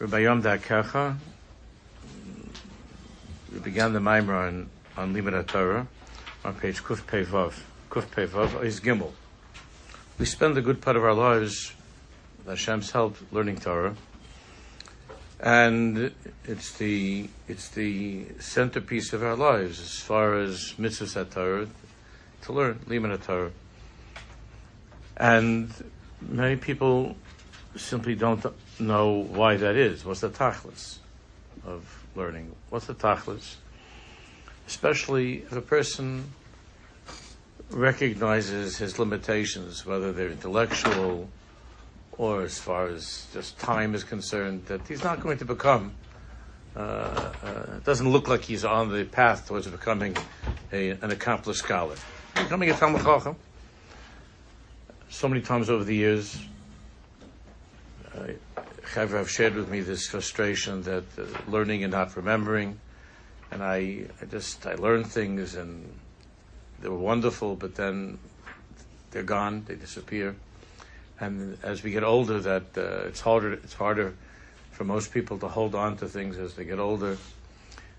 Rabbi 0.00 0.20
Yam 0.20 0.42
Darkecha. 0.42 1.14
We 3.52 3.58
began 3.58 3.92
the 3.92 3.98
Maimer 3.98 4.48
on, 4.48 4.70
on 4.96 5.14
Limud 5.14 5.46
Torah 5.46 5.86
on 6.42 6.54
page 6.54 6.82
Kuf 6.82 7.02
Pevav. 7.02 7.52
Kuf 7.90 8.06
Pevav 8.06 8.64
is 8.64 8.80
Gimel. 8.80 9.12
We 10.18 10.24
spend 10.24 10.56
a 10.56 10.62
good 10.62 10.80
part 10.80 10.96
of 10.96 11.04
our 11.04 11.12
lives, 11.12 11.74
Hashem's 12.46 12.90
help, 12.92 13.18
learning 13.30 13.58
Torah. 13.58 13.94
And 15.38 16.14
it's 16.46 16.72
the, 16.78 17.28
it's 17.46 17.68
the 17.68 18.24
centerpiece 18.38 19.12
of 19.12 19.22
our 19.22 19.36
lives 19.36 19.82
as 19.82 19.98
far 19.98 20.38
as 20.38 20.72
mitzvahs 20.78 21.30
Torah, 21.30 21.68
to 22.44 22.52
learn, 22.54 22.78
Limud 22.88 23.22
Torah. 23.22 23.52
And 25.18 25.70
many 26.22 26.56
people 26.56 27.16
simply 27.76 28.14
don't 28.14 28.44
know 28.78 29.10
why 29.10 29.56
that 29.56 29.76
is. 29.76 30.04
What's 30.04 30.20
the 30.20 30.30
tachlis 30.30 30.98
of 31.64 32.04
learning? 32.14 32.54
What's 32.70 32.86
the 32.86 32.94
tachlis? 32.94 33.56
Especially 34.66 35.38
if 35.38 35.52
a 35.52 35.60
person 35.60 36.32
recognizes 37.70 38.78
his 38.78 38.98
limitations, 38.98 39.86
whether 39.86 40.12
they're 40.12 40.30
intellectual 40.30 41.28
or 42.18 42.42
as 42.42 42.58
far 42.58 42.88
as 42.88 43.26
just 43.32 43.58
time 43.58 43.94
is 43.94 44.04
concerned, 44.04 44.66
that 44.66 44.86
he's 44.86 45.02
not 45.02 45.20
going 45.20 45.38
to 45.38 45.44
become. 45.44 45.92
Uh, 46.76 46.80
uh, 46.80 47.32
it 47.76 47.84
doesn't 47.84 48.08
look 48.10 48.28
like 48.28 48.42
he's 48.42 48.64
on 48.64 48.92
the 48.92 49.04
path 49.04 49.48
towards 49.48 49.66
becoming 49.66 50.16
a, 50.72 50.90
an 50.90 51.10
accomplished 51.10 51.60
scholar. 51.60 51.96
Becoming 52.34 52.70
a 52.70 52.74
Talmid 52.74 53.02
Chacham. 53.02 53.36
So 55.08 55.28
many 55.28 55.40
times 55.40 55.68
over 55.70 55.82
the 55.82 55.94
years, 55.94 56.38
Chaver 58.92 59.18
have 59.18 59.30
shared 59.30 59.54
with 59.54 59.68
me 59.68 59.80
this 59.80 60.08
frustration 60.08 60.82
that 60.82 61.04
uh, 61.18 61.24
learning 61.48 61.84
and 61.84 61.92
not 61.92 62.16
remembering, 62.16 62.78
and 63.50 63.62
I, 63.62 64.06
I 64.20 64.24
just 64.30 64.66
I 64.66 64.74
learned 64.74 65.06
things 65.06 65.54
and 65.54 65.92
they 66.80 66.88
were 66.88 66.98
wonderful, 66.98 67.56
but 67.56 67.74
then 67.74 68.18
they're 69.10 69.22
gone, 69.22 69.64
they 69.66 69.74
disappear, 69.74 70.34
and 71.20 71.58
as 71.62 71.82
we 71.82 71.90
get 71.90 72.02
older, 72.02 72.40
that 72.40 72.76
uh, 72.76 73.06
it's 73.08 73.20
harder 73.20 73.52
it's 73.52 73.74
harder 73.74 74.14
for 74.70 74.84
most 74.84 75.12
people 75.12 75.38
to 75.38 75.48
hold 75.48 75.74
on 75.74 75.96
to 75.98 76.08
things 76.08 76.38
as 76.38 76.54
they 76.54 76.64
get 76.64 76.78
older. 76.78 77.18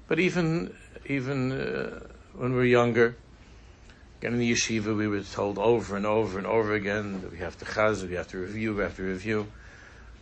But 0.08 0.20
even 0.20 0.76
even 1.06 1.52
uh, 1.52 2.00
when 2.36 2.54
we're 2.54 2.66
younger, 2.66 3.16
again 4.20 4.34
in 4.34 4.40
the 4.40 4.52
yeshiva, 4.52 4.96
we 4.98 5.08
were 5.08 5.22
told 5.22 5.58
over 5.58 5.96
and 5.96 6.06
over 6.06 6.38
and 6.38 6.48
over 6.48 6.74
again 6.74 7.22
that 7.22 7.32
we 7.32 7.38
have 7.38 7.58
to 7.60 7.66
chaz, 7.66 8.08
we 8.08 8.16
have 8.16 8.28
to 8.30 8.40
review, 8.40 8.76
we 8.76 8.84
have 8.84 8.98
to 8.98 9.04
review. 9.04 9.48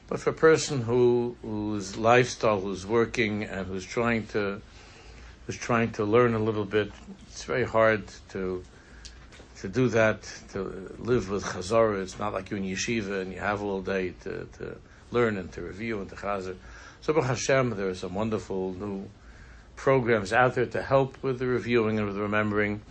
But 0.09 0.19
for 0.19 0.31
a 0.31 0.33
person 0.33 0.81
who 0.81 1.38
whose 1.43 1.95
lifestyle, 1.95 2.59
who's 2.59 2.85
working 2.85 3.43
and 3.43 3.67
who's 3.67 3.85
trying 3.85 4.25
to 4.27 4.59
who's 5.45 5.57
trying 5.57 5.91
to 5.93 6.03
learn 6.03 6.33
a 6.33 6.39
little 6.39 6.66
bit, 6.66 6.91
it's 7.27 7.43
very 7.43 7.63
hard 7.63 8.03
to 8.29 8.63
to 9.59 9.67
do 9.67 9.88
that, 9.89 10.23
to 10.53 10.95
live 10.97 11.29
with 11.29 11.43
chazara. 11.43 12.01
It's 12.01 12.17
not 12.17 12.33
like 12.33 12.49
you're 12.49 12.59
in 12.59 12.66
yeshiva 12.66 13.21
and 13.21 13.31
you 13.31 13.39
have 13.39 13.61
all 13.61 13.81
day 13.81 14.13
to, 14.23 14.47
to 14.57 14.77
learn 15.11 15.38
and 15.38 15.51
to 15.51 15.61
review 15.61 15.99
and 15.99 16.09
to 16.09 16.16
chazar. 16.16 16.55
So 17.01 17.13
Baruch 17.13 17.27
Hashem, 17.27 17.71
there 17.71 17.89
are 17.89 17.94
some 17.94 18.16
wonderful 18.16 18.73
new 18.73 19.09
programs 19.75 20.33
out 20.33 20.55
there 20.55 20.66
to 20.66 20.81
help 20.81 21.21
with 21.21 21.39
the 21.39 21.45
reviewing 21.45 21.97
and 21.97 22.07
with 22.07 22.16
the 22.16 22.21
remembering. 22.21 22.81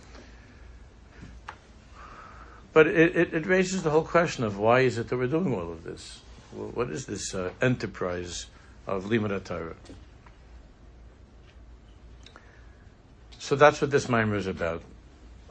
But 2.71 2.87
it, 2.87 3.15
it, 3.15 3.33
it 3.33 3.45
raises 3.45 3.83
the 3.83 3.89
whole 3.89 4.05
question 4.05 4.43
of 4.43 4.57
why 4.57 4.81
is 4.81 4.97
it 4.97 5.09
that 5.09 5.17
we're 5.17 5.27
doing 5.27 5.53
all 5.53 5.71
of 5.71 5.83
this? 5.83 6.21
What 6.51 6.89
is 6.89 7.05
this 7.05 7.33
uh, 7.35 7.51
enterprise 7.61 8.47
of 8.87 9.05
Limud 9.05 9.43
Torah? 9.43 9.75
So 13.37 13.55
that's 13.55 13.81
what 13.81 13.91
this 13.91 14.09
mimer 14.09 14.35
is 14.35 14.47
about. 14.47 14.81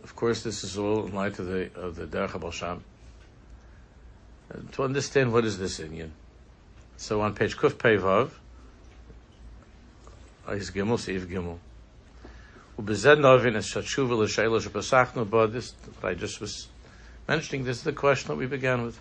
Of 0.02 0.14
course, 0.16 0.42
this 0.42 0.64
is 0.64 0.78
all 0.78 1.06
in 1.06 1.14
light 1.14 1.38
of 1.38 1.47
the 1.47 1.70
of 1.75 1.97
the 1.97 2.06
Derech 2.06 2.53
Sham. 2.53 2.82
Uh, 4.53 4.58
to 4.72 4.84
understand 4.84 5.32
what 5.32 5.44
is 5.44 5.58
this 5.58 5.78
Inyan. 5.81 6.10
So 6.97 7.20
on 7.20 7.34
page 7.34 7.56
Kuf 7.56 7.72
Pevav, 7.72 8.31
Ais 10.48 10.70
Gimel, 10.70 10.98
Seif 10.98 11.26
Gimel. 11.26 11.58
Ubezed 12.78 13.20
this, 15.53 15.75
I 16.03 16.14
just 16.14 16.41
was 16.41 16.69
mentioning, 17.26 17.64
this 17.64 17.78
is 17.78 17.82
the 17.82 17.92
question 17.92 18.28
that 18.28 18.37
we 18.37 18.47
began 18.47 18.82
with. 18.82 18.98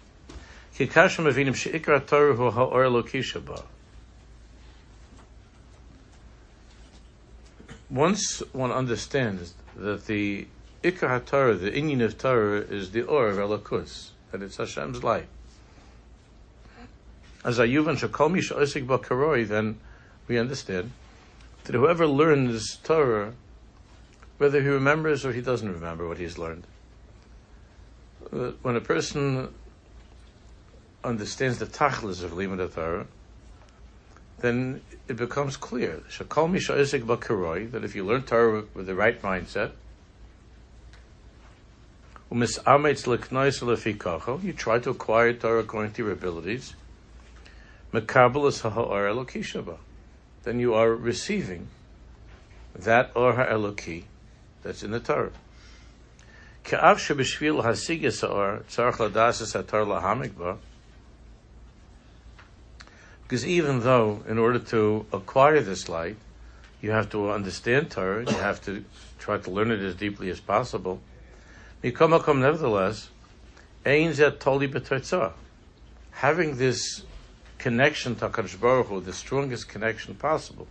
Once 7.89 8.43
one 8.51 8.71
understands 8.71 9.53
that 9.75 10.05
the 10.07 10.47
Ikar 10.83 11.21
HaTorah, 11.21 11.59
the 11.59 11.71
Inyan 11.71 12.03
of 12.03 12.17
Torah, 12.17 12.59
is 12.61 12.91
the 12.91 13.01
Or 13.01 13.29
of 13.29 13.37
Elokus, 13.37 14.09
that 14.31 14.43
it's 14.43 14.57
Hashem's 14.57 15.03
light. 15.03 15.27
As 17.43 17.59
Ayuvan 17.59 17.97
Shakol 17.97 18.31
Misha 18.31 18.53
Osik 18.55 18.85
Bakaroi, 18.85 19.47
then 19.47 19.79
we 20.27 20.37
understand 20.37 20.91
that 21.63 21.73
whoever 21.73 22.05
learns 22.05 22.77
Torah, 22.83 23.33
whether 24.37 24.61
he 24.61 24.67
remembers 24.67 25.25
or 25.25 25.31
he 25.31 25.41
doesn't 25.41 25.71
remember 25.71 26.07
what 26.07 26.17
he's 26.17 26.37
learned, 26.37 26.65
when 28.61 28.75
a 28.75 28.81
person 28.81 29.53
understands 31.07 31.57
the 31.57 31.65
tachlis 31.65 32.21
of 32.21 32.31
Limud 32.31 32.73
Torah, 32.73 33.07
then 34.39 34.81
it 35.07 35.15
becomes 35.15 35.57
clear 35.57 36.03
Shakol 36.09 36.51
Misha 36.51 36.73
Isik 36.73 37.03
Bakaroi 37.03 37.71
that 37.71 37.83
if 37.83 37.95
you 37.95 38.05
learn 38.05 38.23
Torah 38.23 38.65
with 38.73 38.85
the 38.85 38.93
right 38.93 39.19
mindset, 39.21 39.71
you 42.29 42.37
try 44.53 44.79
to 44.79 44.89
acquire 44.89 45.33
Torah 45.33 45.61
according 45.61 45.93
to 45.93 46.03
your 46.03 46.11
abilities. 46.11 46.75
Then 50.43 50.59
you 50.59 50.73
are 50.73 50.93
receiving 50.93 51.69
that 52.75 53.11
or 53.15 53.33
ha'eloki 53.33 54.03
that's 54.61 54.83
in 54.83 54.91
the 54.91 54.99
Torah. 54.99 55.31
Because 63.27 63.45
even 63.45 63.81
though, 63.81 64.23
in 64.25 64.37
order 64.37 64.57
to 64.57 65.05
acquire 65.11 65.59
this 65.59 65.89
light, 65.89 66.15
you 66.81 66.91
have 66.91 67.09
to 67.09 67.29
understand 67.29 67.91
Torah, 67.91 68.23
you 68.23 68.37
have 68.37 68.63
to 68.63 68.85
try 69.19 69.37
to 69.37 69.51
learn 69.51 69.69
it 69.69 69.81
as 69.81 69.95
deeply 69.95 70.29
as 70.29 70.39
possible. 70.39 71.01
Mikomakom, 71.83 72.39
nevertheless, 72.39 73.09
Toli 73.83 74.71
having 76.11 76.55
this 76.55 77.03
connection 77.57 78.15
to 78.15 78.29
HaKadosh 78.29 78.61
Baruch 78.61 78.87
Hu, 78.87 79.01
the 79.01 79.11
strongest 79.11 79.67
connection 79.67 80.15
possible, 80.15 80.67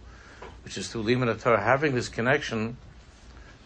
which 0.64 0.78
is 0.78 0.88
through 0.88 1.02
Limud 1.02 1.38
Torah, 1.42 1.62
having 1.62 1.94
this 1.94 2.08
connection 2.08 2.78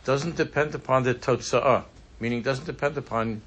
doesn't 0.04 0.34
depend 0.34 0.74
upon 0.74 1.04
the 1.04 1.14
Totsa'ah, 1.14 1.84
meaning 2.18 2.42
doesn't 2.42 2.66
depend 2.66 2.98
upon 2.98 3.42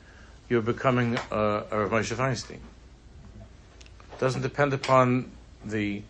your 0.48 0.62
becoming 0.62 1.18
uh, 1.18 1.64
a, 1.70 1.86
a 1.86 1.90
Moshe 1.90 2.16
Feinstein 2.16 2.60
doesn't 4.20 4.42
depend 4.42 4.74
upon 4.74 5.32
the 5.66 6.02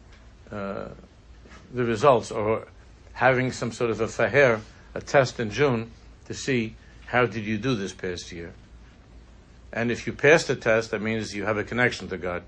uh, 0.52 0.90
the 1.74 1.84
results 1.84 2.32
or 2.32 2.68
having 3.14 3.52
some 3.52 3.72
sort 3.72 3.90
of 3.90 4.02
a 4.02 4.08
faher, 4.08 4.60
a 4.94 5.02
test 5.02 5.40
in 5.40 5.50
June 5.50 5.92
to 6.26 6.34
see 6.34 6.76
how 7.08 7.26
did 7.26 7.46
you 7.46 7.58
do 7.58 7.76
this 7.76 7.94
past 7.94 8.32
year. 8.32 8.54
And 9.72 9.92
if 9.92 10.06
you 10.06 10.14
pass 10.14 10.46
the 10.46 10.56
test, 10.56 10.92
that 10.92 11.02
means 11.02 11.34
you 11.34 11.46
have 11.46 11.58
a 11.58 11.64
connection 11.64 12.08
to 12.10 12.18
God. 12.18 12.44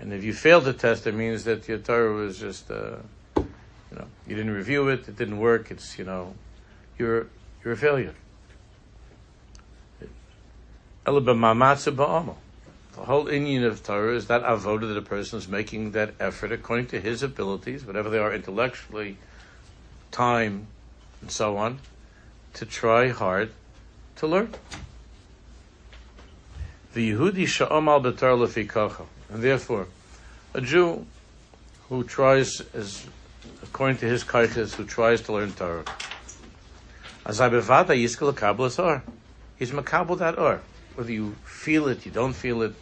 And 0.00 0.12
if 0.12 0.24
you 0.24 0.32
fail 0.32 0.60
the 0.60 0.72
test, 0.72 1.06
it 1.06 1.14
means 1.14 1.44
that 1.44 1.68
your 1.68 1.78
Torah 1.78 2.12
was 2.12 2.38
just, 2.38 2.70
uh, 2.70 2.96
you 3.36 3.46
know, 3.92 4.06
you 4.26 4.36
didn't 4.36 4.52
review 4.52 4.88
it, 4.88 5.08
it 5.08 5.16
didn't 5.16 5.38
work. 5.38 5.70
It's, 5.70 5.98
you 5.98 6.04
know, 6.04 6.34
you're 6.98 7.26
you're 7.64 7.74
a 7.74 7.76
failure. 7.76 8.14
The 12.98 13.04
whole 13.04 13.26
Inyan 13.26 13.64
of 13.64 13.84
Torah 13.84 14.16
is 14.16 14.26
that 14.26 14.42
avoda 14.42 14.88
that 14.88 14.96
a 14.96 15.02
person 15.02 15.38
is 15.38 15.46
making 15.46 15.92
that 15.92 16.14
effort 16.18 16.50
according 16.50 16.88
to 16.88 17.00
his 17.00 17.22
abilities, 17.22 17.86
whatever 17.86 18.10
they 18.10 18.18
are 18.18 18.34
intellectually, 18.34 19.16
time, 20.10 20.66
and 21.20 21.30
so 21.30 21.56
on, 21.56 21.78
to 22.54 22.66
try 22.66 23.08
hard 23.10 23.52
to 24.16 24.26
learn. 24.26 24.52
The 26.92 27.12
Yehudi 27.12 27.46
sha'om 27.46 27.86
al 27.86 28.00
lefi 28.02 29.06
and 29.30 29.42
therefore, 29.44 29.86
a 30.52 30.60
Jew 30.60 31.06
who 31.88 32.02
tries, 32.02 32.60
as 32.74 33.06
according 33.62 33.98
to 33.98 34.06
his 34.06 34.24
kaiches, 34.24 34.74
who 34.74 34.84
tries 34.84 35.22
to 35.22 35.32
learn 35.32 35.52
Torah, 35.52 35.84
as 37.24 37.40
I 37.40 37.48
bevada 37.48 37.96
yiskel 37.96 38.78
or, 38.84 39.02
he's 39.56 39.70
makabel 39.70 40.18
that 40.18 40.36
or, 40.36 40.62
whether 40.96 41.12
you 41.12 41.36
feel 41.44 41.86
it, 41.86 42.04
you 42.04 42.10
don't 42.10 42.32
feel 42.32 42.62
it, 42.62 42.74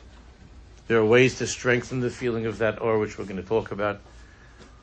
There 0.88 0.98
are 0.98 1.04
ways 1.04 1.38
to 1.38 1.46
strengthen 1.46 2.00
the 2.00 2.10
feeling 2.10 2.46
of 2.46 2.58
that 2.58 2.80
or, 2.80 2.98
which 2.98 3.18
we're 3.18 3.24
going 3.24 3.42
to 3.42 3.48
talk 3.48 3.72
about. 3.72 4.00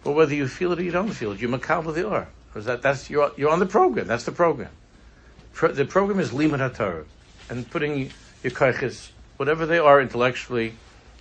But 0.03 0.11
whether 0.11 0.35
you 0.35 0.47
feel 0.47 0.71
it 0.73 0.79
or 0.79 0.83
you 0.83 0.91
don't 0.91 1.11
feel 1.11 1.31
it, 1.31 1.39
you're 1.39 1.49
makabel 1.49 1.93
the 1.93 2.03
or. 2.03 2.27
That, 2.55 2.81
that's, 2.81 3.09
you're, 3.09 3.31
you're 3.37 3.49
on 3.49 3.59
the 3.59 3.65
program. 3.65 4.07
That's 4.07 4.25
the 4.25 4.31
program. 4.31 4.69
Pro, 5.53 5.71
the 5.71 5.85
program 5.85 6.19
is 6.19 6.31
limud 6.31 7.05
and 7.49 7.71
putting 7.71 8.11
your 8.43 8.51
kaiches, 8.51 9.09
whatever 9.37 9.65
they 9.65 9.79
are 9.79 10.01
intellectually 10.01 10.75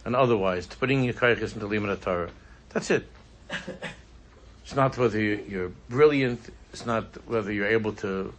and 0.05 0.17
otherwise, 0.17 0.67
putting 0.67 1.05
your 1.05 1.14
kaiches 1.14 1.55
into 1.55 1.67
limud. 1.67 2.31
That's 2.70 2.90
it. 2.90 3.06
It's 4.64 4.76
not 4.76 4.96
whether 4.96 5.20
you're 5.20 5.73
brilliant. 5.88 6.40
It's 6.73 6.87
not 6.87 7.05
whether 7.26 7.52
you're 7.52 7.67
able 7.67 7.93
to 7.94 8.32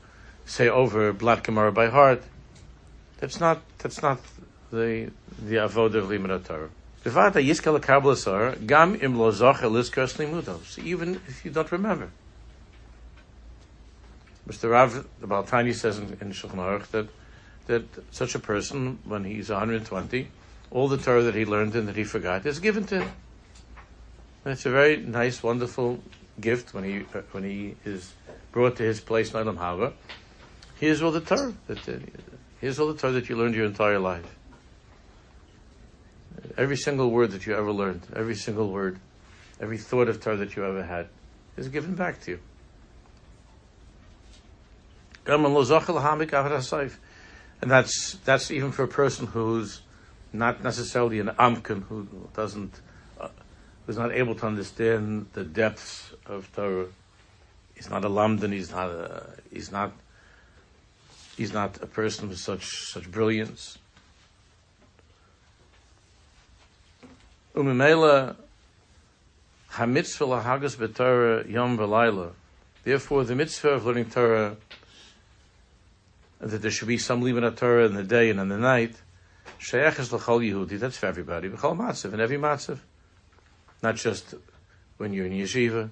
say 0.46 0.70
over 0.70 1.14
Blat 1.14 1.44
Gemara 1.44 1.72
by 1.72 1.90
heart. 1.90 2.24
That's 3.18 3.40
not. 3.40 3.62
That's 3.80 4.02
not 4.02 4.20
the 4.74 5.12
the 5.46 5.56
avodah 5.56 5.96
of 5.96 6.06
limud 6.10 6.44
Torah. 6.46 6.70
Gam 8.66 8.96
im 8.96 9.20
lo 9.20 9.32
So 9.32 10.82
even 10.82 11.22
if 11.28 11.46
you 11.46 11.52
don't 11.52 11.72
remember. 11.72 12.10
Mr. 14.48 14.72
Rav, 14.72 15.06
the 15.22 15.28
Baal 15.28 15.44
HaTanya 15.44 15.74
says 15.74 16.00
in, 16.00 16.18
in 16.20 16.32
Shulchan 16.32 16.56
Aruch 16.56 16.88
that, 16.88 17.08
that 17.68 17.84
such 18.14 18.36
a 18.36 18.40
person, 18.40 19.00
when 19.06 19.24
he's 19.24 19.50
120, 19.50 20.28
all 20.70 20.90
the 20.90 20.98
Torah 20.98 21.24
that 21.24 21.36
he 21.36 21.46
learned 21.46 21.76
and 21.76 21.88
that 21.88 21.96
he 21.96 22.04
forgot 22.04 22.46
is 22.46 22.60
given 22.60 22.86
to 22.88 23.02
him. 23.02 23.12
And 24.44 24.52
it's 24.54 24.66
a 24.66 24.70
very 24.72 24.98
nice, 24.98 25.42
wonderful 25.42 26.04
gift 26.42 26.74
when 26.74 26.84
he 26.84 27.06
uh, 27.14 27.22
when 27.32 27.44
he 27.44 27.76
is 27.86 28.14
brought 28.52 28.76
to 28.78 28.84
his 28.84 29.00
place 29.00 29.34
in 29.34 29.56
Hava. 29.56 29.94
Here's 30.78 31.02
all 31.02 31.12
the 31.12 31.22
Torah 31.22 31.54
that 31.68 31.88
uh, 31.88 32.00
here's 32.60 32.80
all 32.80 32.88
the 32.88 33.00
Torah 33.00 33.14
that 33.14 33.30
you 33.30 33.38
learned 33.38 33.56
your 33.56 33.66
entire 33.66 34.00
life. 34.00 34.26
Every 36.58 36.78
single 36.78 37.10
word 37.10 37.32
that 37.32 37.46
you 37.46 37.56
ever 37.56 37.72
learned, 37.72 38.02
every 38.16 38.36
single 38.36 38.70
word, 38.70 39.00
every 39.60 39.78
thought 39.78 40.08
of 40.08 40.22
Torah 40.22 40.38
that 40.38 40.56
you 40.56 40.66
ever 40.66 40.84
had, 40.84 41.08
is 41.58 41.70
given 41.70 41.96
back 41.96 42.22
to 42.22 42.32
you. 42.32 42.40
And 47.62 47.72
that's 47.72 48.18
that's 48.26 48.52
even 48.52 48.72
for 48.72 48.84
a 48.84 48.88
person 48.88 49.28
who's 49.28 49.82
not 50.34 50.64
necessarily 50.64 51.20
an 51.20 51.28
amkin, 51.40 51.84
who 51.84 52.08
doesn't, 52.36 52.82
uh, 53.22 53.30
who's 53.86 53.98
not 53.98 54.12
able 54.12 54.36
to 54.36 54.46
understand 54.46 55.28
the 55.34 55.46
depths 55.46 56.12
of 56.26 56.52
Torah. 56.54 56.88
He's 57.76 57.90
not 57.90 58.04
a 58.04 58.10
lamdan. 58.10 58.52
He's 58.52 58.72
not 58.72 58.90
a. 58.90 59.30
He's 59.52 59.72
not. 59.72 59.94
He's 61.38 61.54
not 61.54 61.82
a 61.82 61.88
person 61.88 62.28
with 62.28 62.40
such 62.40 62.66
such 62.92 63.10
brilliance. 63.10 63.78
Umimela 67.56 68.36
hamitzvah 69.72 70.44
lahagas 70.44 70.76
b'Torah 70.76 71.48
yom 71.48 71.78
v'layla. 71.78 72.32
Therefore, 72.84 73.24
the 73.24 73.36
mitzvah 73.36 73.70
of 73.70 73.86
learning 73.86 74.10
Torah 74.10 74.58
that 76.40 76.62
there 76.62 76.72
should 76.72 76.88
be 76.88 76.98
some 76.98 77.22
limud 77.22 77.56
Torah 77.56 77.86
in 77.86 77.94
the 77.94 78.04
day 78.04 78.30
and 78.30 78.40
in 78.40 78.50
the 78.50 78.58
night. 78.58 78.96
Sheyach 79.60 80.00
is 80.00 80.12
l'chol 80.12 80.42
Yehudi. 80.42 80.80
That's 80.80 80.98
for 80.98 81.06
everybody. 81.06 81.50
B'chol 81.50 81.78
matzav 81.78 82.14
in 82.14 82.20
every 82.20 82.38
matzav, 82.38 82.80
not 83.82 83.96
just 83.96 84.34
when 84.98 85.14
you're 85.14 85.28
in 85.28 85.34
yeshiva. 85.34 85.90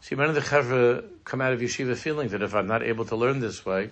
See, 0.00 0.16
many 0.16 0.30
of 0.30 0.34
the 0.34 0.40
chevra 0.40 1.04
come 1.24 1.40
out 1.40 1.52
of 1.52 1.60
yeshiva 1.60 1.96
feeling 1.96 2.28
that 2.28 2.42
if 2.42 2.54
I'm 2.54 2.66
not 2.66 2.82
able 2.82 3.04
to 3.06 3.16
learn 3.16 3.38
this 3.38 3.64
way, 3.64 3.90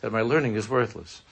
that 0.00 0.12
my 0.12 0.22
learning 0.22 0.54
is 0.54 0.68
worthless. 0.68 1.22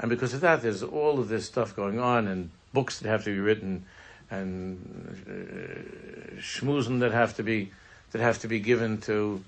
And 0.00 0.10
because 0.10 0.34
of 0.34 0.40
that, 0.40 0.60
there's 0.60 0.82
all 0.82 1.20
of 1.20 1.28
this 1.28 1.46
stuff 1.46 1.74
going 1.76 2.00
on, 2.00 2.26
and 2.26 2.50
books 2.72 2.98
that 2.98 3.08
have 3.08 3.24
to 3.24 3.30
be 3.30 3.38
written, 3.38 3.86
and 4.32 4.80
uh, 5.28 6.40
schmoozing 6.40 7.00
that 7.00 7.12
have 7.12 7.36
to 7.36 7.42
be 7.42 7.70
that 8.12 8.20
have 8.20 8.38
to 8.40 8.48
be 8.48 8.60
given 8.60 8.98
to 9.02 9.44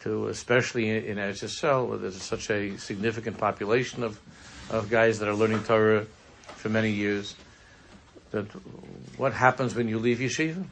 to 0.00 0.26
especially 0.26 0.90
in, 0.90 1.04
in 1.04 1.16
where 1.16 1.98
there's 1.98 2.20
such 2.20 2.50
a 2.50 2.76
significant 2.76 3.38
population 3.38 4.02
of, 4.02 4.20
of 4.70 4.90
guys 4.90 5.18
that 5.20 5.28
are 5.28 5.34
learning 5.34 5.62
Torah 5.64 6.04
for 6.56 6.68
many 6.68 6.90
years, 6.90 7.34
that 8.30 8.44
what 9.16 9.32
happens 9.32 9.74
when 9.74 9.88
you 9.88 9.98
leave 9.98 10.18
yeshiva? 10.18 10.62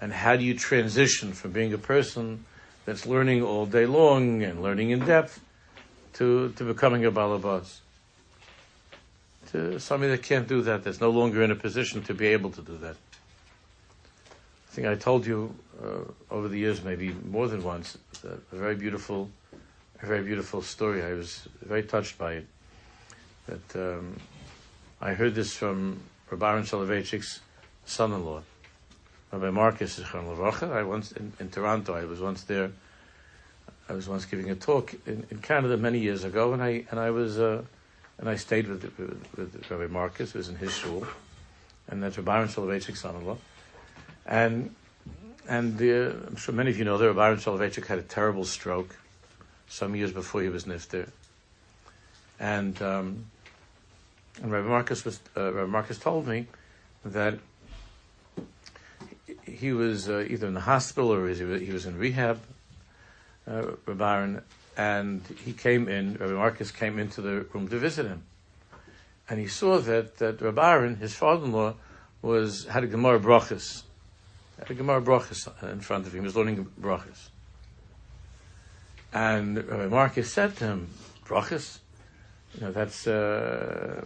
And 0.00 0.12
how 0.12 0.36
do 0.36 0.44
you 0.44 0.54
transition 0.54 1.34
from 1.34 1.52
being 1.52 1.74
a 1.74 1.78
person 1.78 2.46
that's 2.86 3.04
learning 3.04 3.42
all 3.42 3.66
day 3.66 3.84
long 3.84 4.42
and 4.42 4.62
learning 4.62 4.90
in 4.90 5.00
depth 5.00 5.40
to, 6.14 6.50
to 6.52 6.64
becoming 6.64 7.04
a 7.04 7.12
balabas? 7.12 7.80
To 9.52 9.80
somebody 9.80 10.12
that 10.12 10.22
can't 10.22 10.46
do 10.46 10.60
that, 10.62 10.84
that's 10.84 11.00
no 11.00 11.10
longer 11.10 11.42
in 11.42 11.50
a 11.50 11.56
position 11.56 12.02
to 12.02 12.14
be 12.14 12.26
able 12.26 12.50
to 12.50 12.60
do 12.60 12.76
that. 12.78 12.96
I 14.26 14.70
think 14.70 14.86
I 14.86 14.94
told 14.94 15.26
you 15.26 15.54
uh, 15.82 16.00
over 16.30 16.48
the 16.48 16.58
years, 16.58 16.84
maybe 16.84 17.14
more 17.24 17.48
than 17.48 17.62
once, 17.62 17.96
a, 18.24 18.36
very 18.54 18.74
beautiful, 18.74 19.30
a 20.02 20.06
very 20.06 20.22
beautiful 20.22 20.60
story. 20.60 21.02
I 21.02 21.14
was 21.14 21.48
very 21.62 21.82
touched 21.82 22.18
by 22.18 22.34
it. 22.34 22.46
That 23.46 23.76
um, 23.76 24.16
I 25.00 25.14
heard 25.14 25.34
this 25.34 25.54
from 25.54 26.00
Rabbi 26.30 26.60
Soloveitchik's 26.62 27.40
son-in-law, 27.86 28.42
Rabbi 29.32 29.50
Marcus 29.50 29.98
Lavacha. 29.98 30.70
I 30.70 30.82
once 30.82 31.12
in, 31.12 31.32
in, 31.40 31.48
Toronto. 31.48 31.94
I 31.94 32.04
was 32.04 32.20
once 32.20 32.42
there. 32.42 32.70
I 33.88 33.94
was 33.94 34.06
once 34.06 34.26
giving 34.26 34.50
a 34.50 34.54
talk 34.54 34.94
in, 35.06 35.26
in 35.30 35.38
Canada 35.38 35.78
many 35.78 36.00
years 36.00 36.24
ago, 36.24 36.52
and 36.52 36.62
I 36.62 36.84
and 36.90 37.00
I 37.00 37.10
was 37.10 37.38
uh, 37.38 37.62
and 38.18 38.28
I 38.28 38.36
stayed 38.36 38.68
with, 38.68 38.82
with, 38.98 39.36
with 39.36 39.70
Rabbi 39.70 39.86
Marcus. 39.92 40.34
It 40.34 40.38
was 40.38 40.48
in 40.48 40.56
his 40.56 40.72
shul, 40.72 41.06
and 41.88 42.02
that's 42.02 42.16
Rabbi 42.18 42.36
Aaron 42.36 42.48
Soloveitchik's 42.48 43.00
son-in-law, 43.00 43.36
and 44.26 44.74
and 45.48 45.80
uh, 45.80 46.26
I'm 46.26 46.36
sure 46.36 46.54
many 46.54 46.70
of 46.70 46.78
you 46.78 46.84
know 46.84 46.98
that 46.98 47.06
Rabbi 47.06 47.26
Aaron 47.26 47.38
Soloveitchik 47.38 47.86
had 47.86 47.98
a 47.98 48.02
terrible 48.02 48.44
stroke 48.44 48.96
some 49.68 49.96
years 49.96 50.12
before 50.12 50.42
he 50.42 50.48
was 50.48 50.64
nifter. 50.64 51.08
And, 52.38 52.80
um, 52.82 53.26
and 54.42 54.52
Rabbi 54.52 54.68
Marcus 54.68 55.04
was, 55.04 55.20
uh, 55.36 55.52
Rabbi 55.52 55.70
Marcus 55.70 55.98
told 55.98 56.26
me 56.26 56.46
that 57.04 57.38
he 59.42 59.72
was 59.72 60.08
uh, 60.08 60.26
either 60.28 60.46
in 60.46 60.54
the 60.54 60.60
hospital 60.60 61.12
or 61.12 61.28
he 61.28 61.72
was 61.72 61.86
in 61.86 61.98
rehab, 61.98 62.40
uh, 63.50 63.72
Rabbi 63.86 64.40
and 64.78 65.20
he 65.44 65.52
came 65.52 65.88
in, 65.88 66.14
Rabbi 66.14 66.32
Marcus 66.32 66.70
came 66.70 66.98
into 66.98 67.20
the 67.20 67.42
room 67.52 67.68
to 67.68 67.78
visit 67.78 68.06
him. 68.06 68.22
And 69.28 69.38
he 69.38 69.46
saw 69.48 69.78
that, 69.78 70.16
that 70.18 70.40
Rabbi 70.40 70.70
Aaron, 70.70 70.96
his 70.96 71.14
father-in-law, 71.14 71.74
was, 72.22 72.64
had 72.64 72.84
a 72.84 72.86
Gemara 72.86 73.20
Brachas 73.20 73.82
had 74.58 74.70
a 74.70 74.74
Gemara 74.74 75.00
Brachas 75.00 75.48
in 75.70 75.80
front 75.80 76.06
of 76.06 76.14
him. 76.14 76.20
He 76.20 76.24
was 76.24 76.36
learning 76.36 76.66
Brachas. 76.80 77.28
And 79.12 79.56
Rabbi 79.56 79.86
Marcus 79.86 80.32
said 80.32 80.56
to 80.56 80.64
him, 80.64 80.88
Brachas? 81.24 81.78
You 82.54 82.66
know, 82.66 82.72
that's, 82.72 83.06
uh, 83.06 84.04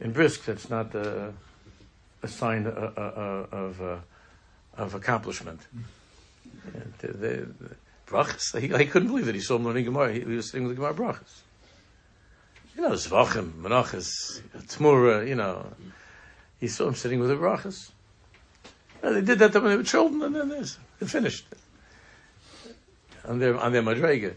in 0.00 0.12
Brisk, 0.12 0.44
that's 0.44 0.68
not 0.68 0.94
a, 0.94 1.32
a 2.22 2.28
sign 2.28 2.66
of, 2.66 2.98
of, 2.98 3.80
uh, 3.80 3.96
of 4.76 4.94
accomplishment. 4.94 5.60
The, 6.98 7.08
the, 7.08 7.12
the, 7.16 7.76
brachas, 8.06 8.58
he, 8.60 8.68
he, 8.68 8.86
couldn't 8.86 9.08
believe 9.08 9.26
that 9.26 9.34
he 9.34 9.40
saw 9.40 9.56
him 9.56 9.64
learning 9.64 9.84
Gemara. 9.84 10.12
He, 10.12 10.20
he 10.20 10.26
was 10.26 10.50
sitting 10.50 10.66
with 10.66 10.76
the 10.76 10.82
Gemara 10.82 10.94
Brachas. 10.94 11.40
You 12.76 12.82
know, 12.82 12.90
Zvachim, 12.90 13.52
Menachas, 13.52 14.40
Tmura, 14.66 15.26
you 15.26 15.34
know. 15.34 15.66
He 16.58 16.68
saw 16.68 16.88
him 16.88 16.94
sitting 16.94 17.20
with 17.20 17.28
the 17.28 17.36
Brachas. 17.36 17.90
And 19.02 19.16
they 19.16 19.20
did 19.20 19.38
that 19.38 19.54
when 19.54 19.70
they 19.70 19.76
were 19.76 19.82
children, 19.82 20.22
and 20.22 20.34
then 20.34 20.48
they 20.48 21.06
finished 21.06 21.44
on 23.26 23.38
their 23.38 23.58
on 23.58 23.72
their 23.72 23.82
madrega. 23.82 24.34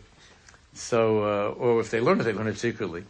So, 0.74 1.24
uh, 1.24 1.50
or 1.53 1.79
if 1.79 1.89
they 1.89 2.01
learn 2.01 2.19
it, 2.19 2.24
they 2.24 2.33
learn 2.33 2.47
it 2.47 2.57
secretly, 2.57 3.05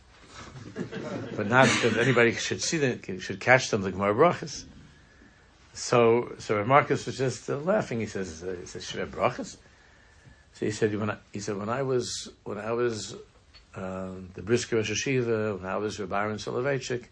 but 1.36 1.48
not 1.48 1.68
that 1.82 1.98
anybody 1.98 2.32
should 2.34 2.62
see 2.62 2.78
them, 2.78 3.20
should 3.20 3.40
catch 3.40 3.72
them 3.72 3.82
the 3.82 3.92
Gemara 3.92 4.14
brachas. 4.14 4.66
So, 5.74 6.36
so 6.40 6.64
Marcus 6.64 7.06
was 7.06 7.18
just 7.18 7.50
uh, 7.50 7.58
laughing. 7.58 8.00
He 8.00 8.06
says, 8.06 8.44
uh, 8.44 8.56
"He 8.60 8.66
says, 8.68 8.90
I 8.96 9.00
have 9.00 9.12
brachas?" 9.12 9.58
So 10.58 10.66
he 10.66 10.72
said, 10.72 10.96
"When 11.00 11.12
I, 11.12 11.18
he 11.32 11.40
said 11.40 11.56
when 11.56 11.70
I 11.70 11.84
was 11.84 12.30
when 12.44 12.58
I 12.58 12.72
was 12.72 13.16
uh, 13.76 14.10
the 14.34 14.42
Brisker 14.42 14.78
Rosh 14.78 15.06
when 15.06 15.66
I 15.66 15.78
was 15.78 16.00
Rabbi 16.00 16.20
Aaron 16.20 16.38
Soloveitchik, 16.38 17.04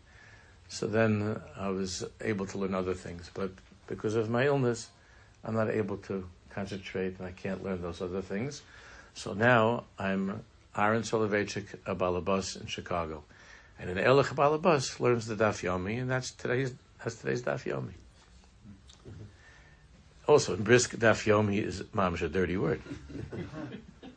so 0.67 0.87
then 0.87 1.39
I 1.55 1.69
was 1.69 2.03
able 2.21 2.47
to 2.47 2.57
learn 2.57 2.73
other 2.73 2.95
things. 2.95 3.29
But 3.31 3.51
because 3.85 4.15
of 4.15 4.31
my 4.31 4.47
illness, 4.47 4.87
I'm 5.43 5.53
not 5.53 5.69
able 5.69 5.97
to 6.09 6.27
concentrate 6.49 7.19
and 7.19 7.27
I 7.27 7.33
can't 7.33 7.63
learn 7.63 7.83
those 7.83 8.01
other 8.01 8.23
things. 8.23 8.63
So 9.13 9.33
now 9.35 9.83
I'm 9.99 10.43
Aaron 10.75 11.03
Soloveitchik, 11.03 11.67
a 11.85 11.93
balabas 11.93 12.59
in 12.59 12.65
Chicago. 12.65 13.23
And 13.77 13.91
an 13.91 13.97
Elech 13.97 14.33
balabas 14.33 14.99
learns 14.99 15.27
the 15.27 15.35
Daf 15.35 15.61
Yomi, 15.61 16.01
and 16.01 16.09
that's 16.09 16.31
today's, 16.31 16.73
that's 17.03 17.17
today's 17.17 17.43
Daf 17.43 17.65
Yomi. 17.65 17.93
Also, 20.27 20.55
in 20.55 20.63
brisk 20.63 20.95
Daf 20.95 21.25
Yomi 21.25 21.63
is 21.63 21.81
mamish 21.95 22.21
a 22.21 22.29
dirty 22.29 22.57
word. 22.57 22.81
he 24.01 24.07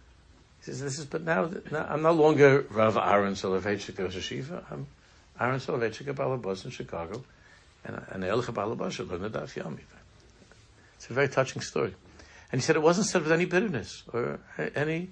says, 0.63 0.81
this 0.81 0.99
is, 0.99 1.05
but 1.05 1.23
now, 1.23 1.51
now 1.71 1.87
I'm 1.89 2.03
no 2.03 2.13
longer 2.13 2.65
Rav 2.71 2.97
Aaron 2.97 3.35
Soloveitchik 3.35 3.99
of 3.99 4.13
Yeshiva. 4.13 4.63
I'm 4.71 4.87
Aaron 5.39 5.61
Soloveitchik, 5.61 6.09
a 6.09 6.15
balabas 6.15 6.65
in 6.65 6.71
Chicago 6.71 7.23
and 7.85 8.01
and 8.11 8.23
Elcha 8.25 8.53
Balabasha 8.53 9.09
learned 9.09 9.25
the 9.25 9.41
Daf 9.41 9.55
Yomi. 9.55 9.81
It's 10.97 11.11
a 11.11 11.13
very 11.13 11.29
touching 11.29 11.63
story. 11.63 11.95
And 12.51 12.61
he 12.61 12.65
said 12.65 12.77
it 12.77 12.83
wasn't 12.83 13.07
said 13.07 13.23
with 13.23 13.33
any 13.33 13.45
bitterness 13.45 14.03
or 14.13 14.41
any 14.75 15.11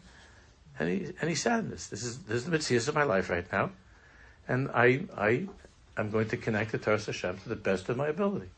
any 0.78 1.12
any 1.20 1.34
sadness. 1.34 1.88
This 1.88 2.02
is 2.02 2.18
this 2.20 2.38
is 2.38 2.44
the 2.44 2.50
mitzvah 2.50 2.90
of 2.90 2.94
my 2.94 3.04
life 3.04 3.30
right 3.30 3.50
now, 3.52 3.70
and 4.48 4.68
I 4.70 5.02
I 5.16 5.46
am 5.96 6.10
going 6.10 6.28
to 6.28 6.36
connect 6.36 6.72
the 6.72 6.78
Torah 6.78 7.00
Hashem 7.00 7.38
to 7.38 7.48
the 7.48 7.56
best 7.56 7.88
of 7.88 7.96
my 7.96 8.08
ability. 8.08 8.48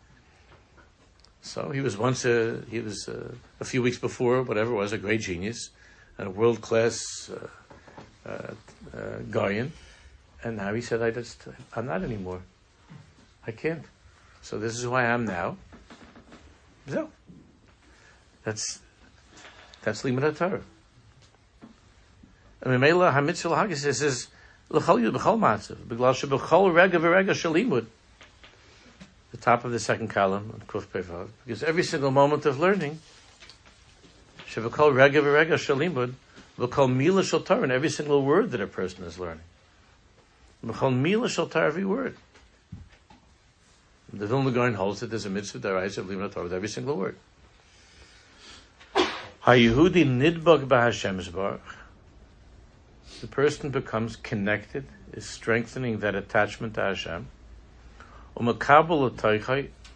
So 1.42 1.70
he 1.70 1.80
was 1.80 1.96
once 1.96 2.24
a 2.24 2.62
he 2.70 2.80
was 2.80 3.08
a, 3.08 3.34
a 3.60 3.64
few 3.64 3.82
weeks 3.82 3.98
before 3.98 4.42
whatever 4.42 4.72
was 4.72 4.92
a 4.92 4.98
great 4.98 5.20
genius, 5.20 5.70
and 6.18 6.28
a 6.28 6.30
world 6.30 6.60
class 6.60 7.30
uh, 7.30 7.46
uh, 8.28 8.52
uh, 8.96 9.18
guardian, 9.30 9.72
and 10.42 10.56
now 10.56 10.74
he 10.74 10.80
said 10.80 11.00
I 11.02 11.10
just 11.10 11.46
I'm 11.74 11.86
not 11.86 12.02
anymore. 12.02 12.42
I 13.46 13.52
can't. 13.52 13.84
So 14.42 14.58
this 14.58 14.76
is 14.76 14.82
who 14.82 14.94
I 14.94 15.04
am 15.04 15.24
now. 15.24 15.56
So 16.88 17.10
that's 18.44 18.80
that's 19.82 20.02
limud. 20.02 20.62
And 22.60 22.82
Mimela 22.82 23.12
Hamitzvah 23.12 23.68
Hagis 23.68 23.94
says 23.94 24.26
l'chol 24.68 25.00
yud 25.00 25.16
b'chol 25.16 25.38
matzav 25.38 25.76
b'glal 25.76 26.14
sheb'chol 26.14 26.74
rega 26.74 26.98
v'rega 26.98 27.30
shalimud. 27.30 27.86
The 29.30 29.36
top 29.36 29.64
of 29.64 29.72
the 29.72 29.78
second 29.78 30.08
column 30.08 30.62
Kuf 30.66 30.86
Pevav, 30.86 31.28
because 31.44 31.62
every 31.62 31.82
single 31.82 32.10
moment 32.10 32.46
of 32.46 32.58
learning, 32.58 32.98
sheb'chol 34.48 34.94
rega 34.94 35.20
v'rega 35.20 35.54
shalimud, 35.54 36.14
v'chol 36.58 36.94
mila 36.94 37.22
shel 37.22 37.40
Torah, 37.40 37.62
and 37.62 37.72
every 37.72 37.90
single 37.90 38.22
word 38.22 38.50
that 38.52 38.60
a 38.60 38.66
person 38.66 39.04
is 39.04 39.18
learning. 39.18 39.44
B'chol 40.64 40.96
mila 40.96 41.28
Torah, 41.28 41.66
every 41.66 41.84
word. 41.84 42.16
The 44.10 44.26
Vilna 44.26 44.50
Gaon 44.50 44.74
holds 44.74 45.00
that 45.00 45.10
there's 45.10 45.26
a 45.26 45.30
mitzvah 45.30 45.58
deraisa 45.58 45.98
of 45.98 46.06
limud 46.06 46.32
Torah 46.32 46.44
with 46.44 46.54
every 46.54 46.68
single 46.68 46.96
word. 46.96 47.16
HaYehudi 49.44 50.04
the 53.20 53.26
person 53.26 53.70
becomes 53.70 54.16
connected, 54.16 54.86
is 55.12 55.26
strengthening 55.26 55.98
that 55.98 56.14
attachment 56.14 56.74
to 56.74 56.82
Hashem. 56.82 57.26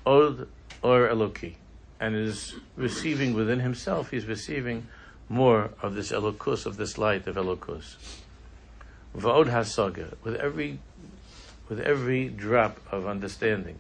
Od 0.04 0.49
or 0.82 1.08
eloki, 1.08 1.54
and 2.00 2.16
is 2.16 2.54
receiving 2.76 3.34
within 3.34 3.61
himself. 3.61 4.11
He's 4.11 4.26
receiving 4.26 4.87
more 5.28 5.70
of 5.80 5.94
this 5.94 6.11
elokus, 6.11 6.66
of 6.66 6.76
this 6.76 6.99
light 6.99 7.26
of 7.26 7.37
elokus. 7.37 7.96
Va'od 9.16 9.46
hasaga, 9.46 10.14
with 10.25 10.34
every, 10.37 10.78
with 11.68 11.80
every 11.80 12.28
drop 12.28 12.80
of 12.90 13.06
understanding, 13.06 13.78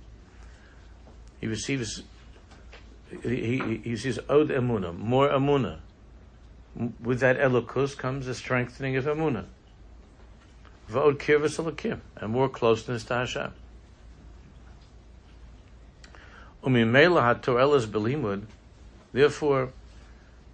he 1.40 1.46
receives. 1.46 2.02
He, 3.22 3.58
he, 3.58 3.80
he 3.82 3.96
sees 3.96 4.18
od 4.28 4.48
emuna, 4.48 4.96
more 4.96 5.28
emuna, 5.28 5.80
with 7.02 7.20
that 7.20 7.38
elokus 7.38 7.96
comes 7.96 8.26
a 8.28 8.34
strengthening 8.34 8.96
of 8.96 9.06
emunah. 9.06 9.46
V'od 10.90 11.16
kirvus 11.16 11.58
elokim, 11.58 12.00
and 12.16 12.32
more 12.32 12.48
closeness 12.48 13.04
to 13.04 13.14
Hashem. 13.14 13.52
Umimela 16.62 17.40
hatorelas 17.40 17.86
belimud, 17.86 18.44
therefore, 19.12 19.72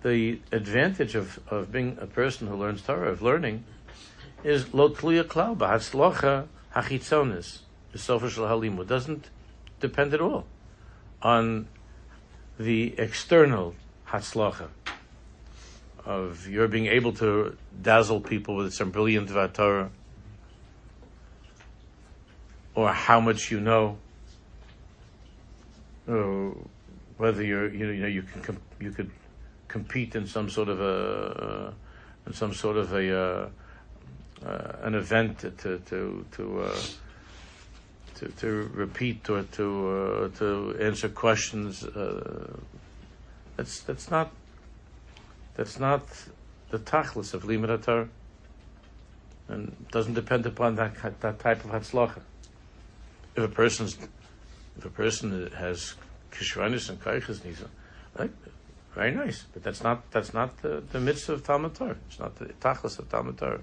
the 0.03 0.41
advantage 0.53 1.15
of, 1.15 1.39
of 1.49 1.71
being 1.71 1.99
a 2.01 2.07
person 2.07 2.47
who 2.47 2.57
learns 2.57 2.83
Torah, 2.83 3.11
of 3.11 3.21
learning, 3.21 3.65
is 4.43 4.73
lo 4.73 4.89
tluya 4.89 5.25
klau 5.25 5.57
b'hatzlocha 5.57 6.47
hachitzonis, 6.75 7.61
The 7.93 7.99
shel 7.99 8.21
halimud, 8.21 8.87
doesn't 8.87 9.29
depend 9.81 10.15
at 10.15 10.21
all 10.21 10.47
on 11.21 11.69
the 12.59 12.95
external 12.99 13.75
hatzlocha 14.09 14.69
of 16.05 16.49
your 16.49 16.69
being 16.69 16.87
able 16.87 17.13
to 17.13 17.57
dazzle 17.83 18.21
people 18.21 18.57
with 18.57 18.73
some 18.73 18.91
brilliant 18.91 19.29
Torah, 19.55 19.91
or 22.75 22.93
how 22.93 23.21
much 23.21 23.51
you 23.51 23.61
know, 23.61 23.99
whether 26.09 27.43
you're 27.45 27.73
you 27.73 27.87
know, 27.87 27.93
you 27.93 28.03
know 28.03 28.09
you 28.09 28.23
can 28.23 28.41
com- 28.43 28.63
you 28.81 28.91
could 28.91 29.11
compete 29.69 30.15
in 30.15 30.27
some 30.27 30.49
sort 30.49 30.69
of 30.69 30.81
a 30.81 31.75
in 32.27 32.33
some 32.33 32.55
sort 32.55 32.77
of 32.77 32.93
a 32.93 33.19
uh, 33.19 33.49
uh, 34.47 34.73
an 34.83 34.95
event 34.95 35.39
to 35.39 35.79
to 35.79 36.25
to 36.33 36.61
uh, 36.61 36.79
to, 38.15 38.29
to 38.29 38.71
repeat 38.75 39.29
or 39.29 39.43
to 39.43 40.33
to 40.39 40.77
answer 40.81 41.09
questions. 41.09 41.85
That's 43.57 43.81
that's 43.81 44.11
not 44.11 44.31
that's 45.57 45.79
not 45.79 46.07
the 46.71 46.79
tachlis 46.79 47.35
of 47.35 47.43
limud 47.43 48.09
and 49.49 49.89
doesn't 49.91 50.15
depend 50.15 50.47
upon 50.47 50.77
that 50.77 51.21
that 51.21 51.39
type 51.39 51.65
of 51.65 51.71
hatzlacha. 51.71 52.21
If 53.35 53.45
a 53.45 53.49
person's 53.49 53.97
if 54.79 54.85
a 54.85 54.91
person 54.91 55.51
has 55.57 55.95
kishranis 56.31 56.89
and 56.89 57.03
kaiches 57.03 57.45
right, 58.17 58.31
very 58.95 59.11
nice, 59.11 59.45
but 59.53 59.63
that's 59.63 59.83
not 59.83 60.11
that's 60.13 60.33
not 60.33 60.63
the, 60.63 60.83
the 60.93 61.01
mitzvah 61.01 61.35
of 61.35 61.45
Talmud 61.45 61.75
Torah. 61.75 61.97
It's 62.09 62.19
not 62.19 62.37
the 62.37 62.47
tachlis 62.47 62.99
of 62.99 63.09
Talmud 63.09 63.37
Torah. 63.37 63.61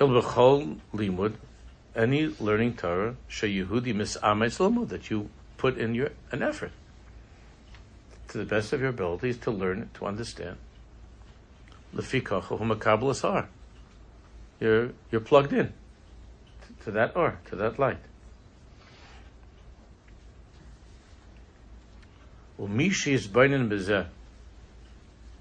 Il 0.00 0.08
limud, 0.08 1.34
any 1.96 2.26
learning 2.40 2.74
Torah, 2.74 3.16
sheyehudi 3.30 3.94
misametz 3.94 4.58
limud 4.58 4.88
that 4.88 5.10
you 5.10 5.30
put 5.56 5.78
in 5.78 5.94
your 5.94 6.10
an 6.30 6.42
effort 6.42 6.72
to 8.28 8.38
the 8.38 8.44
best 8.44 8.72
of 8.72 8.80
your 8.80 8.90
abilities 8.90 9.38
to 9.38 9.50
learn, 9.50 9.88
to 9.94 10.06
understand. 10.06 10.56
are. 13.24 13.48
You're, 14.60 14.90
you're 15.10 15.20
plugged 15.20 15.52
in 15.52 15.72
to 16.84 16.90
that 16.92 17.16
or, 17.16 17.38
to 17.46 17.56
that 17.56 17.78
light. 17.78 17.98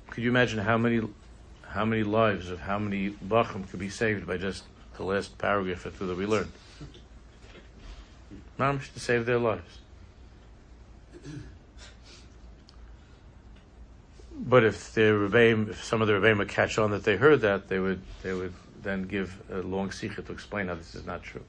Could 0.10 0.24
you 0.24 0.30
imagine 0.30 0.60
how 0.60 0.78
many 0.78 1.02
how 1.68 1.86
many 1.86 2.04
lives 2.04 2.50
of 2.50 2.60
how 2.60 2.78
many 2.78 3.12
bachim 3.12 3.70
could 3.70 3.80
be 3.80 3.90
saved 3.90 4.28
by 4.28 4.38
just 4.38 4.64
the 4.98 5.04
last 5.04 5.38
paragraph 5.38 5.86
or 5.86 5.92
two 5.92 6.08
that 6.08 6.18
we 6.18 6.26
learned? 6.26 6.52
Mamish 8.60 8.94
to 8.94 9.00
save 9.00 9.26
their 9.26 9.40
lives. 9.40 9.80
But 14.36 14.64
if 14.64 14.94
the 14.94 15.02
Rebbeim, 15.02 15.70
if 15.70 15.84
some 15.84 16.02
of 16.02 16.08
the 16.08 16.14
Rebbeim 16.14 16.38
would 16.40 16.50
catch 16.50 16.78
on 16.78 16.92
that 16.92 17.04
they 17.04 17.16
heard 17.16 17.42
that, 17.42 17.70
they 17.70 17.80
would 17.80 18.02
they 18.22 18.34
would 18.34 18.54
then 18.84 19.04
give 19.04 19.42
a 19.52 19.60
long 19.60 19.92
sikha 19.92 20.22
to 20.22 20.32
explain 20.32 20.68
how 20.68 20.76
this 20.76 20.96
is 20.96 21.06
not 21.06 21.24
true. 21.24 21.44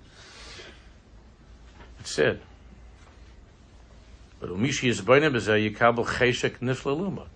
It's 2.01 2.11
said. 2.11 2.41
But 4.41 4.51
umishi 4.51 4.89
is 4.89 5.01
yikabel 5.01 6.07
cheshek 6.07 6.59
niflaluma. 6.59 7.27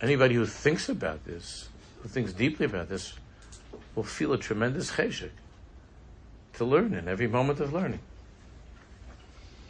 Anybody 0.00 0.34
who 0.34 0.46
thinks 0.46 0.88
about 0.88 1.24
this, 1.24 1.68
who 2.02 2.08
thinks 2.08 2.32
deeply 2.32 2.66
about 2.66 2.88
this, 2.88 3.14
will 3.94 4.04
feel 4.04 4.32
a 4.32 4.38
tremendous 4.38 4.92
cheshek 4.92 5.30
to 6.54 6.64
learn 6.64 6.94
in 6.94 7.08
every 7.08 7.26
moment 7.26 7.60
of 7.60 7.72
learning. 7.72 8.00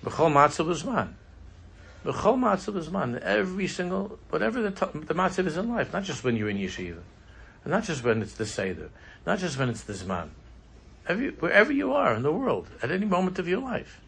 B'chol 0.05 0.33
matzav 0.33 0.85
man. 0.85 1.17
The 2.03 2.13
chol 2.13 2.39
matzav 2.39 2.77
is 2.77 2.91
man. 2.91 3.19
Every 3.23 3.67
single, 3.67 4.19
whatever 4.31 4.63
the, 4.63 4.71
the 4.71 5.15
matzav 5.15 5.47
is 5.47 5.57
in 5.57 5.69
life, 5.69 5.93
not 5.93 6.05
just 6.05 6.25
when 6.25 6.37
you're 6.37 6.49
in 6.49 6.57
yeshiva, 6.57 7.01
not 7.67 7.85
just 7.85 8.03
when 8.03 8.23
it's 8.23 8.35
the 8.35 8.47
seder, 8.47 8.91
not 9.27 9.39
just 9.39 9.59
when 9.59 9.69
it's 9.69 9.83
the 9.83 9.93
zman. 9.93 10.29
Every, 11.07 11.31
wherever 11.31 11.73
you 11.73 11.93
are 11.93 12.15
in 12.15 12.23
the 12.23 12.33
world, 12.33 12.69
at 12.83 12.91
any 12.91 13.07
moment 13.07 13.39
of 13.39 13.49
your 13.49 13.61
life. 13.61 14.01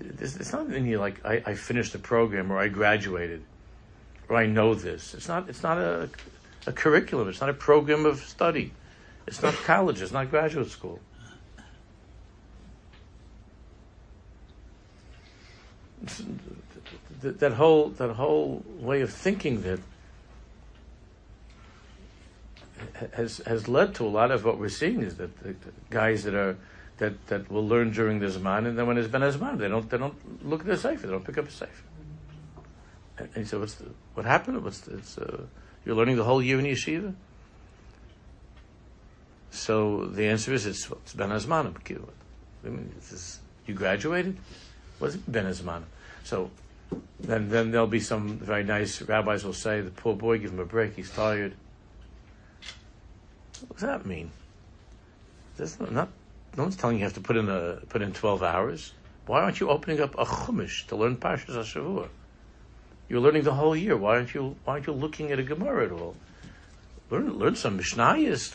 It's, 0.00 0.36
it's 0.36 0.52
not 0.52 0.72
in 0.72 0.86
you 0.86 0.98
like 0.98 1.24
I, 1.24 1.42
I 1.44 1.54
finished 1.54 1.92
the 1.92 1.98
program 1.98 2.52
or 2.52 2.58
I 2.58 2.68
graduated 2.68 3.42
or 4.28 4.36
I 4.36 4.46
know 4.46 4.74
this. 4.74 5.14
It's 5.14 5.28
not. 5.28 5.48
It's 5.48 5.62
not 5.62 5.78
a, 5.78 6.08
a 6.66 6.72
curriculum. 6.72 7.28
It's 7.28 7.40
not 7.40 7.50
a 7.50 7.54
program 7.54 8.06
of 8.06 8.20
study. 8.20 8.72
It's 9.26 9.42
not 9.42 9.54
college. 9.54 10.00
It's 10.02 10.12
not 10.12 10.30
graduate 10.30 10.70
school. 10.70 11.00
that 17.20 17.52
whole 17.52 17.88
that 17.90 18.10
whole 18.10 18.62
way 18.78 19.00
of 19.00 19.12
thinking 19.12 19.62
that 19.62 19.80
has 23.14 23.38
has 23.46 23.68
led 23.68 23.94
to 23.96 24.06
a 24.06 24.08
lot 24.08 24.30
of 24.30 24.44
what 24.44 24.58
we're 24.58 24.68
seeing 24.68 25.00
is 25.02 25.16
that 25.16 25.38
the, 25.42 25.50
the 25.52 25.72
guys 25.90 26.24
that 26.24 26.34
are 26.34 26.56
that, 26.98 27.26
that 27.28 27.50
will 27.50 27.66
learn 27.66 27.92
during 27.92 28.18
the 28.18 28.26
Zman, 28.26 28.66
and 28.66 28.76
then 28.76 28.86
when 28.86 28.98
it's 28.98 29.08
been 29.08 29.22
a 29.22 29.30
Zman, 29.30 29.58
they 29.58 29.68
don't 29.68 29.88
they 29.88 29.98
don't 29.98 30.44
look 30.44 30.60
at 30.60 30.66
their 30.66 30.76
safe, 30.76 31.02
they 31.02 31.08
don't 31.08 31.24
pick 31.24 31.38
up 31.38 31.48
a 31.48 31.50
safe. 31.50 31.84
And, 33.18 33.28
and 33.34 33.48
said, 33.48 33.60
"What's 33.60 33.74
the, 33.74 33.90
what 34.14 34.26
happened? 34.26 34.62
What's 34.64 34.80
the, 34.80 34.96
it's, 34.98 35.18
uh, 35.18 35.42
you're 35.84 35.96
learning 35.96 36.16
the 36.16 36.24
whole 36.24 36.42
year 36.42 36.58
in 36.58 36.64
yeshiva?" 36.64 37.14
So 39.50 40.06
the 40.06 40.26
answer 40.26 40.52
is 40.52 40.66
it's, 40.66 40.90
it's 40.90 41.14
Ben 41.14 41.30
Hazmanim. 41.30 41.74
I 42.64 42.68
mean, 42.68 42.92
you 43.66 43.74
graduated? 43.74 44.36
What's 44.98 45.16
Ben 45.16 45.46
Hazmanim? 45.46 45.84
So 46.24 46.50
then, 47.20 47.48
then 47.48 47.70
there'll 47.70 47.86
be 47.86 48.00
some 48.00 48.38
very 48.38 48.64
nice 48.64 49.02
rabbis 49.02 49.44
will 49.44 49.52
say, 49.52 49.80
the 49.80 49.90
poor 49.90 50.14
boy, 50.14 50.38
give 50.38 50.52
him 50.52 50.60
a 50.60 50.64
break, 50.64 50.94
he's 50.96 51.10
tired. 51.10 51.54
What 53.66 53.78
does 53.78 53.88
that 53.88 54.06
mean? 54.06 54.30
There's 55.56 55.78
not, 55.80 56.08
no 56.56 56.62
one's 56.62 56.76
telling 56.76 56.98
you 56.98 57.04
have 57.04 57.14
to 57.14 57.20
put 57.20 57.36
in 57.36 57.48
a 57.48 57.80
put 57.88 58.02
in 58.02 58.12
twelve 58.12 58.42
hours. 58.42 58.92
Why 59.26 59.42
aren't 59.42 59.60
you 59.60 59.68
opening 59.70 60.00
up 60.00 60.14
a 60.18 60.24
chumash 60.24 60.86
to 60.86 60.96
learn 60.96 61.16
Parshas 61.16 61.54
Hashavua? 61.54 62.08
You're 63.08 63.20
learning 63.20 63.42
the 63.42 63.54
whole 63.54 63.74
year. 63.76 63.96
Why 63.96 64.16
aren't 64.16 64.34
you 64.34 64.56
Why 64.64 64.74
aren't 64.74 64.86
you 64.86 64.92
looking 64.92 65.32
at 65.32 65.38
a 65.38 65.42
Gemara 65.42 65.86
at 65.86 65.92
all? 65.92 66.14
Learn 67.10 67.38
learn 67.38 67.56
some 67.56 67.78
Mishnayos, 67.78 68.54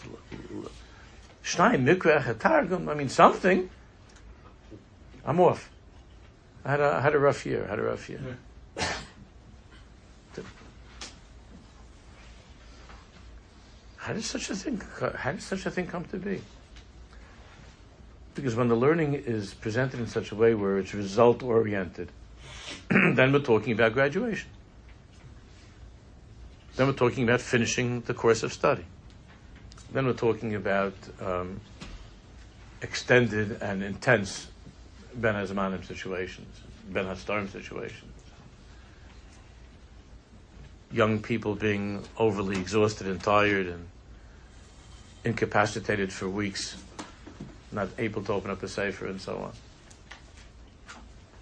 Shnai 1.44 1.76
Mikra 1.76 2.38
Targum. 2.40 2.88
I 2.88 2.94
mean 2.94 3.10
something. 3.10 3.70
I'm 5.26 5.40
off. 5.40 5.70
I 6.64 6.72
had 6.72 6.80
a 6.80 6.96
I 6.96 7.02
had 7.02 7.16
a 7.16 7.20
rough 7.20 7.46
year. 7.46 7.66
I 7.66 7.70
had 7.70 7.80
a 7.80 7.84
rough 7.84 8.10
year. 8.10 8.22
Yeah. 8.78 8.94
How 14.04 14.12
did 14.12 14.26
such 14.26 14.50
a 14.50 14.56
thing? 14.56 14.82
How 15.16 15.32
did 15.32 15.42
such 15.42 15.66
a 15.66 15.72
thing 15.72 15.88
come 15.88 16.04
to 16.06 16.18
be? 16.18 16.42
Because 18.36 18.54
when 18.54 18.68
the 18.68 18.76
learning 18.76 19.14
is 19.14 19.54
presented 19.54 20.02
in 20.02 20.08
such 20.08 20.34
a 20.34 20.36
way 20.36 20.54
where 20.54 20.78
it's 20.78 20.94
result 20.94 21.42
oriented, 21.42 22.12
then 22.90 23.32
we're 23.32 23.40
talking 23.40 23.72
about 23.72 23.94
graduation. 23.94 24.50
Then 26.76 26.88
we're 26.88 26.94
talking 26.94 27.24
about 27.24 27.40
finishing 27.40 28.02
the 28.02 28.14
course 28.14 28.44
of 28.44 28.52
study. 28.52 28.84
Then 29.94 30.06
we're 30.06 30.12
talking 30.12 30.54
about 30.54 30.96
um, 31.22 31.62
extended 32.82 33.62
and 33.62 33.82
intense 33.82 34.50
Ben 35.16 35.36
Hazmanim 35.36 35.88
situations, 35.88 36.60
Ben 36.90 37.06
Hastarim 37.06 37.50
situations. 37.50 38.12
Young 40.92 41.22
people 41.22 41.56
being 41.56 42.04
overly 42.18 42.60
exhausted 42.60 43.08
and 43.08 43.24
tired 43.24 43.68
and 43.68 43.88
incapacitated 45.26 46.12
for 46.12 46.30
weeks, 46.30 46.76
not 47.72 47.90
able 47.98 48.24
to 48.24 48.34
open 48.34 48.52
up 48.52 48.62
a 48.64 48.68
sefer 48.68 49.08
and 49.08 49.22
so 49.22 49.38
on. 49.38 49.54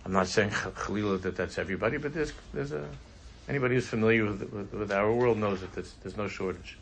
I'm 0.06 0.14
not 0.14 0.28
saying 0.28 0.50
Khalila 0.50 1.22
that 1.22 1.36
that's 1.36 1.58
everybody, 1.58 1.98
but 1.98 2.14
there's 2.14 2.34
there's 2.54 2.72
a 2.72 2.88
anybody 3.48 3.76
who's 3.76 3.88
familiar 3.88 4.26
with, 4.26 4.52
with, 4.52 4.74
with 4.74 4.92
our 4.92 5.14
world 5.14 5.38
knows 5.38 5.62
that 5.62 5.74
there's, 5.74 5.94
there's, 6.02 6.18
no 6.18 6.28
shortage, 6.28 6.78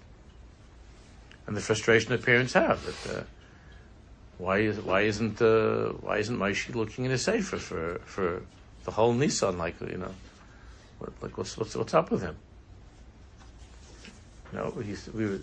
and 1.48 1.56
the 1.56 1.62
frustration 1.62 2.12
that 2.12 2.24
parents 2.24 2.53
have 2.53 2.86
that 2.86 3.18
uh, 3.18 3.24
why 4.38 4.60
is 4.60 4.79
why 4.79 5.01
isn't 5.01 5.41
uh, 5.41 5.89
why 6.00 6.18
isn't 6.18 6.38
Maishi 6.38 6.74
looking 6.74 7.06
in 7.06 7.12
a 7.12 7.18
sefer 7.18 7.58
for 7.58 8.00
for 8.06 8.41
the 8.86 8.91
whole 8.91 9.13
Nissan 9.13 9.58
like 9.58 9.79
you 9.82 9.98
know 9.98 10.15
what, 11.00 11.12
like 11.22 11.38
what's 11.38 11.58
what's 11.58 11.75
what's 11.75 11.94
up 11.94 12.12
with 12.12 12.22
him? 12.22 12.38
no, 14.53 14.72
he's 14.84 15.08
we 15.13 15.25
were 15.25 15.39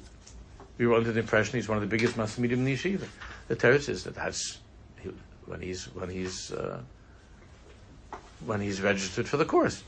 we 0.79 0.87
were 0.87 0.95
under 0.95 1.13
the 1.13 1.21
impression 1.21 1.57
he's 1.57 1.69
one 1.69 1.79
of 1.79 1.83
the 1.83 1.89
biggest 1.89 2.17
Masmidim 2.17 2.53
in 2.53 2.65
the 2.65 2.75
yeshiva. 2.75 3.07
The 3.49 3.57
teretz 3.57 3.89
is 3.89 4.05
that 4.05 4.15
that's 4.15 4.59
he, 5.01 5.11
when 5.47 5.61
he's 5.61 5.85
when 5.95 6.11
he's 6.11 6.53
uh, 6.53 6.81
when 8.45 8.61
he's 8.61 8.81
registered 8.81 9.29
for 9.29 9.37
the 9.37 9.45
course. 9.45 9.83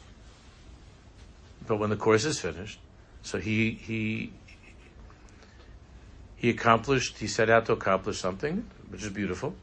But 1.66 1.76
when 1.76 1.90
the 1.90 1.97
course 1.97 2.25
is 2.25 2.40
finished, 2.40 2.78
so 3.23 3.38
he 3.38 3.73
he 3.73 4.33
he 6.37 6.50
accomplished. 6.50 7.18
He 7.18 7.26
set 7.26 7.50
out 7.50 7.66
to 7.66 7.73
accomplish 7.73 8.18
something, 8.18 8.64
which 8.88 9.02
is 9.02 9.11
beautiful, 9.11 9.54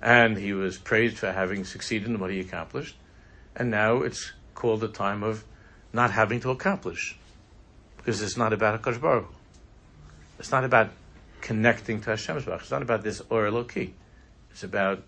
and 0.00 0.36
he 0.36 0.52
was 0.52 0.78
praised 0.78 1.18
for 1.18 1.32
having 1.32 1.64
succeeded 1.64 2.08
in 2.08 2.20
what 2.20 2.30
he 2.30 2.38
accomplished. 2.40 2.96
And 3.56 3.70
now 3.70 4.02
it's 4.02 4.32
called 4.54 4.80
the 4.80 4.88
time 4.88 5.24
of 5.24 5.44
not 5.92 6.12
having 6.12 6.38
to 6.40 6.50
accomplish, 6.50 7.18
because 7.96 8.22
it's 8.22 8.36
not 8.36 8.52
about 8.52 8.80
Hakadosh 8.80 9.00
Baruch. 9.00 9.34
It's 10.40 10.50
not 10.50 10.64
about 10.64 10.88
connecting 11.42 12.00
to 12.00 12.10
Hashem. 12.10 12.38
It's 12.38 12.70
not 12.70 12.80
about 12.80 13.02
this 13.02 13.20
or 13.28 13.44
Eloki. 13.44 13.92
It's 14.50 14.64
about 14.64 15.02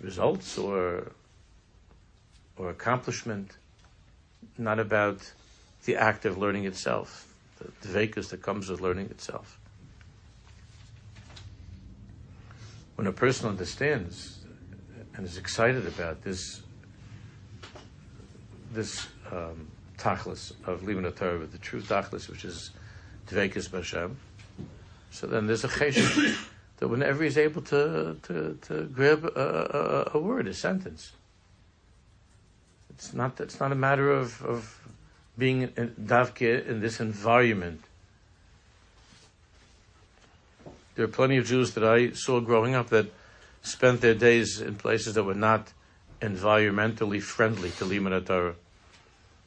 results 0.00 0.58
or 0.58 1.12
or 2.58 2.68
accomplishment, 2.68 3.56
not 4.58 4.78
about 4.78 5.32
the 5.86 5.96
act 5.96 6.26
of 6.26 6.36
learning 6.36 6.66
itself, 6.66 7.34
the 7.58 7.88
dvekus 7.88 8.28
that 8.28 8.42
comes 8.42 8.68
with 8.68 8.82
learning 8.82 9.06
itself. 9.06 9.58
When 12.96 13.06
a 13.06 13.12
person 13.12 13.48
understands 13.48 14.44
and 15.14 15.24
is 15.24 15.38
excited 15.38 15.86
about 15.86 16.22
this 16.22 16.60
this 18.70 19.08
um, 19.30 19.68
tachlis 19.96 20.52
of 20.66 20.82
living 20.82 21.06
a 21.06 21.10
Torah, 21.10 21.46
the 21.46 21.56
true 21.56 21.80
tachlis, 21.80 22.28
which 22.28 22.44
is 22.44 22.70
So 25.10 25.26
then 25.26 25.46
there's 25.46 25.64
a 25.64 25.68
cheshire 25.68 26.34
that 26.78 26.88
whenever 26.88 27.22
he's 27.22 27.38
able 27.38 27.62
to, 27.62 28.16
to, 28.22 28.58
to 28.62 28.82
grab 28.84 29.24
a, 29.24 30.08
a, 30.14 30.18
a, 30.18 30.20
word, 30.20 30.48
a 30.48 30.54
sentence, 30.54 31.12
it's 32.90 33.12
not, 33.12 33.40
it's 33.40 33.60
not 33.60 33.72
a 33.72 33.76
matter 33.76 34.10
of, 34.10 34.42
of 34.42 34.80
being 35.36 35.62
in, 35.76 35.94
davke 36.00 36.66
in 36.66 36.80
this 36.80 37.00
environment. 37.00 37.82
There 40.94 41.04
are 41.04 41.08
plenty 41.08 41.36
of 41.36 41.46
Jews 41.46 41.72
that 41.74 41.84
I 41.84 42.12
saw 42.12 42.40
growing 42.40 42.74
up 42.74 42.88
that 42.90 43.06
spent 43.62 44.00
their 44.00 44.14
days 44.14 44.60
in 44.60 44.76
places 44.76 45.14
that 45.14 45.24
were 45.24 45.34
not 45.34 45.72
environmentally 46.20 47.22
friendly 47.22 47.70
to 47.70 47.84
Limud 47.84 48.26
Torah. 48.26 48.54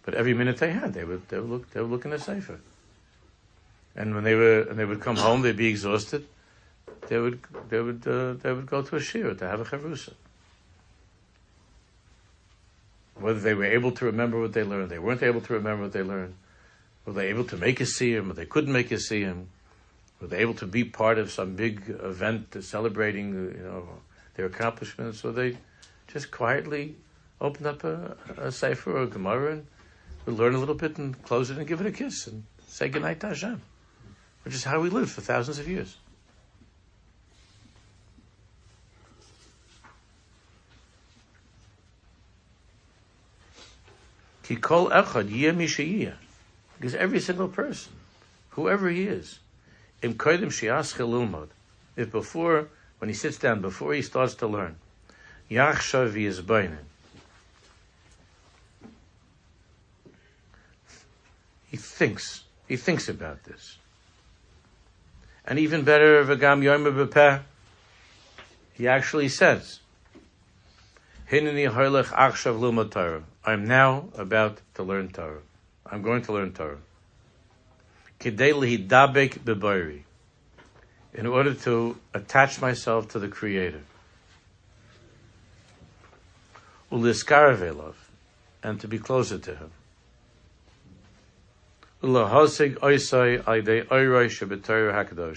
But 0.04 0.14
every 0.14 0.34
minute 0.34 0.58
they 0.58 0.72
had, 0.72 0.94
they 0.94 1.04
would, 1.04 1.28
they 1.30 1.40
look, 1.40 1.72
they 1.72 1.82
would 1.82 1.90
look 1.90 2.06
in 2.06 2.14
a 2.14 2.20
sefer. 2.20 2.60
And 3.96 4.14
when 4.14 4.24
they 4.24 4.36
were 4.36 4.62
and 4.62 4.78
they 4.78 4.86
would 4.86 5.02
come 5.02 5.16
home, 5.16 5.42
they'd 5.42 5.56
be 5.56 5.68
exhausted. 5.68 6.28
They 7.08 7.18
would 7.18 7.40
they 7.70 7.80
would 7.80 8.06
uh, 8.06 8.34
they 8.34 8.52
would 8.52 8.66
go 8.66 8.82
to 8.82 8.96
a 8.98 9.00
shiur 9.00 9.38
to 9.38 9.48
have 9.48 9.62
a 9.62 9.66
chavrusa. 9.66 10.14
Whether 13.16 13.40
they 13.40 13.54
were 13.54 13.66
able 13.66 13.92
to 13.94 14.06
remember 14.06 14.42
what 14.42 14.52
they 14.52 14.64
learned, 14.64 14.90
they 14.90 15.00
weren't 15.00 15.24
able 15.24 15.40
to 15.42 15.54
remember 15.54 15.84
what 15.84 15.94
they 15.94 16.04
learned. 16.04 16.36
Were 17.06 17.14
they 17.14 17.30
able 17.30 17.46
to 17.46 17.56
make 17.56 17.80
a 17.80 17.86
siyum, 17.86 18.32
or 18.32 18.34
they 18.34 18.46
couldn't 18.46 18.74
make 18.74 18.92
a 18.92 18.96
siyum? 18.96 19.46
Were 20.20 20.28
they 20.28 20.40
able 20.40 20.56
to 20.56 20.66
be 20.66 20.84
part 20.84 21.18
of 21.18 21.32
some 21.32 21.56
big 21.56 21.84
event 21.88 22.58
celebrating, 22.62 23.34
you 23.34 23.64
know, 23.64 23.88
their 24.36 24.48
accomplishments? 24.48 25.24
Or 25.24 25.32
they 25.32 25.58
just 26.08 26.32
quietly 26.32 26.96
opened 27.40 27.68
up 27.68 27.84
a, 27.86 28.18
a 28.38 28.52
sefer 28.52 28.98
or 28.98 29.04
a 29.04 29.08
gemara 29.08 29.54
and 29.54 29.68
would 30.26 30.36
learn 30.36 30.56
a 30.56 30.58
little 30.58 30.76
bit 30.76 30.98
and 30.98 31.22
close 31.24 31.50
it 31.50 31.58
and 31.58 31.68
give 31.68 31.80
it 31.80 31.88
a 31.88 31.92
kiss 31.92 32.28
and 32.28 32.44
say 32.68 32.90
goodnight 32.90 33.22
to 33.22 33.28
Hashem 33.28 33.62
which 34.46 34.54
is 34.54 34.64
how 34.64 34.80
we 34.80 34.90
lived 34.90 35.10
for 35.10 35.22
thousands 35.22 35.58
of 35.58 35.68
years. 35.68 35.98
Because 44.48 44.92
every 46.94 47.20
single 47.20 47.48
person, 47.48 47.94
whoever 48.52 48.88
he 48.90 49.06
is, 49.06 49.40
if 50.04 50.16
before, 52.12 52.68
when 53.00 53.10
he 53.10 53.16
sits 53.16 53.40
down, 53.40 53.62
before 53.62 53.96
he 53.96 54.04
starts 54.04 54.36
to 54.36 54.46
learn, 54.46 54.76
he 55.50 55.58
thinks, 61.78 62.44
he 62.68 62.78
thinks 62.78 63.10
about 63.10 63.44
this. 63.46 63.78
And 65.46 65.60
even 65.60 65.84
better, 65.84 66.24
V'gam 66.26 66.64
Yom 66.64 66.86
B'peh, 66.86 67.42
he 68.74 68.88
actually 68.88 69.30
says, 69.30 69.80
Hineni 71.32 71.72
Harlech 71.72 72.08
Achshav 72.08 72.60
Luma 72.60 72.86
Torah. 72.86 73.24
I'm 73.44 73.68
now 73.68 74.10
about 74.18 74.60
to 74.74 74.84
learn 74.84 75.10
Torah. 75.10 75.42
I'm 75.86 76.02
going 76.02 76.24
to 76.24 76.34
learn 76.34 76.52
Torah. 76.54 76.80
Kidei 78.20 78.54
Lihidabek 78.54 79.40
B'bayri. 79.40 80.02
In 81.14 81.28
order 81.28 81.54
to 81.54 81.98
attach 82.14 82.60
myself 82.60 83.10
to 83.10 83.20
the 83.20 83.28
Creator. 83.28 83.82
Uliskaravelov. 86.92 87.94
And 88.64 88.80
to 88.82 88.88
be 88.88 88.98
closer 88.98 89.38
to 89.38 89.56
Him 89.56 89.72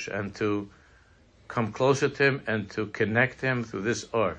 and 0.08 0.34
to 0.34 0.68
come 1.48 1.72
closer 1.72 2.08
to 2.08 2.22
him 2.22 2.42
and 2.46 2.70
to 2.70 2.86
connect 2.86 3.40
him 3.40 3.64
through 3.64 3.82
this 3.82 4.06
or 4.12 4.38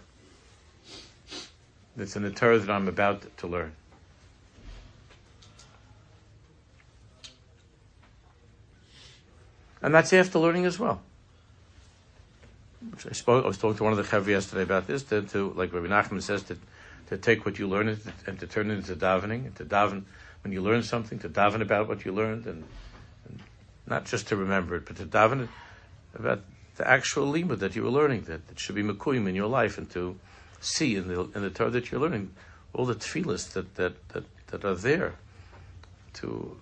that's 1.95 2.15
in 2.15 2.23
the 2.23 2.31
Torah 2.31 2.59
that 2.59 2.69
I'm 2.69 2.87
about 2.87 3.25
to 3.37 3.47
learn. 3.47 3.73
And 9.81 9.93
that's 9.93 10.13
after 10.13 10.39
learning 10.39 10.65
as 10.65 10.77
well. 10.77 11.01
which 12.91 13.05
I 13.07 13.11
spoke, 13.11 13.43
I 13.43 13.47
was 13.47 13.57
talking 13.57 13.77
to 13.77 13.83
one 13.83 13.93
of 13.93 13.97
the 13.97 14.03
Chav 14.03 14.27
yesterday 14.27 14.63
about 14.63 14.87
this, 14.87 15.03
to, 15.03 15.21
to, 15.23 15.51
like 15.55 15.73
Rabbi 15.73 15.87
Nachman 15.87 16.21
says, 16.21 16.43
to, 16.43 16.57
to 17.07 17.17
take 17.17 17.45
what 17.45 17.59
you 17.59 17.67
learn 17.67 17.89
and 17.89 18.03
to, 18.03 18.11
and 18.27 18.39
to 18.39 18.47
turn 18.47 18.71
it 18.71 18.75
into 18.75 18.95
davening, 18.95 19.45
and 19.45 19.55
to 19.55 19.65
daven 19.65 20.03
when 20.43 20.53
you 20.53 20.61
learn 20.61 20.83
something, 20.83 21.19
to 21.19 21.29
daven 21.29 21.61
about 21.61 21.87
what 21.87 22.05
you 22.05 22.11
learned, 22.11 22.45
and, 22.45 22.63
and 23.25 23.39
not 23.87 24.05
just 24.05 24.27
to 24.29 24.35
remember 24.35 24.75
it, 24.75 24.85
but 24.85 24.95
to 24.97 25.05
daven 25.05 25.47
about 26.15 26.41
the 26.75 26.87
actual 26.87 27.31
limud 27.31 27.59
that 27.59 27.75
you 27.75 27.83
were 27.83 27.89
learning, 27.89 28.21
that 28.23 28.41
it 28.49 28.59
should 28.59 28.75
be 28.75 28.83
mekuyim 28.83 29.27
in 29.27 29.35
your 29.35 29.47
life, 29.47 29.77
and 29.77 29.89
to 29.91 30.17
see 30.61 30.95
in 30.95 31.07
the 31.07 31.21
in 31.35 31.41
the 31.41 31.49
Torah 31.49 31.69
that 31.69 31.91
you're 31.91 32.01
learning 32.01 32.31
all 32.73 32.85
the 32.85 32.95
tefillahs 32.95 33.53
that, 33.53 33.75
that, 33.75 34.09
that, 34.09 34.23
that 34.47 34.65
are 34.65 34.75
there 34.75 35.15
to 36.13 36.57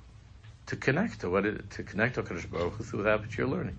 to 0.66 0.76
connect 0.76 1.22
to 1.22 1.30
what 1.30 1.46
it, 1.46 1.70
to 1.72 1.84
connect 1.84 2.16
to 2.16 2.24
Hakadosh 2.24 2.50
Baruch 2.50 2.74
Hu 2.74 2.84
through 2.84 3.04
that 3.04 3.22
which 3.22 3.38
you're 3.38 3.48
learning. 3.48 3.78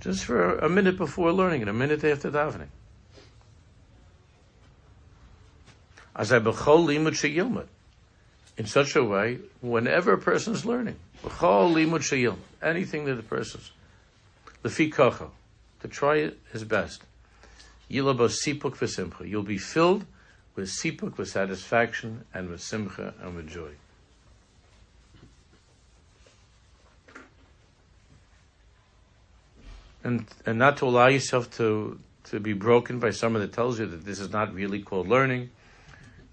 Just 0.00 0.24
for 0.24 0.56
a 0.58 0.68
minute 0.68 0.96
before 0.96 1.32
learning 1.32 1.62
and 1.62 1.70
a 1.70 1.74
minute 1.74 2.04
after 2.04 2.30
davening. 2.30 2.68
As 6.20 6.34
I 6.34 6.38
bechol 6.38 6.84
limud 6.86 7.12
sheyilmud. 7.12 7.66
In 8.58 8.66
such 8.66 8.94
a 8.94 9.02
way, 9.02 9.38
whenever 9.62 10.12
a 10.12 10.18
person 10.18 10.52
is 10.52 10.66
learning, 10.66 10.96
bechol 11.24 11.72
limud 11.72 12.00
sheyilmud, 12.00 12.36
anything 12.60 13.06
that 13.06 13.14
the 13.14 13.22
person's 13.22 13.70
lefi 14.62 14.92
kocho, 14.92 15.30
to 15.80 15.88
try 15.88 16.30
his 16.52 16.64
best. 16.64 17.04
Yilabo 17.90 18.28
sipuk 18.28 18.76
v'simcha. 18.76 19.26
You'll 19.26 19.42
be 19.44 19.56
filled 19.56 20.04
with 20.56 20.68
sipuk, 20.68 21.16
with 21.16 21.30
satisfaction, 21.30 22.26
and 22.34 22.50
with 22.50 22.60
simcha, 22.60 23.14
and 23.22 23.34
with 23.34 23.48
joy. 23.48 23.70
And, 30.04 30.26
and 30.44 30.58
not 30.58 30.76
to 30.78 30.84
allow 30.84 31.06
yourself 31.06 31.50
to, 31.56 31.98
to 32.24 32.40
be 32.40 32.52
broken 32.52 32.98
by 32.98 33.08
someone 33.08 33.40
that 33.40 33.54
tells 33.54 33.80
you 33.80 33.86
that 33.86 34.04
this 34.04 34.20
is 34.20 34.30
not 34.30 34.52
really 34.52 34.82
called 34.82 35.08
learning. 35.08 35.48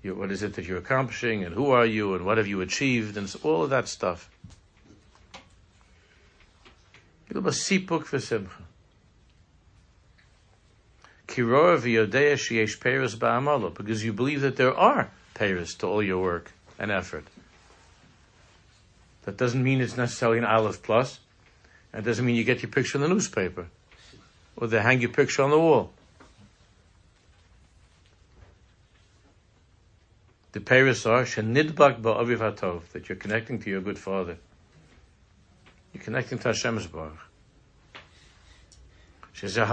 You, 0.04 0.16
what 0.16 0.32
is 0.32 0.44
it 0.44 0.54
that 0.56 0.66
you're 0.66 0.78
accomplishing, 0.78 1.44
and 1.44 1.54
who 1.54 1.72
are 1.72 1.86
you, 1.86 2.14
and 2.16 2.26
what 2.26 2.38
have 2.38 2.48
you 2.48 2.62
achieved, 2.62 3.18
and 3.18 3.34
all 3.44 3.64
of 3.64 3.70
that 3.72 3.88
stuff. 3.88 4.30
Because 13.70 14.04
you 14.04 14.14
believe 14.14 14.42
that 14.42 14.56
there 14.56 14.76
are 14.76 15.12
payers 15.34 15.76
to 15.76 15.88
all 15.88 16.02
your 16.02 16.22
work 16.22 16.52
and 16.80 16.90
effort. 16.90 17.26
That 19.24 19.36
doesn't 19.36 19.62
mean 19.62 19.82
it's 19.82 19.98
necessarily 19.98 20.38
an 20.38 20.46
Aleph 20.46 20.82
plus. 20.82 21.20
That 21.92 22.06
doesn't 22.06 22.26
mean 22.26 22.36
you 22.36 22.44
get 22.44 22.62
your 22.62 22.72
picture 22.72 22.98
in 22.98 23.02
the 23.02 23.10
newspaper 23.10 23.68
or 24.58 24.68
they 24.68 24.82
hang 24.82 25.00
your 25.00 25.12
picture 25.12 25.44
on 25.44 25.52
the 25.52 25.60
wall. 25.60 25.92
The 30.58 30.64
Paris 30.64 31.06
are 31.06 31.22
shenidbak 31.22 32.02
ba'aviv 32.02 32.40
hatov 32.40 32.82
that 32.94 33.08
you're 33.08 33.16
connecting 33.16 33.60
to 33.60 33.70
your 33.70 33.80
good 33.80 34.00
father. 34.00 34.40
You're 35.94 36.04
connecting 36.04 36.40
to 36.40 36.48
Hashem's 36.48 36.88
Baruch. 36.88 37.20
Which 39.34 39.44
is 39.44 39.54
the 39.54 39.66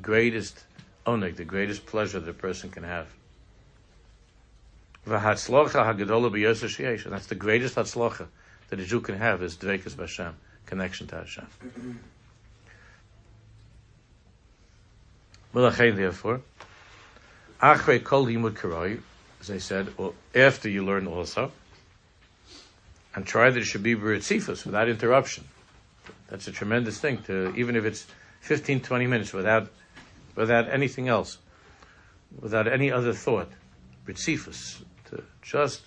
greatest 0.00 0.64
oneg, 1.06 1.36
the 1.36 1.44
greatest 1.44 1.84
pleasure 1.84 2.18
that 2.18 2.30
a 2.30 2.32
person 2.32 2.70
can 2.70 2.84
have. 2.84 3.08
And 5.04 5.12
that's 5.12 5.46
the 5.46 7.36
greatest 7.38 7.74
hatzlocha 7.74 8.28
that 8.70 8.80
a 8.80 8.84
Jew 8.86 9.02
can 9.02 9.18
have 9.18 9.42
is 9.42 9.58
Dveikus 9.58 9.92
B'Hashem, 9.92 10.32
connection 10.64 11.06
to 11.08 11.16
Hashem. 11.16 11.46
Malachain, 15.54 15.96
therefore, 15.96 16.40
Achre 17.64 18.04
Kol 18.04 18.26
Karoi, 18.26 19.00
as 19.40 19.50
I 19.50 19.56
said, 19.56 19.88
or 19.96 20.12
after 20.34 20.68
you 20.68 20.84
learn 20.84 21.06
also, 21.06 21.50
and 23.14 23.24
try 23.24 23.48
that 23.48 23.58
it 23.58 23.64
should 23.64 23.82
be 23.82 23.96
B'Ritzifus, 23.96 24.66
without 24.66 24.86
interruption. 24.86 25.44
That's 26.28 26.46
a 26.46 26.52
tremendous 26.52 26.98
thing, 26.98 27.22
to 27.22 27.54
even 27.56 27.74
if 27.74 27.86
it's 27.86 28.06
15, 28.42 28.80
20 28.82 29.06
minutes 29.06 29.32
without, 29.32 29.70
without 30.34 30.68
anything 30.68 31.08
else, 31.08 31.38
without 32.38 32.68
any 32.68 32.92
other 32.92 33.14
thought. 33.14 33.50
B'Ritzifus, 34.06 34.82
to 35.06 35.22
just 35.40 35.84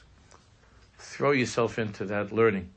throw 0.98 1.30
yourself 1.30 1.78
into 1.78 2.06
that 2.06 2.32
learning. 2.32 2.72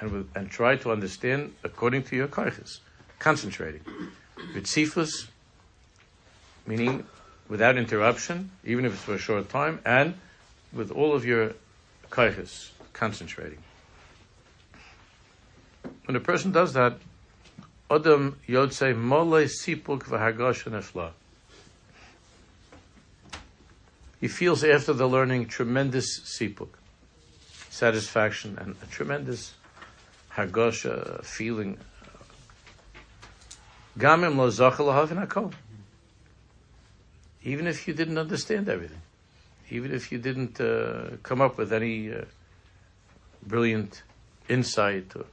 And, 0.00 0.28
and 0.34 0.50
try 0.50 0.76
to 0.76 0.90
understand 0.90 1.54
according 1.62 2.04
to 2.04 2.16
your 2.16 2.28
koiches, 2.28 2.78
concentrating. 3.18 3.82
Ritzifus, 4.54 5.28
meaning 6.66 7.06
without 7.48 7.76
interruption, 7.76 8.50
even 8.64 8.84
if 8.84 8.92
it's 8.92 9.02
for 9.02 9.14
a 9.14 9.18
short 9.18 9.48
time, 9.48 9.80
and 9.84 10.14
with 10.72 10.90
all 10.90 11.14
of 11.14 11.24
your 11.24 11.52
koiches, 12.10 12.70
concentrating. 12.92 13.58
When 16.04 16.16
a 16.16 16.20
person 16.20 16.52
does 16.52 16.72
that, 16.74 16.98
Adam 17.90 18.38
Yodse 18.46 18.96
Mole 18.96 19.44
Sipuk 19.46 20.04
V'Hagosh 20.04 20.64
Nefla. 20.70 21.12
He 24.20 24.28
feels 24.28 24.64
after 24.64 24.92
the 24.92 25.08
learning 25.08 25.46
tremendous 25.46 26.20
sipuk, 26.20 26.70
satisfaction, 27.70 28.58
and 28.60 28.74
a 28.82 28.86
tremendous 28.86 29.54
hagosha 30.32 31.20
uh, 31.20 31.22
feeling. 31.22 31.78
Gamim 33.98 34.36
lo 34.36 35.50
Even 37.42 37.66
if 37.66 37.88
you 37.88 37.94
didn't 37.94 38.16
understand 38.16 38.68
everything, 38.68 39.00
even 39.70 39.92
if 39.92 40.12
you 40.12 40.18
didn't 40.18 40.60
uh, 40.60 41.16
come 41.24 41.40
up 41.40 41.58
with 41.58 41.72
any 41.72 42.12
uh, 42.12 42.22
brilliant 43.44 44.04
insight, 44.48 45.16
or 45.16 45.24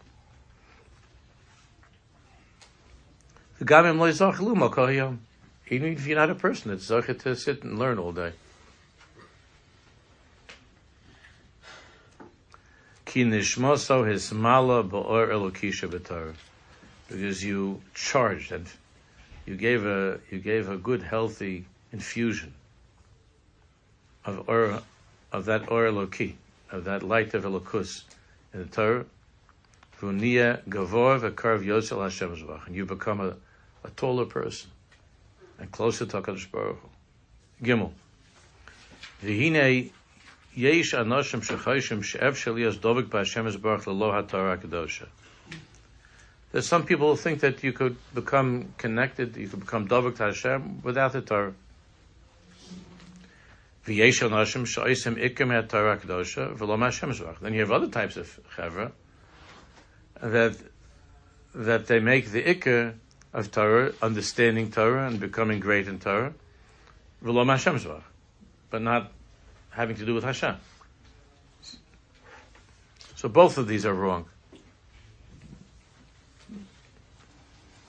Even 3.62 4.02
if 5.94 6.08
you're 6.08 6.18
not 6.18 6.32
a 6.32 6.36
person 6.36 6.72
that's 6.72 6.90
zachet 6.90 7.20
to 7.20 7.36
sit 7.36 7.64
and 7.64 7.78
learn 7.78 8.00
all 8.00 8.12
day. 8.12 8.32
Ki 13.06 13.24
nishmoso 13.24 14.04
hismala 14.06 14.84
ba'or 14.90 15.30
elokisha 15.30 15.88
b'Torah. 15.88 16.34
Because 17.08 17.44
you 17.44 17.82
charged 17.94 18.52
and 18.52 18.68
you 19.46 19.56
gave 19.56 19.86
a 19.86 20.20
you 20.32 20.40
gave 20.40 20.70
a 20.70 20.78
good 20.78 21.04
healthy 21.04 21.66
infusion 21.92 22.54
of 24.26 24.50
or 24.50 24.82
of 25.32 25.46
that 25.46 25.72
or 25.72 25.86
eloki, 25.86 26.34
of 26.72 26.86
that 26.86 27.04
light 27.04 27.34
of 27.34 27.44
elokus 27.44 28.04
in 28.54 28.62
the 28.62 28.66
Torah. 28.66 29.06
Vunia 30.02 30.62
gavor 30.68 31.20
v'karv 31.20 31.64
yosel 31.64 32.02
Hashem 32.02 32.50
and 32.66 32.76
you 32.76 32.86
become 32.86 33.22
a, 33.22 33.36
a 33.84 33.90
taller 33.92 34.26
person 34.26 34.72
and 35.60 35.72
closer 35.72 36.06
to 36.06 36.22
Hakadosh 36.22 36.52
Baruch 36.52 36.78
Hu. 36.80 37.66
Gimel. 37.66 37.92
V'hinei 39.24 39.92
Yesh 40.54 40.94
anoshim 40.94 41.42
shechoshim 41.46 42.04
she'ev 42.04 42.36
sheliyas 42.36 42.78
dovik 42.78 43.08
b'Hashem 43.10 43.52
esbarach 43.52 43.84
lelo 43.84 44.12
haTorah 44.12 44.58
kedosha. 44.58 45.08
There's 46.56 46.70
some 46.70 46.86
people 46.86 47.10
who 47.10 47.18
think 47.18 47.42
that 47.42 47.66
you 47.66 47.74
could 47.74 47.98
become 48.14 48.74
connected, 48.78 49.36
you 49.36 49.50
could 49.50 49.60
become 49.60 49.90
dovik 49.90 50.16
to 50.16 50.28
Hashem 50.28 50.84
without 50.84 51.12
the 51.12 51.20
Torah. 51.20 51.54
Then 53.84 53.96
you 53.98 54.14
have 57.60 57.72
other 57.72 57.90
types 57.90 58.16
of 58.16 58.40
chevra 58.56 58.94
that 60.22 60.56
that 61.56 61.88
they 61.88 62.00
make 62.00 62.32
the 62.32 62.42
ikr 62.42 62.94
of 63.34 63.52
Torah, 63.52 63.92
understanding 64.02 64.72
Torah 64.72 65.08
and 65.08 65.20
becoming 65.20 65.60
great 65.60 65.90
in 65.90 66.00
Torah, 66.00 66.34
but 67.22 68.82
not 68.82 69.12
having 69.72 69.98
to 69.98 70.06
do 70.06 70.14
with 70.14 70.24
Hashem. 70.24 70.56
So 73.18 73.28
both 73.28 73.58
of 73.58 73.68
these 73.68 73.86
are 73.86 73.94
wrong. 73.94 74.30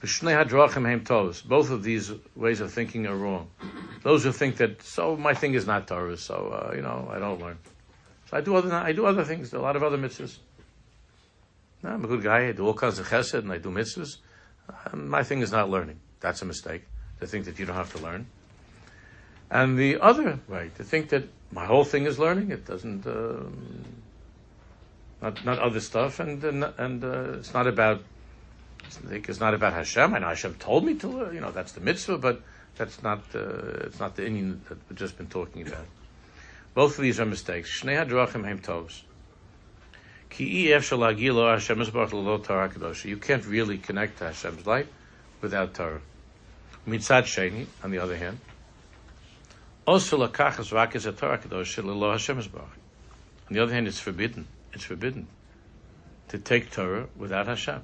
Both 0.06 1.70
of 1.70 1.82
these 1.82 2.12
ways 2.34 2.60
of 2.60 2.72
thinking 2.72 3.06
are 3.06 3.16
wrong. 3.16 3.50
Those 4.02 4.24
who 4.24 4.32
think 4.32 4.56
that, 4.56 4.82
so 4.82 5.16
my 5.16 5.34
thing 5.34 5.54
is 5.54 5.66
not 5.66 5.86
Torah, 5.88 6.16
so, 6.16 6.34
uh, 6.34 6.74
you 6.74 6.82
know, 6.82 7.08
I 7.10 7.18
don't 7.18 7.40
learn. 7.40 7.58
So 8.30 8.36
I 8.36 8.40
do 8.40 8.56
other, 8.56 8.72
I 8.72 8.92
do 8.92 9.06
other 9.06 9.24
things, 9.24 9.52
a 9.52 9.58
lot 9.58 9.76
of 9.76 9.82
other 9.82 9.98
mitzvahs. 9.98 10.38
No, 11.82 11.90
I'm 11.90 12.04
a 12.04 12.08
good 12.08 12.22
guy, 12.22 12.48
I 12.48 12.52
do 12.52 12.66
all 12.66 12.74
kinds 12.74 12.98
of 12.98 13.08
chesed 13.08 13.34
and 13.34 13.52
I 13.52 13.58
do 13.58 13.70
mitzvahs. 13.70 14.18
Uh, 14.68 14.96
my 14.96 15.22
thing 15.22 15.40
is 15.40 15.52
not 15.52 15.70
learning. 15.70 16.00
That's 16.20 16.42
a 16.42 16.44
mistake, 16.44 16.82
to 17.20 17.26
think 17.26 17.44
that 17.44 17.58
you 17.58 17.66
don't 17.66 17.76
have 17.76 17.92
to 17.94 18.02
learn. 18.02 18.26
And 19.50 19.78
the 19.78 20.00
other 20.00 20.40
way, 20.48 20.70
to 20.76 20.84
think 20.84 21.10
that 21.10 21.28
my 21.52 21.66
whole 21.66 21.84
thing 21.84 22.06
is 22.06 22.18
learning. 22.18 22.50
It 22.50 22.66
doesn't. 22.66 23.06
Um, 23.06 23.84
not 25.22 25.44
not 25.44 25.58
other 25.58 25.80
stuff, 25.80 26.20
and 26.20 26.42
and, 26.42 26.64
and 26.78 27.04
uh, 27.04 27.38
it's 27.38 27.54
not 27.54 27.66
about. 27.66 28.02
It's 29.10 29.40
not 29.40 29.54
about 29.54 29.72
Hashem. 29.72 30.14
I 30.14 30.18
know 30.18 30.28
Hashem 30.28 30.54
told 30.54 30.84
me 30.84 30.94
to. 30.94 31.30
You 31.32 31.40
know 31.40 31.50
that's 31.50 31.72
the 31.72 31.80
mitzvah, 31.80 32.18
but 32.18 32.42
that's 32.76 33.02
not. 33.02 33.20
Uh, 33.34 33.86
it's 33.86 34.00
not 34.00 34.16
the 34.16 34.22
Inyan 34.22 34.62
that 34.68 34.78
we've 34.88 34.98
just 34.98 35.16
been 35.16 35.28
talking 35.28 35.66
about. 35.66 35.86
Both 36.74 36.98
of 36.98 37.02
these 37.02 37.18
are 37.20 37.26
mistakes. 37.26 37.70
Shnei 37.80 37.96
hadrachim 38.04 38.44
heim 38.44 38.60
tovs. 38.60 39.02
You 43.04 43.16
can't 43.16 43.46
really 43.46 43.78
connect 43.78 44.18
to 44.18 44.24
Hashem's 44.24 44.66
light 44.66 44.88
without 45.40 45.72
Torah. 45.72 46.02
Mitzad 46.86 47.22
sheni, 47.22 47.66
on 47.82 47.90
the 47.90 47.98
other 47.98 48.16
hand, 48.16 48.38
also 49.86 50.18
lakachas 50.18 50.72
rakis 50.72 51.16
Torah 51.16 51.38
kadosh 51.38 51.82
lo 51.82 52.12
Hashem 52.12 52.38
On 52.38 52.68
the 53.48 53.60
other 53.60 53.72
hand, 53.72 53.88
it's 53.88 54.00
forbidden. 54.00 54.46
It's 54.74 54.84
forbidden 54.84 55.26
to 56.28 56.38
take 56.38 56.70
Torah 56.70 57.08
without 57.16 57.46
Hashem. 57.46 57.80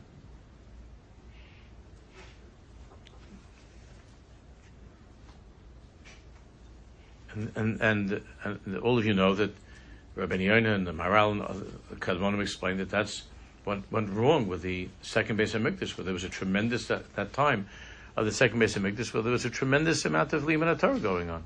And, 7.35 7.53
and, 7.57 7.81
and, 7.81 8.23
and 8.45 8.79
all 8.79 8.99
of 8.99 9.07
you 9.07 9.15
know 9.15 9.35
that 9.35 9.55
Rabbi 10.15 10.37
Yonah 10.37 10.75
and 10.75 10.87
the 10.87 10.93
Maharal 10.93 11.33
and 11.91 12.01
Kadmonim 12.01 12.43
explained 12.43 12.81
that 12.81 12.91
that's 12.91 13.23
what 13.65 13.81
went 13.91 14.11
wrong 14.11 14.49
with 14.49 14.63
the 14.63 14.89
second 15.03 15.37
base 15.37 15.55
of 15.55 15.63
Mikdash, 15.63 15.97
where 15.97 16.05
there 16.05 16.13
was 16.13 16.25
a 16.25 16.29
tremendous, 16.29 16.91
at 16.91 17.15
that 17.15 17.33
time, 17.33 17.69
of 18.17 18.27
the 18.27 18.33
second 18.33 18.59
base 18.59 18.77
of 18.77 18.83
Mikdash, 18.83 19.15
where 19.15 19.23
there 19.23 19.33
was 19.33 19.45
a 19.45 19.51
tremendous 19.51 20.05
amount 20.05 20.33
of 20.33 20.45
Liman 20.45 20.77
Torah 20.79 20.99
going 20.99 21.31
on. 21.31 21.45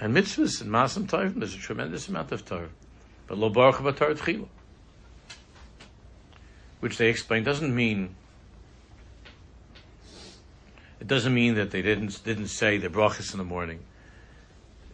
And 0.00 0.14
mitzvahs 0.16 0.60
and 0.60 0.70
Masam 0.70 1.08
Torah, 1.08 1.30
there's 1.30 1.54
a 1.54 1.58
tremendous 1.58 2.08
amount 2.08 2.32
of 2.32 2.44
Torah. 2.44 2.70
But 3.26 3.38
Lo 3.38 3.50
Baruch 3.50 3.96
Torah. 3.96 4.16
Which 6.80 6.96
they 6.96 7.08
explain 7.08 7.44
doesn't 7.44 7.74
mean 7.74 8.14
it 11.00 11.06
doesn't 11.06 11.32
mean 11.32 11.54
that 11.54 11.70
they 11.70 11.82
didn't 11.82 12.22
didn't 12.24 12.48
say 12.48 12.76
the 12.78 12.88
brachas 12.88 13.32
in 13.32 13.38
the 13.38 13.44
morning. 13.44 13.80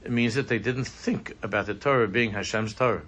It 0.05 0.12
means 0.12 0.35
that 0.37 0.47
they 0.47 0.61
didn't 0.61 0.85
think 0.85 1.37
about 1.42 1.66
the 1.66 1.75
Torah 1.75 2.07
being 2.07 2.31
Hashem's 2.31 2.75
Torah. 2.75 3.03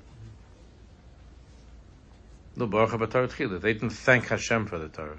They 2.57 2.67
didn't 2.67 3.91
thank 3.91 4.27
Hashem 4.27 4.67
for 4.67 4.79
the 4.79 4.89
Torah. 4.89 5.19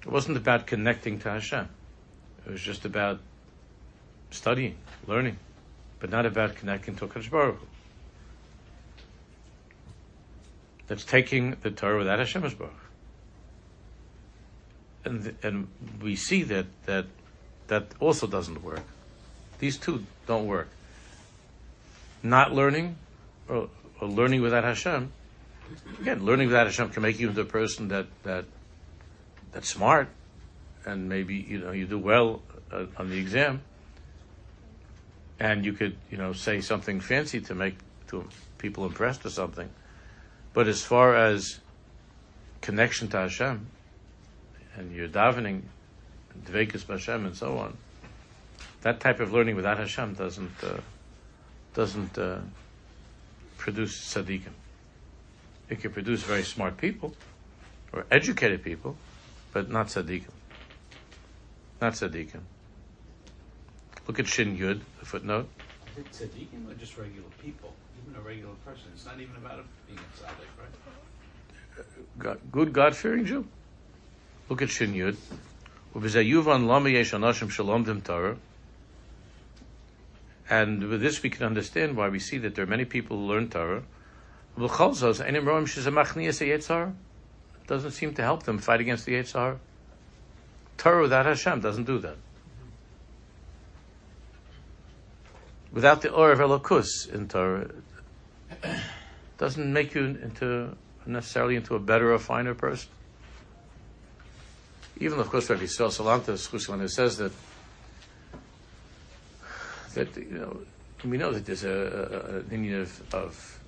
It 0.00 0.08
wasn't 0.08 0.38
about 0.38 0.66
connecting 0.66 1.18
to 1.20 1.30
Hashem. 1.30 1.68
It 2.46 2.50
was 2.50 2.62
just 2.62 2.86
about 2.86 3.20
studying, 4.30 4.76
learning, 5.06 5.36
but 5.98 6.08
not 6.08 6.24
about 6.24 6.56
connecting 6.56 6.96
to 6.96 7.06
Hakadosh 7.06 7.30
Baruch 7.30 7.58
Hu. 7.58 7.66
That's 10.86 11.04
taking 11.04 11.56
the 11.60 11.70
Torah 11.70 11.98
without 11.98 12.18
Hashem's 12.18 12.54
Baruch. 12.54 12.89
And 15.04 15.36
and 15.42 15.68
we 16.02 16.16
see 16.16 16.42
that 16.44 16.66
that 16.86 17.06
that 17.68 17.86
also 18.00 18.26
doesn't 18.26 18.62
work. 18.62 18.84
These 19.58 19.78
two 19.78 20.04
don't 20.26 20.46
work. 20.46 20.68
Not 22.22 22.52
learning 22.52 22.96
or, 23.48 23.68
or 24.00 24.08
learning 24.08 24.42
without 24.42 24.64
Hashem. 24.64 25.12
Again, 26.00 26.24
learning 26.24 26.48
without 26.48 26.66
Hashem 26.66 26.90
can 26.90 27.02
make 27.02 27.18
you 27.18 27.28
into 27.28 27.40
a 27.40 27.46
person 27.46 27.88
that 27.88 28.06
that 28.24 28.44
that's 29.52 29.68
smart, 29.68 30.08
and 30.84 31.08
maybe 31.08 31.36
you 31.36 31.58
know 31.58 31.72
you 31.72 31.86
do 31.86 31.98
well 31.98 32.42
uh, 32.72 32.86
on 32.98 33.10
the 33.10 33.18
exam 33.18 33.62
and 35.40 35.64
you 35.64 35.72
could, 35.72 35.96
you 36.10 36.18
know, 36.18 36.34
say 36.34 36.60
something 36.60 37.00
fancy 37.00 37.40
to 37.40 37.54
make 37.54 37.76
to 38.08 38.28
people 38.58 38.84
impressed 38.84 39.24
or 39.24 39.30
something. 39.30 39.70
But 40.52 40.68
as 40.68 40.82
far 40.82 41.16
as 41.16 41.60
connection 42.60 43.08
to 43.08 43.16
Hashem 43.16 43.66
and 44.76 44.94
you're 44.94 45.08
davening, 45.08 45.62
dvekus 46.44 46.86
Hashem, 46.86 47.26
and 47.26 47.36
so 47.36 47.58
on, 47.58 47.76
that 48.82 49.00
type 49.00 49.20
of 49.20 49.32
learning 49.32 49.56
without 49.56 49.78
Hashem 49.78 50.14
doesn't 50.14 50.64
uh, 50.64 50.80
doesn't 51.74 52.18
uh, 52.18 52.38
produce 53.58 54.14
tzaddikim. 54.14 54.52
It 55.68 55.80
can 55.80 55.92
produce 55.92 56.22
very 56.22 56.42
smart 56.42 56.76
people 56.76 57.14
or 57.92 58.06
educated 58.10 58.62
people, 58.62 58.96
but 59.52 59.70
not 59.70 59.88
tzaddikim. 59.88 60.32
Not 61.80 61.92
tzaddikim. 61.92 62.40
Look 64.06 64.18
at 64.18 64.26
Shin 64.26 64.56
Yud, 64.58 64.80
the 64.98 65.06
footnote. 65.06 65.48
I 65.86 65.90
think 65.90 66.10
tzaddikim 66.10 66.70
are 66.70 66.74
just 66.74 66.96
regular 66.96 67.28
people, 67.42 67.72
even 68.02 68.18
a 68.18 68.22
regular 68.22 68.54
person. 68.64 68.86
It's 68.94 69.06
not 69.06 69.20
even 69.20 69.36
about 69.36 69.64
being 69.86 69.98
a 69.98 70.22
tzaddik, 70.22 70.50
right? 70.58 71.86
God, 72.18 72.38
good 72.50 72.72
God 72.72 72.96
fearing 72.96 73.24
Jew. 73.24 73.46
Look 74.50 74.60
at 74.60 74.68
Shin 74.68 74.92
Yud. 74.92 75.16
And 80.50 80.88
with 80.88 81.00
this, 81.00 81.22
we 81.22 81.30
can 81.30 81.46
understand 81.46 81.96
why 81.96 82.08
we 82.08 82.18
see 82.18 82.36
that 82.38 82.54
there 82.54 82.64
are 82.64 82.68
many 82.68 82.84
people 82.84 83.16
who 83.16 83.24
learn 83.24 83.48
Torah. 83.48 83.82
It 84.58 84.66
doesn't 87.66 87.90
seem 87.92 88.14
to 88.14 88.22
help 88.22 88.42
them 88.42 88.58
fight 88.58 88.80
against 88.80 89.06
the 89.06 89.14
Yetzer. 89.14 89.58
Torah 90.76 91.00
without 91.00 91.24
Hashem 91.24 91.60
doesn't 91.60 91.84
do 91.84 91.98
that. 92.00 92.16
without 95.72 96.02
the 96.02 96.10
or 96.10 96.32
of 96.32 96.38
Elokus 96.38 97.08
in 97.12 97.28
Torah, 97.28 97.70
doesn't 99.38 99.72
make 99.72 99.94
you 99.94 100.04
into 100.04 100.76
necessarily 101.06 101.56
into 101.56 101.74
a 101.74 101.78
better 101.78 102.12
or 102.12 102.18
finer 102.18 102.54
person. 102.54 102.90
Even 105.00 105.18
of 105.18 105.30
course, 105.30 105.48
Rabbi 105.48 105.62
Yisrael 105.62 105.88
Salanter 105.88 106.68
when 106.68 106.80
he 106.80 106.88
says 106.88 107.16
that 107.16 107.32
that 109.94 110.16
you 110.16 110.38
know 110.38 110.60
we 111.04 111.16
know 111.16 111.32
that 111.32 111.46
there's 111.46 111.64
a, 111.64 112.44
a, 112.50 112.54
an 112.54 112.74
of, 112.74 113.14
of 113.14 113.60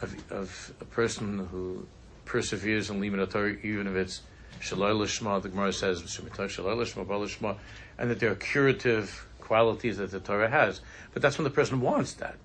of, 0.00 0.32
of 0.32 0.72
a 0.80 0.84
person 0.84 1.46
who 1.50 1.86
perseveres 2.24 2.90
in 2.90 3.00
Limud 3.00 3.30
Torah, 3.30 3.56
even 3.62 3.86
if 3.86 3.96
it's 3.96 4.22
Shalai 4.60 4.92
Lishma, 4.94 5.42
the 5.42 5.48
Gemara 5.48 5.72
says 5.72 6.02
Shalai 6.02 6.76
Lishma, 6.76 7.56
and 7.98 8.10
that 8.10 8.20
there 8.20 8.30
are 8.30 8.36
curative 8.36 9.26
qualities 9.40 9.98
that 9.98 10.10
the 10.10 10.20
Torah 10.20 10.48
has. 10.48 10.80
But 11.12 11.22
that's 11.22 11.36
when 11.36 11.44
the 11.44 11.50
person 11.50 11.80
wants 11.80 12.14
that. 12.14 12.36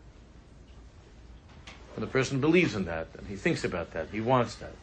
When 1.95 2.01
the 2.01 2.11
person 2.11 2.41
believes 2.41 2.75
in 2.75 2.85
that 2.85 3.07
and 3.17 3.27
he 3.27 3.35
thinks 3.35 3.63
about 3.63 3.91
that, 3.91 4.09
he 4.11 4.19
wants 4.19 4.55
that. 4.55 4.73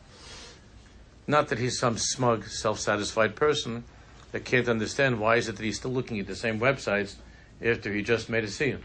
Not 1.26 1.48
that 1.48 1.58
he's 1.58 1.78
some 1.78 1.98
smug, 1.98 2.46
self-satisfied 2.46 3.36
person 3.36 3.84
that 4.32 4.44
can't 4.44 4.68
understand 4.68 5.20
why 5.20 5.36
is 5.36 5.48
it 5.48 5.56
that 5.56 5.62
he's 5.62 5.76
still 5.76 5.92
looking 5.92 6.18
at 6.18 6.26
the 6.26 6.34
same 6.34 6.58
websites 6.58 7.16
after 7.64 7.92
he 7.92 8.02
just 8.02 8.28
made 8.28 8.44
a 8.44 8.48
scene. 8.48 8.78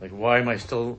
Like, 0.00 0.10
why 0.10 0.38
am 0.38 0.48
I 0.48 0.58
still 0.58 0.98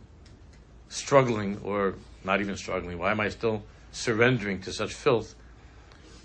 struggling, 0.90 1.60
or 1.64 1.96
not 2.24 2.42
even 2.42 2.58
struggling? 2.58 2.98
Why 2.98 3.12
am 3.12 3.20
I 3.20 3.30
still 3.30 3.64
surrendering 3.92 4.62
to 4.62 4.74
such 4.74 4.94
filth 4.94 5.36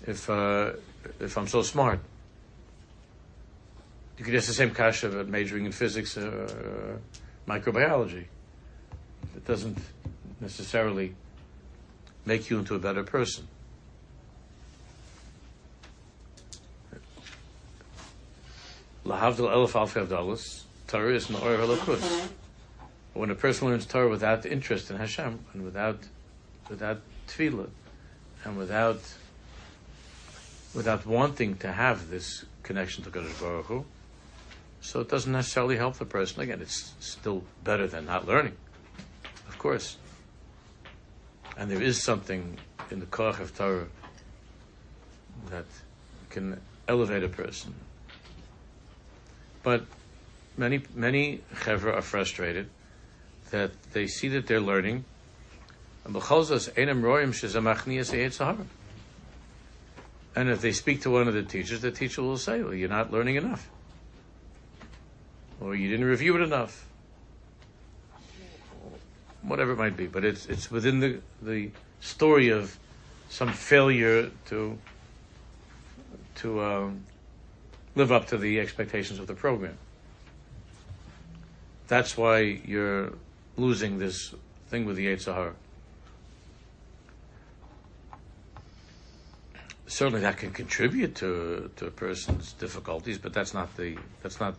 if 0.05 0.29
uh, 0.29 0.71
if 1.19 1.37
I'm 1.37 1.47
so 1.47 1.61
smart? 1.61 1.99
You 4.17 4.25
could 4.25 4.35
ask 4.35 4.47
the 4.47 4.53
same 4.53 4.71
kasha 4.71 5.07
about 5.07 5.27
majoring 5.27 5.65
in 5.65 5.71
physics 5.71 6.17
or 6.17 6.99
uh, 7.47 7.51
microbiology. 7.51 8.25
It 9.35 9.45
doesn't 9.45 9.77
necessarily 10.39 11.15
make 12.25 12.49
you 12.49 12.59
into 12.59 12.75
a 12.75 12.79
better 12.79 13.03
person. 13.03 13.47
Torah 20.87 21.13
is. 21.13 21.29
When 23.13 23.29
a 23.29 23.35
person 23.35 23.67
learns 23.67 23.85
Torah 23.85 24.09
without 24.09 24.45
interest 24.45 24.89
in 24.89 24.97
Hashem 24.97 25.39
and 25.53 25.63
without 25.63 25.99
without 26.69 27.01
tefillah 27.27 27.69
and 28.43 28.57
without 28.57 29.01
without 30.73 31.05
wanting 31.05 31.57
to 31.57 31.71
have 31.71 32.09
this 32.09 32.45
connection 32.63 33.03
to 33.03 33.09
God 33.09 33.25
Baruch 33.39 33.65
Hu, 33.65 33.85
so 34.81 35.01
it 35.01 35.09
doesn't 35.09 35.31
necessarily 35.31 35.77
help 35.77 35.97
the 35.97 36.05
person. 36.05 36.41
Again, 36.41 36.61
it's 36.61 36.93
still 36.99 37.43
better 37.63 37.87
than 37.87 38.05
not 38.05 38.25
learning, 38.25 38.55
of 39.47 39.59
course. 39.59 39.97
And 41.57 41.69
there 41.69 41.81
is 41.81 42.01
something 42.01 42.57
in 42.89 42.99
the 42.99 43.05
Koch 43.05 43.39
of 43.39 43.55
Torah 43.55 43.87
that 45.49 45.65
can 46.29 46.59
elevate 46.87 47.23
a 47.23 47.27
person. 47.27 47.73
But 49.61 49.85
many 50.57 50.81
many 50.93 51.41
chevra 51.53 51.95
are 51.95 52.01
frustrated 52.01 52.69
that 53.51 53.71
they 53.93 54.07
see 54.07 54.29
that 54.29 54.47
they're 54.47 54.59
learning, 54.59 55.05
and 56.05 56.15
and 60.35 60.49
if 60.49 60.61
they 60.61 60.71
speak 60.71 61.01
to 61.03 61.11
one 61.11 61.27
of 61.27 61.33
the 61.33 61.43
teachers, 61.43 61.81
the 61.81 61.91
teacher 61.91 62.21
will 62.23 62.37
say, 62.37 62.61
"Well, 62.61 62.73
you're 62.73 62.89
not 62.89 63.11
learning 63.11 63.35
enough." 63.35 63.69
or 65.63 65.75
you 65.75 65.89
didn't 65.89 66.05
review 66.05 66.35
it 66.35 66.41
enough, 66.41 66.85
whatever 69.43 69.73
it 69.73 69.77
might 69.77 69.97
be. 69.97 70.07
But 70.07 70.23
it's 70.25 70.45
it's 70.47 70.71
within 70.71 70.99
the 70.99 71.19
the 71.41 71.71
story 71.99 72.49
of 72.49 72.77
some 73.29 73.51
failure 73.51 74.29
to 74.47 74.77
to 76.35 76.61
um, 76.63 77.05
live 77.95 78.11
up 78.11 78.27
to 78.27 78.37
the 78.37 78.59
expectations 78.59 79.19
of 79.19 79.27
the 79.27 79.33
program. 79.33 79.77
That's 81.87 82.17
why 82.17 82.39
you're 82.65 83.13
losing 83.57 83.99
this 83.99 84.33
thing 84.69 84.85
with 84.85 84.95
the 84.95 85.07
Yetzer 85.07 85.33
Hara. 85.33 85.53
Certainly, 89.85 90.21
that 90.21 90.37
can 90.37 90.51
contribute 90.51 91.15
to 91.15 91.69
to 91.75 91.85
a 91.85 91.91
person's 91.91 92.53
difficulties, 92.53 93.17
but 93.17 93.33
that's 93.33 93.53
not 93.53 93.75
the 93.77 93.97
that's 94.21 94.39
not 94.39 94.55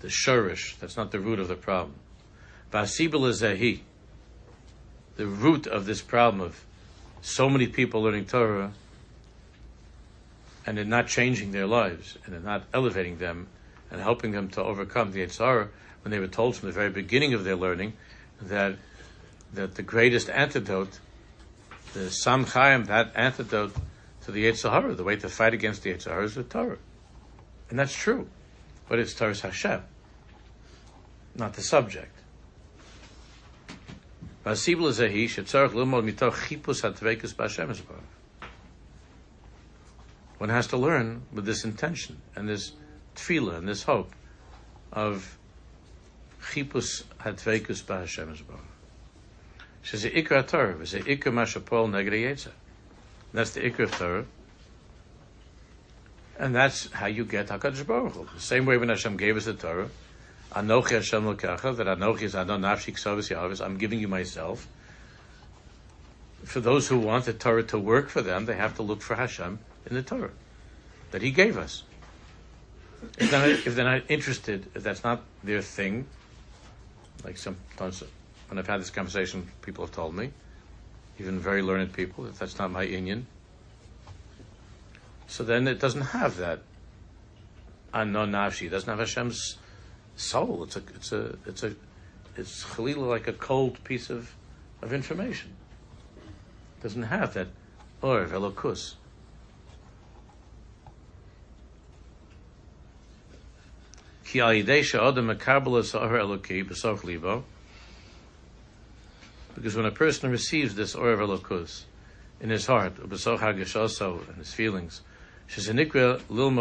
the 0.00 0.08
shurish. 0.08 0.78
That's 0.78 0.96
not 0.96 1.10
the 1.10 1.20
root 1.20 1.38
of 1.38 1.48
the 1.48 1.56
problem. 1.56 1.94
Vasibel 2.72 3.26
is 3.28 3.40
he. 3.40 3.82
The 5.18 5.26
root 5.26 5.66
of 5.66 5.84
this 5.84 6.00
problem 6.00 6.40
of 6.40 6.64
so 7.20 7.50
many 7.50 7.66
people 7.66 8.02
learning 8.02 8.24
Torah 8.26 8.72
and 10.64 10.78
they're 10.78 10.84
not 10.84 11.08
changing 11.08 11.52
their 11.52 11.66
lives 11.66 12.16
and 12.24 12.32
they're 12.32 12.40
not 12.40 12.64
elevating 12.72 13.18
them 13.18 13.48
and 13.90 14.00
helping 14.00 14.30
them 14.30 14.48
to 14.50 14.62
overcome 14.62 15.12
the 15.12 15.20
Yetzer 15.20 15.44
Hara 15.44 15.68
when 16.02 16.12
they 16.12 16.20
were 16.20 16.28
told 16.28 16.56
from 16.56 16.68
the 16.68 16.72
very 16.72 16.90
beginning 16.90 17.34
of 17.34 17.42
their 17.42 17.56
learning 17.56 17.94
that 18.40 18.76
that 19.52 19.74
the 19.74 19.82
greatest 19.82 20.28
antidote, 20.30 21.00
the 21.94 22.10
Sam 22.10 22.44
Chaim, 22.44 22.84
that 22.84 23.12
antidote 23.14 23.74
to 24.24 24.30
the 24.30 24.44
Yetzer 24.44 24.70
Hara, 24.70 24.94
the 24.94 25.04
way 25.04 25.16
to 25.16 25.28
fight 25.28 25.54
against 25.54 25.82
the 25.82 25.92
Yetzer 25.92 26.10
Hara 26.10 26.24
is 26.24 26.36
with 26.36 26.48
Torah. 26.48 26.78
And 27.70 27.78
that's 27.78 27.94
true. 27.94 28.28
But 28.88 28.98
it's 28.98 29.14
Torah's 29.14 29.40
Hashem, 29.40 29.82
not 31.34 31.54
the 31.54 31.62
subject. 31.62 32.17
One 34.48 34.56
has 40.48 40.66
to 40.68 40.76
learn 40.78 41.22
with 41.34 41.44
this 41.44 41.64
intention 41.64 42.22
and 42.34 42.48
this 42.48 42.72
tefillah 43.14 43.58
and 43.58 43.68
this 43.68 43.82
hope 43.82 44.10
of 44.90 45.36
chipus 46.50 47.04
hatvekus 47.20 47.82
b'Hashem 47.82 48.34
Yisbarach. 48.34 48.60
She's 49.82 50.04
the 50.04 50.10
ikra 50.12 50.46
Torah, 50.46 50.78
the 50.78 51.00
ikra 51.00 51.30
mashapol 51.30 51.90
negre 51.90 52.34
That's 53.34 53.50
the 53.50 53.60
ikra 53.60 53.90
Torah. 53.90 54.24
And 56.38 56.54
that's 56.54 56.90
how 56.92 57.06
you 57.06 57.26
get 57.26 57.48
HaKadosh 57.48 57.86
Baruch 57.86 58.14
Hu. 58.14 58.26
The 58.34 58.40
same 58.40 58.64
way 58.64 58.78
when 58.78 58.88
Hashem 58.88 59.18
gave 59.18 59.36
us 59.36 59.44
the 59.44 59.52
Torah, 59.52 59.90
Anochi 60.52 60.92
Hashem 60.92 61.24
Lokacha, 61.24 61.76
that 61.76 61.86
Anochi 61.86 62.22
is 62.22 62.34
Adon 62.34 62.62
Nafshi 62.62 62.94
Ksavis 62.94 63.30
Yahavis, 63.34 63.64
I'm 63.64 63.76
giving 63.76 64.00
you 64.00 64.08
myself. 64.08 64.66
For 66.44 66.60
those 66.60 66.88
who 66.88 66.98
want 66.98 67.26
the 67.26 67.32
Torah 67.32 67.64
to 67.64 67.78
work 67.78 68.08
for 68.08 68.22
them, 68.22 68.46
they 68.46 68.54
have 68.54 68.76
to 68.76 68.82
look 68.82 69.02
for 69.02 69.14
Hashem 69.14 69.58
in 69.86 69.94
the 69.94 70.02
Torah 70.02 70.30
that 71.10 71.20
He 71.20 71.30
gave 71.30 71.58
us. 71.58 71.82
If 73.18 73.30
they're, 73.30 73.40
not, 73.40 73.48
if 73.48 73.74
they're 73.74 73.84
not 73.84 74.02
interested, 74.08 74.66
if 74.74 74.82
that's 74.82 75.04
not 75.04 75.22
their 75.44 75.62
thing, 75.62 76.06
like 77.24 77.38
sometimes 77.38 78.02
when 78.48 78.58
I've 78.58 78.66
had 78.66 78.80
this 78.80 78.90
conversation, 78.90 79.48
people 79.62 79.84
have 79.84 79.94
told 79.94 80.14
me, 80.14 80.30
even 81.18 81.38
very 81.38 81.62
learned 81.62 81.92
people, 81.92 82.24
that 82.24 82.38
that's 82.38 82.58
not 82.58 82.70
my 82.70 82.86
Inyan. 82.86 83.24
So 85.26 85.44
then 85.44 85.68
it 85.68 85.78
doesn't 85.78 86.00
have 86.00 86.38
that 86.38 86.60
anon 87.92 88.32
nafshi. 88.32 88.66
It 88.66 88.70
doesn't 88.70 88.88
have 88.88 88.98
Hashem's 88.98 89.56
soul. 90.18 90.64
It's 90.64 90.76
a, 90.76 90.82
it's 90.94 91.12
a, 91.12 91.38
it's 91.46 91.62
a, 91.62 91.74
it's 92.36 92.64
chalila 92.64 93.08
like 93.08 93.28
a 93.28 93.32
cold 93.32 93.82
piece 93.84 94.10
of, 94.10 94.34
of 94.82 94.92
information. 94.92 95.52
It 96.78 96.82
doesn't 96.82 97.04
have 97.04 97.34
that 97.34 97.48
oh, 98.02 98.10
or 98.10 98.26
velokus. 98.26 98.94
Because 109.54 109.74
when 109.74 109.86
a 109.86 109.90
person 109.90 110.30
receives 110.30 110.74
this 110.74 110.94
oh, 110.94 111.00
Or 111.00 111.16
Elokus 111.16 111.84
in 112.40 112.50
his 112.50 112.66
heart, 112.66 112.98
in 114.28 114.34
his 114.36 114.52
feelings, 114.52 115.00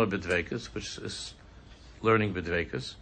Bedvekas, 0.08 0.68
which 0.74 0.98
is 0.98 1.34
learning 2.02 2.34
Bedvekas, 2.34 2.96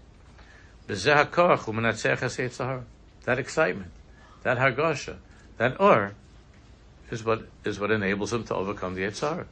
that 0.87 3.39
excitement, 3.39 3.91
that 4.43 4.57
Hargosha, 4.57 5.17
that 5.57 5.79
Or, 5.79 6.13
is 7.11 7.23
what 7.23 7.47
is 7.63 7.79
what 7.79 7.91
enables 7.91 8.33
him 8.33 8.43
to 8.45 8.55
overcome 8.55 8.95
the 8.95 9.01
Yetzer 9.01 9.45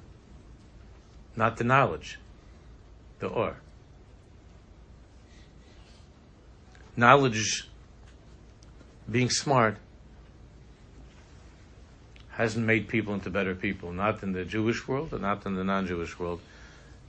Not 1.36 1.58
the 1.58 1.64
knowledge, 1.64 2.20
the 3.20 3.28
Or. 3.28 3.58
knowledge, 6.96 7.68
being 9.10 9.30
smart, 9.30 9.78
hasn't 12.32 12.66
made 12.66 12.88
people 12.88 13.14
into 13.14 13.30
better 13.30 13.54
people, 13.54 13.92
not 13.92 14.24
in 14.24 14.34
the 14.34 14.46
Jewish 14.46 14.88
world 14.88 15.12
and 15.12 15.22
not 15.22 15.46
in 15.46 15.56
the 15.56 15.64
non-Jewish 15.64 16.18
world. 16.18 16.42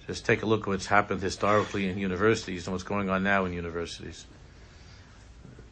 Just 0.06 0.26
take 0.26 0.42
a 0.42 0.46
look 0.46 0.62
at 0.62 0.66
what's 0.66 0.86
happened 0.86 1.22
historically 1.22 1.88
in 1.88 1.98
universities 1.98 2.66
and 2.66 2.74
what's 2.74 2.84
going 2.84 3.08
on 3.08 3.22
now 3.22 3.44
in 3.44 3.52
universities. 3.52 4.26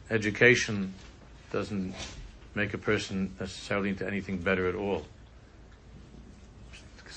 Education 0.09 0.93
doesn't 1.51 1.93
make 2.55 2.73
a 2.73 2.77
person 2.77 3.35
necessarily 3.39 3.89
into 3.89 4.05
anything 4.05 4.37
better 4.37 4.67
at 4.67 4.75
all. 4.75 5.05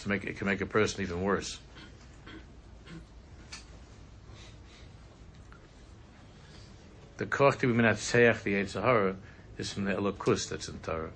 It 0.09 0.37
can 0.37 0.46
make 0.46 0.61
a 0.61 0.66
person 0.66 1.02
even 1.02 1.22
worse. 1.22 1.59
the 7.16 7.26
koch 7.26 7.59
to 7.59 7.66
be 7.66 7.72
menatzeach 7.72 8.42
the 8.42 8.55
Yetzer 8.55 8.83
Hara 8.83 9.16
is 9.59 9.72
from 9.72 9.85
the 9.85 9.92
Elokus 9.92 10.48
that's 10.48 10.68
in 10.68 10.79
Torah. 10.81 11.11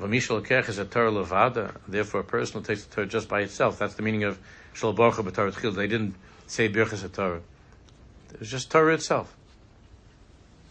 Mishal 0.00 0.44
Kech 0.44 0.68
is 0.68 0.78
a 0.78 0.84
Torah 0.84 1.10
Levada, 1.10 1.74
therefore 1.86 2.20
a 2.20 2.24
person 2.24 2.60
who 2.60 2.66
takes 2.66 2.84
the 2.84 2.94
Torah 2.94 3.06
just 3.06 3.28
by 3.28 3.40
itself. 3.40 3.78
That's 3.78 3.94
the 3.94 4.02
meaning 4.02 4.24
of 4.24 4.38
Shal 4.72 4.92
Baruch 4.92 5.16
B'Torah. 5.16 5.74
They 5.74 5.86
didn't 5.86 6.14
say 6.46 6.68
Birchas 6.68 7.10
Torah. 7.12 7.40
It 8.32 8.40
was 8.40 8.50
just 8.50 8.70
Torah 8.70 8.94
itself, 8.94 9.34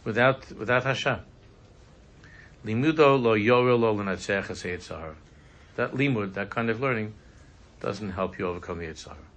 without 0.03 0.51
without 0.51 0.83
Hashem. 0.83 1.19
Limudo 2.65 3.21
lo 3.21 3.35
yoril 3.35 3.79
lo 3.79 5.15
That 5.75 5.91
limud, 5.93 6.33
that 6.33 6.49
kind 6.49 6.69
of 6.69 6.79
learning, 6.79 7.13
doesn't 7.79 8.11
help 8.11 8.37
you 8.37 8.47
overcome 8.47 8.79
the 8.79 8.85
Yetzer 8.85 9.07
Hara. 9.07 9.17
So 9.17 9.32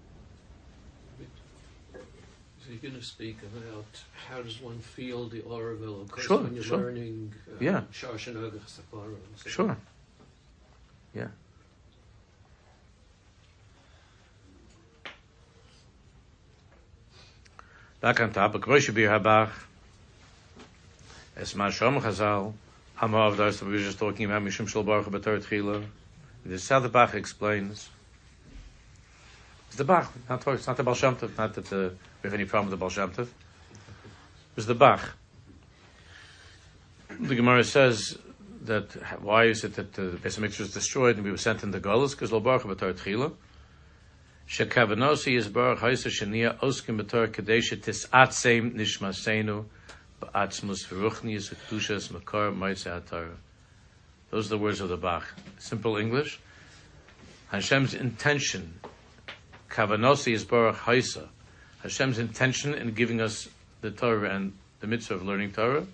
you're 2.69 2.79
going 2.79 3.01
to 3.01 3.07
speak 3.07 3.39
about 3.43 3.85
how 4.29 4.43
does 4.43 4.61
one 4.61 4.79
feel 4.79 5.29
the 5.29 5.43
Oroville, 5.43 6.03
of 6.03 6.11
course, 6.11 6.27
sure, 6.27 6.39
when 6.39 6.55
you're 6.55 6.65
sure. 6.65 6.79
learning 6.79 7.33
uh, 7.49 7.57
yeah. 7.61 7.83
Sure. 7.93 9.77
Yeah. 11.15 11.29
Back 18.01 18.21
on 18.21 18.33
top, 18.33 18.53
Groshe 18.55 18.95
Bir 18.95 19.09
Habach, 19.09 19.51
Es 21.37 21.55
Mashom 21.55 22.01
Chazal, 22.01 22.53
Hamav 22.99 23.37
Das, 23.37 23.63
we 23.63 23.73
were 23.73 23.79
just 23.79 23.99
talking 23.99 24.27
about 24.27 24.43
Mishum 24.43 24.69
Shal 24.69 24.83
Baruch 24.83 25.07
B'Torah 25.07 25.43
Tchila. 25.43 25.85
The 26.45 26.89
Bach 26.89 27.15
explains, 27.15 27.89
it's 29.69 29.77
the 29.77 29.85
Bach, 29.85 30.13
not, 30.29 30.47
it's 30.47 30.67
not 30.67 30.77
the 30.77 30.83
Baal 30.85 30.95
Shem 30.95 31.17
Tov, 31.17 31.37
not 31.37 31.55
that 31.55 31.65
the 31.67 31.77
er, 31.77 31.91
äh, 31.91 31.91
we 31.91 32.16
have 32.27 32.35
any 32.35 32.45
problem 32.45 32.71
with 32.71 32.79
the 32.79 32.83
Baal 32.83 32.91
Shem 32.91 33.11
Tov. 33.11 33.29
Was 34.55 34.67
the 34.67 34.75
Bach. 34.75 35.17
The 37.19 37.35
Gemara 37.35 37.65
says 37.65 38.19
that 38.63 38.93
why 39.23 39.45
is 39.45 39.65
it 39.65 39.75
that 39.75 39.99
uh, 39.99 40.03
the 40.11 40.17
Beis 40.19 40.39
Hamikdash 40.39 40.61
was 40.61 40.75
destroyed 40.75 41.17
and 41.17 41.25
we 41.25 41.31
were 41.31 41.37
sent 41.37 41.63
into 41.63 41.81
Golas? 41.81 42.11
Because 42.11 42.33
Lo 42.33 42.41
Baruch 42.41 42.63
B'Tor 42.63 42.95
Tchila. 42.95 43.33
Shekavanosi 44.49 45.37
is 45.37 45.49
Baruch 45.49 45.81
Haisa 45.81 46.09
Shania 46.09 46.59
Oskim 46.61 47.01
Kadesha 47.03 47.81
Nishmasenu. 48.73 49.65
Those 54.31 54.47
are 54.47 54.49
the 54.49 54.59
words 54.59 54.81
of 54.81 54.89
the 54.89 54.97
Bach. 54.97 55.35
Simple 55.59 55.97
English. 55.99 56.41
Hashem's 57.49 57.95
intention, 57.95 58.81
Kavanosi 59.69 60.33
is 60.33 60.45
Baruch 60.45 60.77
Haisa, 60.77 61.29
Hashem's 61.87 62.19
intention 62.19 62.75
in 62.75 62.95
giving 62.95 63.21
us 63.21 63.49
the 63.81 63.93
Torah 63.93 64.35
and 64.35 64.53
the 64.81 64.89
mitzvah 64.89 65.15
of 65.15 65.23
learning 65.23 65.53
Torah 65.53 65.87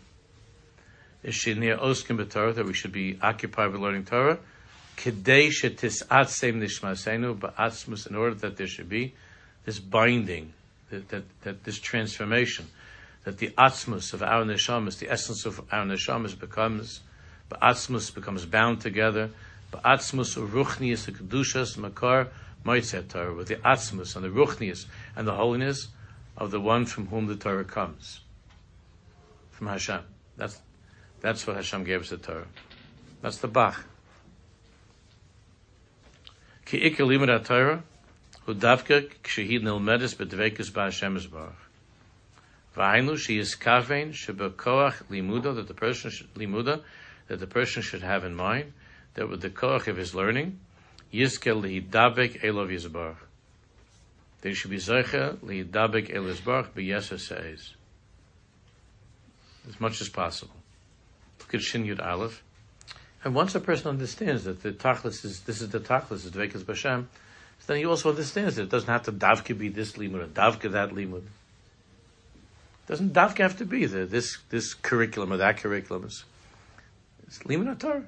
is 1.22 1.34
shinir 1.34 1.78
oskim 1.78 2.16
b'Torah 2.16 2.55
that 2.55 2.64
we 2.64 2.72
should 2.72 2.93
be 2.93 3.18
occupied 3.20 3.72
with 3.72 3.82
learning 3.82 4.07
Torah. 4.07 4.38
Kedei 4.97 5.51
shetisatseim 5.51 6.62
nishmasenu 6.62 8.07
in 8.07 8.16
order 8.16 8.34
that 8.36 8.57
there 8.57 8.66
should 8.66 8.88
be 8.88 9.12
this 9.66 9.78
binding, 9.78 10.55
that, 10.88 11.11
that, 11.11 11.24
that 11.43 11.64
this 11.64 11.78
transformation, 11.78 12.68
that 13.24 13.36
the 13.36 13.51
atzmus 13.59 14.14
of 14.14 14.22
our 14.22 14.45
neshamas, 14.45 14.99
the 14.99 15.11
essence 15.11 15.45
of 15.45 15.61
our 15.70 15.84
neshamas 15.84 16.38
becomes, 16.38 17.01
ba'atzmus 17.51 18.14
becomes 18.14 18.47
bound 18.47 18.80
together, 18.80 19.28
ba'atzmus 19.70 20.38
ruchnius, 20.49 21.05
the 21.05 21.12
kedushas, 21.12 21.76
makar, 21.76 22.28
moitzet 22.64 23.11
Torah, 23.11 23.34
with 23.34 23.49
the 23.49 23.57
atzmus 23.57 24.16
and 24.16 24.24
the 24.24 24.30
ruchnius 24.30 24.86
and 25.17 25.27
the 25.27 25.35
holiness 25.35 25.89
of 26.37 26.51
the 26.51 26.61
one 26.61 26.87
from 26.87 27.07
whom 27.09 27.27
the 27.27 27.37
Torah 27.37 27.65
comes, 27.65 28.21
from 29.51 29.67
Hashem. 29.67 30.01
That's, 30.37 30.61
that's 31.21 31.47
what 31.47 31.57
Hashem 31.57 31.85
gave 31.85 32.03
us 32.03 32.11
the 32.11 32.17
Torah. 32.17 32.47
That's 33.21 33.39
the 33.39 33.49
Bach. 33.49 33.85
Ki 36.65 36.81
ikar 36.91 37.07
limud 37.07 37.45
Torah, 37.45 37.83
hu 38.47 38.55
davka 38.55 39.11
kshehi 39.23 39.61
nilmedes 39.61 40.17
bedvekus 40.17 40.71
ba'Hashem 40.71 41.19
Yisbarach. 41.19 41.53
V'ainu 42.77 43.19
she 43.19 43.39
is 43.39 43.55
kavein 43.55 44.13
shebekoach 44.13 45.05
limuda 45.11 45.55
that 45.55 45.69
the 45.69 45.75
person 45.75 46.11
should, 46.11 46.33
limuda 46.35 46.81
that 47.29 47.39
the 47.39 47.47
person 47.47 47.83
should 47.83 48.03
have 48.03 48.25
in 48.25 48.35
mind 48.35 48.73
that 49.15 49.29
with 49.29 49.43
the 49.43 49.51
koach 49.51 49.87
of 49.89 49.97
his 49.97 50.15
learning 50.15 50.59
yiskel 51.13 51.63
lihidabek 51.63 52.41
elov 52.43 52.71
yizbarach. 52.73 53.17
They 54.43 54.53
should 54.53 54.70
be 54.70 54.76
zeicha 54.76 55.36
lihidabek 55.38 56.12
elov 56.14 56.34
yizbarach 56.34 56.72
b'yesa 56.72 57.18
says 57.18 57.74
as 59.68 59.80
much 59.80 60.01
as 60.01 60.09
possible. 60.09 60.57
Look 61.40 61.55
at 61.55 61.62
Shin 61.62 61.84
Yud 61.84 62.05
Aleph. 62.05 62.43
And 63.24 63.34
once 63.34 63.55
a 63.55 63.61
person 63.61 63.88
understands 63.88 64.45
that 64.45 64.62
the 64.62 64.72
tachlis 64.72 65.24
is 65.24 65.40
this 65.40 65.61
is 65.61 65.70
the 65.70 65.80
tachlis, 65.80 66.24
is 66.24 66.30
Dvekas 66.30 66.64
Bashem, 66.64 67.07
then 67.66 67.76
he 67.76 67.86
also 67.86 68.11
understands 68.11 68.57
that 68.57 68.64
it 68.64 68.68
doesn't 68.68 68.88
have 68.88 69.05
to 69.05 69.12
davka 69.12 69.57
be 69.57 69.68
this 69.68 69.93
limud 69.93 70.24
or 70.24 70.26
davka 70.26 70.72
that 70.72 70.90
limud. 70.90 71.22
Doesn't 72.88 73.12
davka 73.12 73.38
have 73.38 73.59
to 73.59 73.64
be 73.64 73.86
the, 73.86 74.05
this 74.05 74.38
this 74.51 74.74
curriculum 74.74 75.32
or 75.32 75.36
that 75.36 75.59
curriculum? 75.59 76.05
It's, 76.05 76.24
it's 77.26 77.38
limud 77.40 77.78
Torah. 77.78 78.03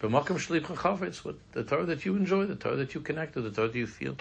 B'makam 0.00 0.36
shliach 0.38 0.62
chachav, 0.62 1.02
it's 1.02 1.24
what 1.24 1.34
the 1.52 1.64
Torah 1.64 1.86
that 1.86 2.04
you 2.04 2.14
enjoy, 2.14 2.46
the 2.46 2.54
Torah 2.54 2.76
that 2.76 2.94
you 2.94 3.00
connect 3.00 3.34
to, 3.34 3.40
the 3.40 3.50
Torah 3.50 3.68
that 3.68 3.76
you 3.76 3.88
feel, 3.88 4.16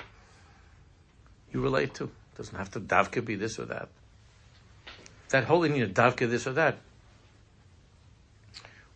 you 1.52 1.62
relate 1.62 1.94
to. 1.96 2.06
It 2.06 2.38
doesn't 2.38 2.58
have 2.58 2.72
to 2.72 2.80
davka 2.80 3.24
be 3.24 3.36
this 3.36 3.60
or 3.60 3.66
that. 3.66 3.90
That 5.30 5.46
holy 5.46 5.70
need 5.70 5.84
a 5.84 5.88
davka 5.88 6.30
this 6.30 6.48
or 6.48 6.54
that 6.54 6.78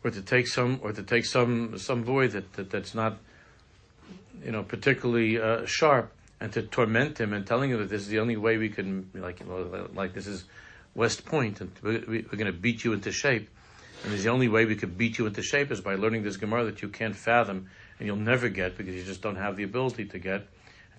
or 0.04 0.12
to 0.12 0.22
take 0.22 0.48
some, 0.48 0.80
or 0.84 0.92
to 0.92 1.04
take 1.04 1.26
some 1.26 1.78
some 1.78 2.04
void 2.04 2.32
that, 2.32 2.54
that 2.54 2.70
that's 2.70 2.94
not, 2.94 3.18
you 4.44 4.52
know, 4.52 4.64
particularly 4.64 5.40
uh, 5.40 5.66
sharp, 5.66 6.12
and 6.40 6.52
to 6.54 6.62
torment 6.62 7.20
him 7.20 7.34
and 7.34 7.48
telling 7.48 7.72
him 7.72 7.80
that 7.80 7.90
this 7.90 8.02
is 8.02 8.08
the 8.10 8.20
only 8.20 8.36
way 8.36 8.58
we 8.58 8.70
can, 8.70 9.10
like, 9.14 9.40
you 9.40 9.46
know, 9.46 9.88
like 9.94 10.14
this 10.14 10.28
is 10.28 10.44
West 10.94 11.26
Point, 11.26 11.62
and 11.62 11.72
we're, 11.82 12.04
we're 12.08 12.22
going 12.24 12.46
to 12.46 12.52
beat 12.52 12.84
you 12.84 12.94
into 12.94 13.12
shape, 13.12 13.50
and 14.04 14.14
the 14.14 14.30
only 14.30 14.50
way 14.50 14.66
we 14.66 14.76
could 14.76 14.98
beat 14.98 15.18
you 15.18 15.26
into 15.26 15.42
shape 15.42 15.72
is 15.72 15.80
by 15.80 15.96
learning 15.96 16.24
this 16.24 16.38
Gemara 16.38 16.66
that 16.66 16.82
you 16.82 16.90
can't 16.90 17.16
fathom 17.16 17.70
and 18.00 18.08
you'll 18.08 18.16
never 18.18 18.50
get 18.50 18.76
because 18.78 18.94
you 18.96 19.04
just 19.04 19.22
don't 19.22 19.38
have 19.38 19.56
the 19.56 19.64
ability 19.64 20.06
to 20.06 20.20
get. 20.20 20.46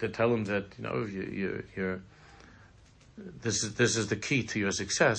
To 0.00 0.08
tell 0.08 0.32
him 0.34 0.44
that 0.44 0.64
you 0.76 0.84
know 0.84 1.06
you, 1.06 1.22
you, 1.22 1.64
you're 1.76 2.00
this 3.16 3.62
is 3.62 3.74
this 3.74 3.96
is 3.96 4.08
the 4.08 4.16
key 4.16 4.42
to 4.42 4.58
your 4.58 4.72
success 4.72 5.18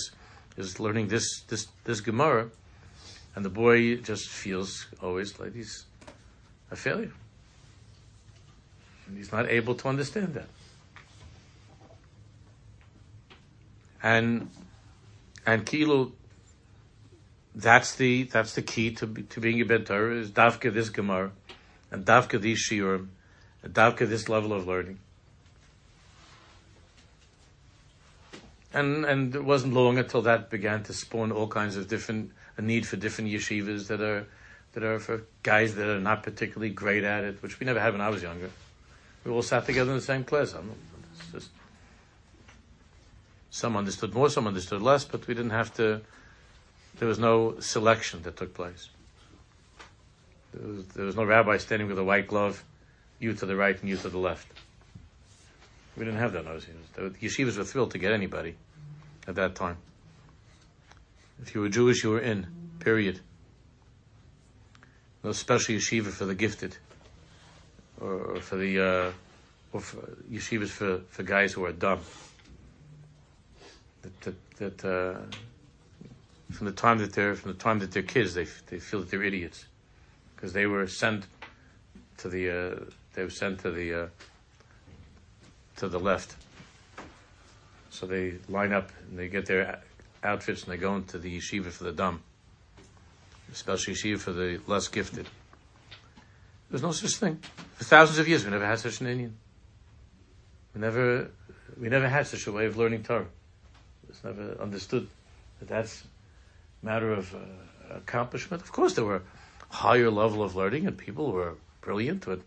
is 0.58 0.80
learning 0.80 1.08
this 1.08 1.42
this 1.48 1.68
this 1.86 2.02
Gemara 2.02 2.50
and 3.36 3.44
the 3.44 3.50
boy 3.50 3.98
just 3.98 4.30
feels 4.30 4.88
always 5.02 5.40
like 5.40 5.54
he's 5.54 5.86
a 6.72 6.76
failure. 6.76 7.12
And 9.08 9.18
he's 9.18 9.32
not 9.32 9.50
able 9.50 9.76
to 9.76 9.88
understand 9.88 10.34
that. 10.34 10.48
And 14.02 14.50
and 15.46 15.66
Kilo, 15.66 16.14
that's 17.54 17.96
the 17.96 18.24
that's 18.24 18.56
the 18.56 18.62
key 18.62 18.92
to 18.92 19.08
to 19.08 19.40
being 19.40 19.60
a 19.62 19.66
Ben 19.66 19.84
Torah 19.84 20.16
is 20.16 20.32
Davka 20.32 20.74
this 20.74 20.90
Gemara, 20.90 21.32
and 21.92 22.06
Davka 22.06 22.40
these 22.40 22.68
Shiurim, 22.68 23.08
Davka 23.70 24.08
this 24.08 24.30
level 24.30 24.54
of 24.54 24.68
learning. 24.68 25.00
And 28.74 29.06
and 29.06 29.36
it 29.36 29.44
wasn't 29.44 29.74
long 29.74 29.98
until 29.98 30.22
that 30.24 30.50
began 30.50 30.84
to 30.84 30.94
spawn 30.94 31.32
all 31.32 31.48
kinds 31.48 31.76
of 31.78 31.88
different 31.88 32.32
a 32.58 32.62
need 32.62 32.86
for 32.86 32.98
different 32.98 33.32
yeshivas 33.32 33.88
that 33.88 34.02
are 34.02 34.28
that 34.74 34.84
are 34.84 35.00
for 35.00 35.24
guys 35.44 35.76
that 35.76 35.88
are 35.88 36.00
not 36.00 36.24
particularly 36.24 36.70
great 36.70 37.04
at 37.04 37.24
it, 37.24 37.42
which 37.42 37.60
we 37.60 37.66
never 37.66 37.80
had 37.80 37.94
when 37.94 38.02
I 38.02 38.10
was 38.10 38.22
younger. 38.22 38.50
We 39.24 39.32
all 39.32 39.42
sat 39.42 39.66
together 39.66 39.92
in 39.92 39.98
the 39.98 40.04
same 40.04 40.24
class. 40.24 40.54
Just, 41.32 41.50
some 43.50 43.78
understood 43.78 44.14
more, 44.14 44.30
some 44.30 44.48
understood 44.48 44.82
less, 44.82 45.06
but 45.06 45.26
we 45.28 45.34
didn't 45.34 45.52
have 45.52 45.74
to. 45.76 46.02
There 47.00 47.08
was 47.08 47.18
no 47.18 47.60
selection 47.60 48.22
that 48.24 48.36
took 48.36 48.54
place. 48.54 48.90
There 50.54 50.68
was, 50.68 50.88
there 50.88 51.06
was 51.06 51.16
no 51.16 51.24
rabbi 51.24 51.58
standing 51.58 51.88
with 51.88 51.98
a 51.98 52.04
white 52.04 52.28
glove, 52.28 52.64
you 53.20 53.34
to 53.34 53.46
the 53.46 53.56
right 53.56 53.80
and 53.80 53.90
you 53.90 53.98
to 53.98 54.10
the 54.10 54.18
left. 54.18 54.48
We 55.98 56.04
didn't 56.04 56.20
have 56.20 56.34
that 56.34 56.40
in 56.40 56.46
those 56.46 56.68
years. 56.68 56.78
The 56.94 57.26
yeshivas 57.26 57.58
were 57.58 57.64
thrilled 57.64 57.92
to 57.92 57.98
get 57.98 58.12
anybody 58.12 58.56
at 59.28 59.36
that 59.36 59.56
time. 59.56 59.78
If 61.42 61.56
you 61.56 61.62
were 61.62 61.70
Jewish, 61.70 62.04
you 62.04 62.12
were 62.12 62.20
in. 62.20 62.48
Period. 62.80 63.22
No 65.24 65.32
special 65.32 65.76
yeshiva 65.76 66.12
for 66.12 66.26
the 66.26 66.36
gifted, 66.36 66.78
or, 68.00 68.40
for 68.42 68.58
the 68.58 68.80
uh, 68.80 69.12
or 69.74 69.82
for 69.82 69.98
yeshivas 70.32 70.70
for, 70.70 71.00
for 71.10 71.24
guys 71.24 71.54
who 71.54 71.66
are 71.66 71.72
dumb. 71.72 72.00
That 74.04 74.22
that, 74.22 74.56
that 74.58 74.86
uh, 74.86 75.20
from 76.52 76.68
the 76.68 76.74
time 76.74 77.00
that 77.00 77.14
they're 77.14 77.36
from 77.36 77.54
the 77.54 77.58
time 77.58 77.80
that 77.80 77.92
they're 77.92 78.04
kids, 78.04 78.34
they 78.36 78.46
they 78.68 78.80
feel 78.80 79.00
that 79.00 79.10
they're 79.10 79.24
idiots 79.24 79.66
because 80.36 80.54
they 80.54 80.68
were 80.68 80.86
sent 80.88 81.26
to 82.18 82.30
the 82.30 82.50
uh, 82.50 82.76
they 83.16 83.24
were 83.24 83.30
sent 83.30 83.60
to 83.62 83.72
the 83.72 84.04
uh, 84.04 84.08
to 85.78 85.88
the 85.88 86.00
left. 86.00 86.36
So 87.90 88.06
they 88.06 88.36
line 88.50 88.74
up 88.74 88.92
and 89.10 89.18
they 89.18 89.30
get 89.30 89.46
their 89.46 89.82
outfits 90.24 90.64
and 90.64 90.74
they 90.74 90.78
go 90.78 90.96
into 90.96 91.18
the 91.18 91.38
yeshiva 91.38 91.72
for 91.72 91.86
the 91.86 91.94
dumb, 91.94 92.22
especially 93.52 93.94
yeshiva 93.94 94.20
for 94.20 94.34
the 94.34 94.60
less 94.68 94.88
gifted. 94.90 95.28
There's 96.70 96.82
no 96.82 96.92
such 96.92 97.16
thing. 97.16 97.40
For 97.76 97.84
thousands 97.86 98.20
of 98.20 98.28
years, 98.28 98.44
we 98.44 98.52
never 98.52 98.66
had 98.66 98.80
such 98.80 99.00
an 99.00 99.08
Inyan. 99.08 99.32
We 100.74 100.82
never, 100.82 101.30
we 101.80 101.88
never 101.88 102.10
had 102.10 102.28
such 102.28 102.48
a 102.48 102.52
way 102.52 102.66
of 102.66 102.76
learning 102.76 103.04
Torah. 103.04 103.28
It's 104.10 104.24
never 104.24 104.58
understood 104.60 105.08
that 105.60 105.70
that's 105.70 106.04
a 106.84 106.86
matter 106.86 107.14
of 107.14 107.34
uh, 107.34 107.96
accomplishment. 107.96 108.62
Of 108.62 108.72
course, 108.72 108.96
there 108.96 109.06
were 109.06 109.22
higher 109.70 110.10
level 110.10 110.44
of 110.44 110.56
learning, 110.56 110.88
and 110.88 110.98
people 110.98 111.32
were 111.32 111.54
brilliant, 111.82 112.26
but 112.26 112.42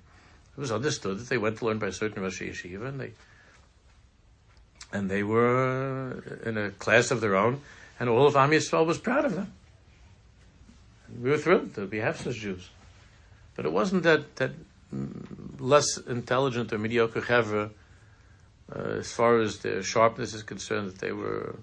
it 0.58 0.60
was 0.60 0.72
understood 0.72 1.20
that 1.20 1.28
they 1.28 1.38
went 1.38 1.58
to 1.58 1.66
learn 1.66 1.78
by 1.78 1.86
a 1.86 1.92
certain 1.92 2.20
Rosh 2.20 2.42
Yeshiva, 2.42 2.88
and 2.88 3.00
they 3.00 3.12
and 4.92 5.08
they 5.08 5.22
were 5.22 6.40
in 6.44 6.58
a 6.58 6.70
class 6.70 7.12
of 7.12 7.20
their 7.20 7.36
own, 7.36 7.60
and 8.00 8.08
all 8.08 8.26
of 8.26 8.34
Am 8.34 8.50
Yisrael 8.50 8.84
was 8.84 8.98
proud 8.98 9.24
of 9.24 9.36
them. 9.36 9.52
And 11.06 11.22
we 11.22 11.30
were 11.30 11.38
thrilled 11.38 11.76
to 11.76 11.86
be 11.86 11.98
half 11.98 12.24
such 12.24 12.36
Jews. 12.36 12.70
But 13.54 13.66
it 13.66 13.72
wasn't 13.72 14.02
that, 14.02 14.34
that 14.36 14.50
less 15.60 15.96
intelligent 15.96 16.72
or 16.72 16.78
mediocre 16.78 17.20
chevra, 17.20 17.70
uh, 18.74 18.78
as 18.78 19.12
far 19.12 19.38
as 19.38 19.58
their 19.58 19.84
sharpness 19.84 20.34
is 20.34 20.42
concerned, 20.42 20.88
that 20.88 20.98
they 20.98 21.12
were, 21.12 21.54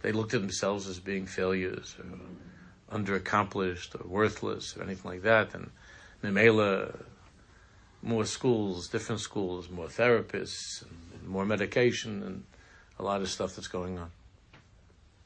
they 0.00 0.12
looked 0.12 0.32
at 0.32 0.40
themselves 0.40 0.88
as 0.88 0.98
being 0.98 1.26
failures 1.26 1.94
or 1.98 2.96
underaccomplished 2.96 4.00
or 4.00 4.08
worthless 4.08 4.78
or 4.78 4.82
anything 4.82 5.10
like 5.10 5.22
that. 5.22 5.54
And 5.54 5.70
Memela, 6.24 6.96
more 8.02 8.24
schools, 8.24 8.88
different 8.88 9.20
schools, 9.20 9.68
more 9.68 9.86
therapists, 9.86 10.84
more 11.26 11.44
medication, 11.44 12.22
and 12.22 12.44
a 12.98 13.02
lot 13.02 13.20
of 13.20 13.28
stuff 13.28 13.56
that's 13.56 13.68
going 13.68 13.98
on. 13.98 14.10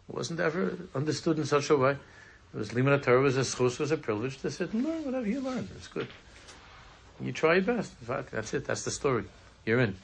It 0.08 0.14
wasn't 0.14 0.40
ever 0.40 0.76
understood 0.94 1.38
in 1.38 1.46
such 1.46 1.70
a 1.70 1.76
way. 1.76 1.92
It 1.92 2.56
was 2.56 2.70
Limud 2.70 3.02
Torah 3.02 3.20
was 3.20 3.36
a 3.36 3.40
schus, 3.40 3.78
was 3.78 3.90
a 3.90 3.96
privilege 3.96 4.38
to 4.38 4.50
sit 4.50 4.72
and 4.72 4.84
learn 4.84 5.04
whatever 5.04 5.26
you 5.26 5.40
learn. 5.40 5.68
It's 5.76 5.88
good. 5.88 6.08
You 7.20 7.32
try 7.32 7.54
your 7.54 7.62
best. 7.62 7.92
In 8.00 8.06
fact, 8.06 8.30
that's 8.30 8.54
it. 8.54 8.64
That's 8.64 8.84
the 8.84 8.90
story. 8.90 9.24
You're 9.64 9.80
in. 9.80 9.96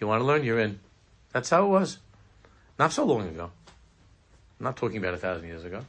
You 0.00 0.06
want 0.06 0.20
to 0.20 0.24
learn, 0.24 0.44
you're 0.44 0.60
in. 0.60 0.78
That's 1.32 1.50
how 1.50 1.66
it 1.66 1.68
was. 1.68 1.98
Not 2.78 2.92
so 2.92 3.04
long 3.04 3.28
ago. 3.28 3.50
I'm 4.58 4.64
not 4.64 4.76
talking 4.76 4.98
about 4.98 5.14
a 5.14 5.18
thousand 5.18 5.46
years 5.46 5.64
ago. 5.64 5.84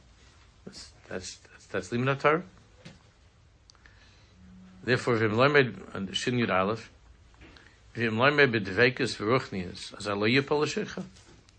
That's 0.64 0.90
that's 1.08 1.36
that's, 1.36 1.66
that's 1.66 1.88
Limud 1.90 2.20
Torah. 2.20 2.42
Therefore, 4.84 5.16
if 5.16 5.22
you 5.22 5.28
learn 5.28 6.12
Shin 6.12 6.36
Yud 6.36 6.50
Aleph, 6.50 6.90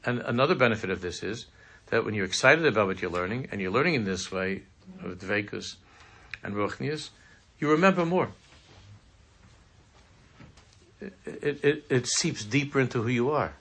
and 0.06 0.20
another 0.20 0.56
benefit 0.56 0.90
of 0.90 1.02
this 1.02 1.24
is 1.24 1.46
that 1.88 2.06
when 2.06 2.14
you're 2.14 2.26
excited 2.26 2.66
about 2.66 2.88
what 2.88 3.02
you're 3.02 3.12
learning, 3.12 3.50
and 3.52 3.60
you're 3.60 3.72
learning 3.72 3.96
in 3.96 4.06
this 4.06 4.32
way 4.32 4.62
of 5.04 5.20
dvekus 5.20 5.76
and 6.44 6.56
ruchnius, 6.56 7.10
you 7.60 7.70
remember 7.70 8.06
more. 8.06 8.30
It, 11.02 11.14
it, 11.26 11.66
it, 11.66 11.86
it 11.90 12.08
seeps 12.08 12.44
deeper 12.44 12.80
into 12.80 13.02
who 13.02 13.10
you 13.10 13.32
are. 13.32 13.54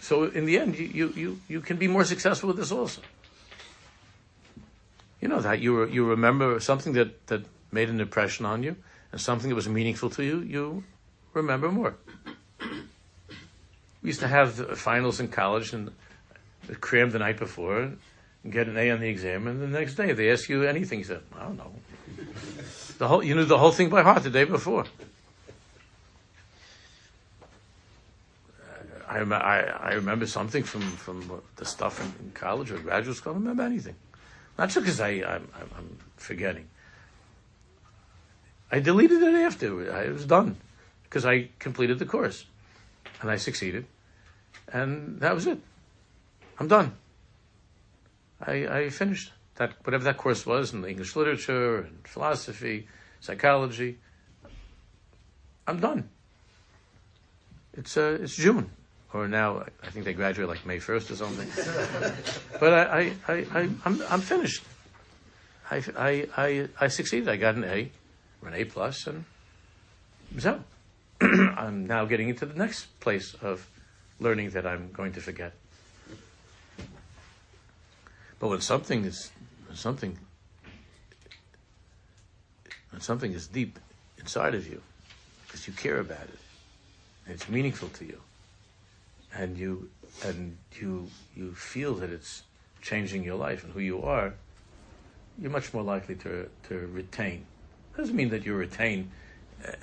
So 0.00 0.24
in 0.24 0.46
the 0.46 0.58
end, 0.58 0.76
you, 0.76 0.86
you, 0.86 1.12
you, 1.14 1.40
you 1.48 1.60
can 1.60 1.76
be 1.76 1.86
more 1.86 2.04
successful 2.04 2.48
with 2.48 2.56
this 2.56 2.72
also. 2.72 3.00
You 5.22 5.28
know 5.28 5.40
that 5.40 5.60
you, 5.60 5.86
you 5.86 6.04
remember 6.04 6.58
something 6.58 6.94
that, 6.94 7.28
that 7.28 7.44
made 7.70 7.88
an 7.88 8.00
impression 8.00 8.44
on 8.44 8.64
you 8.64 8.74
and 9.12 9.20
something 9.20 9.48
that 9.48 9.54
was 9.54 9.68
meaningful 9.68 10.10
to 10.10 10.24
you, 10.24 10.40
you 10.40 10.84
remember 11.32 11.70
more. 11.70 11.94
We 14.02 14.08
used 14.08 14.18
to 14.18 14.28
have 14.28 14.78
finals 14.78 15.20
in 15.20 15.28
college 15.28 15.72
and 15.72 15.92
cram 16.80 17.10
the 17.10 17.20
night 17.20 17.38
before 17.38 17.82
and 17.82 18.52
get 18.52 18.66
an 18.66 18.76
A 18.76 18.90
on 18.90 18.98
the 18.98 19.08
exam, 19.08 19.46
and 19.46 19.62
the 19.62 19.68
next 19.68 19.94
day 19.94 20.12
they 20.12 20.28
ask 20.28 20.48
you 20.48 20.64
anything. 20.64 20.98
You 20.98 21.04
said, 21.04 21.20
I 21.38 21.44
don't 21.44 21.56
know. 21.56 21.72
The 22.98 23.06
whole, 23.06 23.22
you 23.22 23.36
knew 23.36 23.44
the 23.44 23.58
whole 23.58 23.70
thing 23.70 23.90
by 23.90 24.02
heart 24.02 24.24
the 24.24 24.30
day 24.30 24.44
before. 24.44 24.86
I, 29.08 29.18
I, 29.18 29.92
remember 29.92 30.26
something 30.26 30.62
from, 30.62 30.80
from 30.80 31.42
the 31.56 31.66
stuff 31.66 32.00
in, 32.00 32.26
in 32.26 32.32
college 32.32 32.70
or 32.70 32.78
graduate 32.78 33.14
school. 33.18 33.32
I 33.32 33.34
don't 33.34 33.42
remember 33.42 33.62
anything. 33.62 33.94
Not 34.58 34.68
just 34.68 34.84
because 34.84 35.00
I, 35.00 35.08
I'm, 35.08 35.48
I'm 35.54 35.98
forgetting. 36.16 36.68
I 38.70 38.80
deleted 38.80 39.22
it 39.22 39.34
after. 39.34 39.92
I 39.92 40.08
was 40.08 40.24
done 40.24 40.56
because 41.04 41.26
I 41.26 41.48
completed 41.58 41.98
the 41.98 42.06
course 42.06 42.46
and 43.20 43.30
I 43.30 43.36
succeeded. 43.36 43.86
And 44.72 45.20
that 45.20 45.34
was 45.34 45.46
it. 45.46 45.58
I'm 46.58 46.68
done. 46.68 46.94
I, 48.40 48.66
I 48.66 48.90
finished 48.90 49.32
that 49.56 49.74
whatever 49.84 50.04
that 50.04 50.16
course 50.16 50.46
was 50.46 50.72
in 50.72 50.84
English 50.84 51.14
literature 51.16 51.78
and 51.78 52.06
philosophy, 52.06 52.88
psychology. 53.20 53.98
I'm 55.66 55.80
done. 55.80 56.08
It's 57.74 57.96
uh, 57.96 58.18
it's 58.20 58.36
June, 58.36 58.70
or 59.12 59.28
now 59.28 59.64
I 59.82 59.90
think 59.90 60.04
they 60.04 60.14
graduate 60.14 60.48
like 60.48 60.64
May 60.64 60.78
first 60.78 61.10
or 61.10 61.16
something. 61.16 61.48
but 62.60 62.72
I, 62.72 62.82
I, 62.82 63.12
I, 63.28 63.46
I 63.54 63.68
I'm 63.84 64.02
I'm 64.08 64.20
finished. 64.20 64.62
I, 65.70 65.82
I, 65.96 66.28
I, 66.36 66.68
I 66.80 66.88
succeeded. 66.88 67.28
I 67.28 67.36
got 67.36 67.54
an 67.54 67.64
A, 67.64 67.90
or 68.42 68.48
an 68.48 68.54
A 68.54 68.64
plus, 68.64 69.06
and 69.06 69.24
so 70.38 70.62
I'm 71.20 71.86
now 71.86 72.04
getting 72.04 72.28
into 72.28 72.44
the 72.44 72.54
next 72.54 73.00
place 73.00 73.34
of 73.40 73.68
learning 74.20 74.50
that 74.50 74.66
I'm 74.66 74.92
going 74.92 75.12
to 75.12 75.20
forget. 75.20 75.54
But 78.38 78.48
when 78.48 78.60
something 78.60 79.04
is 79.04 79.30
when 79.66 79.76
something 79.76 80.18
when 82.90 83.00
something 83.00 83.32
is 83.32 83.46
deep 83.46 83.78
inside 84.18 84.54
of 84.54 84.66
you, 84.66 84.82
because 85.46 85.66
you 85.66 85.72
care 85.72 86.00
about 86.00 86.24
it, 86.24 86.38
and 87.24 87.34
it's 87.34 87.48
meaningful 87.48 87.88
to 87.90 88.04
you, 88.04 88.20
and 89.34 89.56
you 89.56 89.90
and 90.24 90.56
you 90.78 91.08
you 91.34 91.52
feel 91.54 91.94
that 91.94 92.10
it's 92.10 92.42
changing 92.80 93.24
your 93.24 93.36
life 93.36 93.64
and 93.64 93.72
who 93.72 93.80
you 93.80 94.02
are, 94.02 94.34
you're 95.38 95.50
much 95.50 95.72
more 95.72 95.82
likely 95.82 96.14
to 96.16 96.48
to 96.68 96.86
retain. 96.92 97.46
Doesn't 97.96 98.16
mean 98.16 98.30
that 98.30 98.44
you 98.44 98.54
retain 98.54 99.10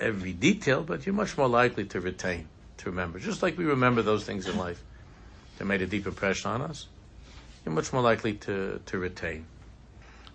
every 0.00 0.32
detail, 0.32 0.82
but 0.82 1.06
you're 1.06 1.14
much 1.14 1.36
more 1.38 1.48
likely 1.48 1.84
to 1.86 2.00
retain, 2.00 2.48
to 2.78 2.90
remember. 2.90 3.18
Just 3.18 3.42
like 3.42 3.56
we 3.56 3.64
remember 3.64 4.02
those 4.02 4.24
things 4.24 4.46
in 4.46 4.56
life 4.56 4.82
that 5.58 5.64
made 5.64 5.82
a 5.82 5.86
deep 5.86 6.06
impression 6.06 6.50
on 6.50 6.62
us, 6.62 6.86
you're 7.64 7.74
much 7.74 7.92
more 7.92 8.02
likely 8.02 8.34
to, 8.34 8.80
to 8.86 8.98
retain. 8.98 9.46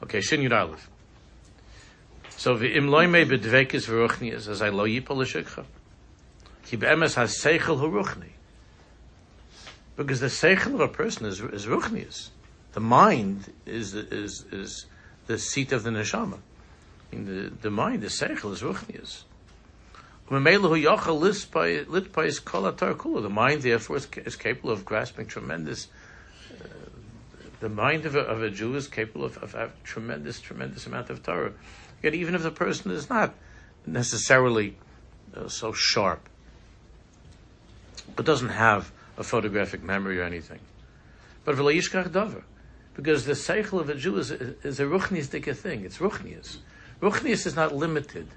Okay, 0.03 0.21
Shin 0.21 0.41
Yud 0.41 0.51
Aleph. 0.51 0.89
So 2.29 2.55
v'im 2.55 2.89
loy 2.89 3.07
me 3.07 3.25
bedvekes 3.25 3.87
v'ruchnias 3.87 4.47
as 4.47 4.61
I 4.61 4.69
lo 4.69 4.85
yipol 4.85 5.17
l'shikcha. 5.17 5.65
Ki 6.65 6.77
has 6.77 7.37
seichel 7.37 7.79
ha'ruchni. 7.79 8.34
Because 9.95 10.19
the 10.19 10.27
seichel 10.27 10.73
of 10.75 10.81
a 10.81 10.87
person 10.87 11.25
is, 11.25 11.39
is 11.39 11.67
ruchnias. 11.67 12.29
The 12.73 12.81
mind 12.81 13.53
is, 13.65 13.93
is, 13.93 14.45
is 14.51 14.85
the 15.27 15.39
seat 15.39 15.71
of 15.71 15.83
the 15.83 15.89
neshama. 15.89 16.39
I 17.11 17.15
mean, 17.15 17.25
the, 17.25 17.49
the 17.61 17.71
mind, 17.71 18.01
the 18.01 18.07
seichel, 18.07 18.51
is 18.51 18.61
ruchnias. 18.61 19.23
The 20.27 20.39
mind, 23.29 23.61
therefore, 23.61 23.95
is, 23.95 24.07
is 24.25 24.35
capable 24.35 24.71
of 24.71 24.83
grasping 24.83 25.27
tremendous. 25.27 25.87
Uh, 26.51 26.67
the 27.59 27.69
mind 27.69 28.05
of 28.05 28.15
a, 28.15 28.21
of 28.21 28.41
a 28.41 28.49
Jew 28.49 28.75
is 28.75 28.87
capable 28.87 29.23
of, 29.23 29.37
of, 29.37 29.55
of 29.55 29.83
tremendous, 29.83 30.41
tremendous 30.41 30.87
amount 30.87 31.09
of 31.09 31.23
Torah. 31.23 31.53
Yet, 32.03 32.15
even 32.15 32.35
if 32.35 32.43
the 32.43 32.51
person 32.51 32.91
is 32.91 33.09
not 33.09 33.33
necessarily 33.85 34.75
uh, 35.35 35.47
so 35.47 35.71
sharp, 35.71 36.27
but 38.15 38.25
doesn't 38.25 38.49
have 38.49 38.91
a 39.17 39.23
photographic 39.23 39.83
memory 39.83 40.19
or 40.19 40.23
anything, 40.23 40.59
but 41.43 41.55
davar, 41.55 42.43
because 42.95 43.25
the 43.25 43.33
seichel 43.33 43.79
of 43.79 43.89
a 43.89 43.95
Jew 43.95 44.17
is, 44.17 44.31
is 44.31 44.79
a 44.79 44.85
ruchnistic 44.85 45.53
thing. 45.55 45.85
It's 45.85 45.97
ruchnias. 45.97 46.57
Ruchnias 47.01 47.45
is 47.45 47.55
not 47.55 47.75
limited 47.75 48.27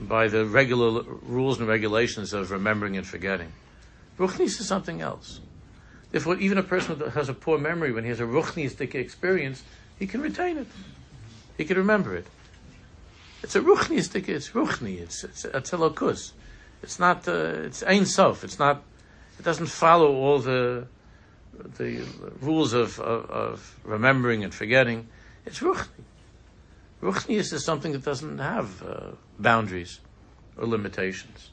by 0.00 0.28
the 0.28 0.44
regular 0.44 1.02
rules 1.22 1.58
and 1.58 1.68
regulations 1.68 2.32
of 2.32 2.50
remembering 2.50 2.96
and 2.96 3.06
forgetting. 3.06 3.52
Ruchnis 4.18 4.60
is 4.60 4.66
something 4.66 5.00
else. 5.00 5.40
Therefore, 6.10 6.36
even 6.36 6.58
a 6.58 6.62
person 6.62 6.98
that 6.98 7.12
has 7.12 7.28
a 7.28 7.34
poor 7.34 7.58
memory, 7.58 7.92
when 7.92 8.04
he 8.04 8.10
has 8.10 8.20
a 8.20 8.24
ruchnistic 8.24 8.94
experience, 8.94 9.62
he 9.98 10.06
can 10.06 10.20
retain 10.20 10.58
it. 10.58 10.66
He 11.56 11.64
can 11.64 11.78
remember 11.78 12.14
it. 12.14 12.26
It's 13.42 13.56
a 13.56 13.60
ruchnistic, 13.60 14.28
it's 14.28 14.50
ruchni, 14.50 15.00
it's, 15.00 15.24
it's, 15.24 15.44
it's 15.44 15.72
a 15.72 15.76
lokus. 15.76 16.32
It's 16.82 16.98
not, 16.98 17.26
uh, 17.26 17.64
it's 17.64 17.82
ein 17.82 18.06
sof, 18.06 18.44
it's 18.44 18.58
not, 18.58 18.82
it 19.42 19.44
doesn't 19.44 19.66
follow 19.66 20.14
all 20.14 20.38
the, 20.38 20.86
the 21.76 22.06
rules 22.40 22.74
of, 22.74 23.00
of, 23.00 23.28
of 23.28 23.80
remembering 23.82 24.44
and 24.44 24.54
forgetting. 24.54 25.08
It's 25.44 25.58
ruchni. 25.58 26.04
Ruchnius 27.02 27.52
is 27.52 27.64
something 27.64 27.90
that 27.90 28.04
doesn't 28.04 28.38
have 28.38 28.80
uh, 28.84 29.10
boundaries 29.40 29.98
or 30.56 30.68
limitations. 30.68 31.50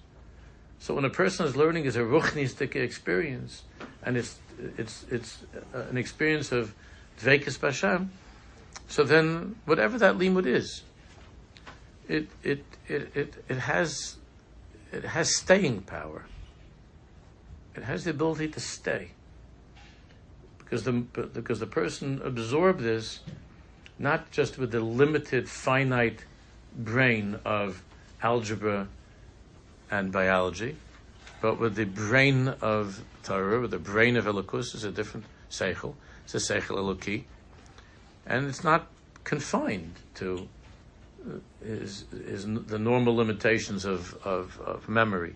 So 0.77 0.93
when 0.93 1.03
a 1.03 1.09
person 1.09 1.47
is 1.47 1.55
learning 1.55 1.85
is 1.85 1.95
a 1.95 2.01
ruchnistic 2.01 2.75
experience, 2.75 3.63
and 4.03 4.17
it's 4.17 4.37
it's 4.77 5.05
it's 5.09 5.39
uh, 5.73 5.79
an 5.89 5.97
experience 5.97 6.51
of 6.51 6.75
dvekis 7.19 7.57
basham. 7.57 8.09
so 8.87 9.03
then 9.03 9.55
whatever 9.65 9.97
that 9.97 10.15
limud 10.15 10.45
is, 10.45 10.83
it 12.07 12.27
it 12.43 12.63
it 12.87 13.09
it, 13.15 13.43
it 13.49 13.57
has 13.57 14.17
it 14.91 15.05
has 15.05 15.35
staying 15.35 15.81
power. 15.81 16.25
It 17.75 17.83
has 17.83 18.03
the 18.03 18.11
ability 18.11 18.49
to 18.49 18.59
stay 18.59 19.11
because 20.57 20.83
the 20.83 20.91
because 20.91 21.59
the 21.59 21.67
person 21.67 22.21
absorbed 22.23 22.81
this 22.81 23.21
not 23.99 24.31
just 24.31 24.57
with 24.57 24.71
the 24.71 24.79
limited, 24.79 25.49
finite 25.49 26.23
brain 26.75 27.39
of 27.43 27.83
algebra 28.23 28.87
and 29.91 30.11
biology, 30.11 30.77
but 31.41 31.59
with 31.59 31.75
the 31.75 31.85
brain 31.85 32.47
of 32.61 33.01
Torah, 33.23 33.59
with 33.59 33.71
the 33.71 33.79
brain 33.79 34.15
of 34.15 34.25
Elokus, 34.25 34.73
is 34.73 34.83
a 34.83 34.91
different 34.91 35.25
seichel. 35.49 35.95
It's 36.23 36.35
a 36.35 36.37
seichel 36.37 36.77
Eloki. 36.77 37.23
And 38.25 38.47
it's 38.47 38.63
not 38.63 38.87
confined 39.23 39.95
to 40.15 40.47
uh, 41.27 41.39
is, 41.61 42.05
is 42.13 42.45
the 42.45 42.79
normal 42.79 43.15
limitations 43.15 43.83
of, 43.83 44.15
of, 44.23 44.59
of 44.61 44.87
memory, 44.87 45.35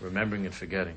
remembering 0.00 0.46
and 0.46 0.54
forgetting. 0.54 0.96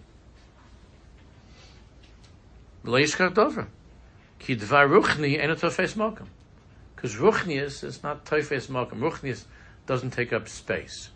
Because 6.96 7.16
ruchnius 7.16 7.84
is 7.84 8.04
not 8.04 8.26
tofes 8.26 8.68
mokum. 8.68 9.00
Ruchnius 9.00 9.46
doesn't 9.86 10.12
take 10.12 10.34
up 10.34 10.48
space. 10.48 11.10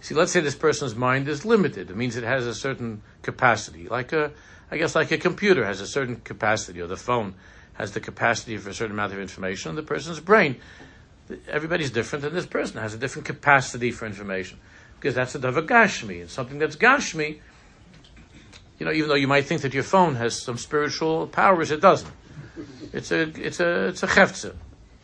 See, 0.00 0.14
let's 0.14 0.32
say 0.32 0.40
this 0.40 0.54
person's 0.54 0.94
mind 0.94 1.28
is 1.28 1.44
limited. 1.44 1.90
It 1.90 1.96
means 1.96 2.16
it 2.16 2.24
has 2.24 2.46
a 2.46 2.54
certain 2.54 3.02
capacity, 3.22 3.88
like 3.88 4.12
a, 4.12 4.32
I 4.70 4.76
guess, 4.76 4.94
like 4.94 5.10
a 5.10 5.18
computer 5.18 5.64
has 5.64 5.80
a 5.80 5.86
certain 5.86 6.16
capacity, 6.16 6.80
or 6.80 6.86
the 6.86 6.96
phone 6.96 7.34
has 7.74 7.92
the 7.92 8.00
capacity 8.00 8.56
for 8.56 8.70
a 8.70 8.74
certain 8.74 8.92
amount 8.92 9.12
of 9.12 9.18
information. 9.18 9.74
The 9.74 9.82
person's 9.82 10.20
brain, 10.20 10.56
everybody's 11.48 11.90
different, 11.90 12.24
and 12.24 12.36
this 12.36 12.46
person 12.46 12.80
has 12.80 12.94
a 12.94 12.98
different 12.98 13.26
capacity 13.26 13.90
for 13.90 14.06
information 14.06 14.58
because 14.98 15.14
that's 15.14 15.34
a 15.34 15.38
dava 15.38 15.66
gashmi, 15.66 16.20
and 16.22 16.30
something 16.30 16.58
that's 16.58 16.76
gashmi 16.76 17.40
you 18.78 18.84
know, 18.84 18.92
even 18.92 19.08
though 19.08 19.14
you 19.14 19.28
might 19.28 19.46
think 19.46 19.62
that 19.62 19.72
your 19.72 19.82
phone 19.82 20.16
has 20.16 20.40
some 20.40 20.58
spiritual 20.58 21.26
powers, 21.28 21.70
it 21.70 21.80
doesn't. 21.80 22.12
It's 22.92 23.10
a, 23.10 23.22
it's 23.22 23.60
a, 23.60 23.88
it's 23.88 24.02
a 24.02 24.06
chefza. 24.06 24.54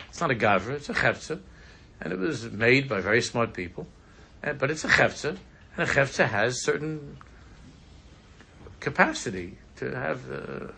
It's 0.09 0.21
not 0.21 0.31
a 0.31 0.35
gavra, 0.35 0.73
it's 0.73 0.91
a 0.91 0.95
chefza. 0.95 1.41
And 2.01 2.13
it 2.13 2.19
was 2.19 2.51
made 2.51 2.89
by 2.89 3.01
very 3.01 3.23
smart 3.23 3.55
people. 3.55 3.87
And, 4.43 4.59
but 4.59 4.71
it's 4.71 4.85
a 4.85 4.89
chefza. 4.89 5.39
And 5.77 5.89
a 5.89 5.93
chefza 5.93 6.29
has 6.29 6.63
certain 6.63 7.17
capacity 8.81 9.57
to 9.77 9.95
have, 9.97 10.31
uh, 10.31 10.73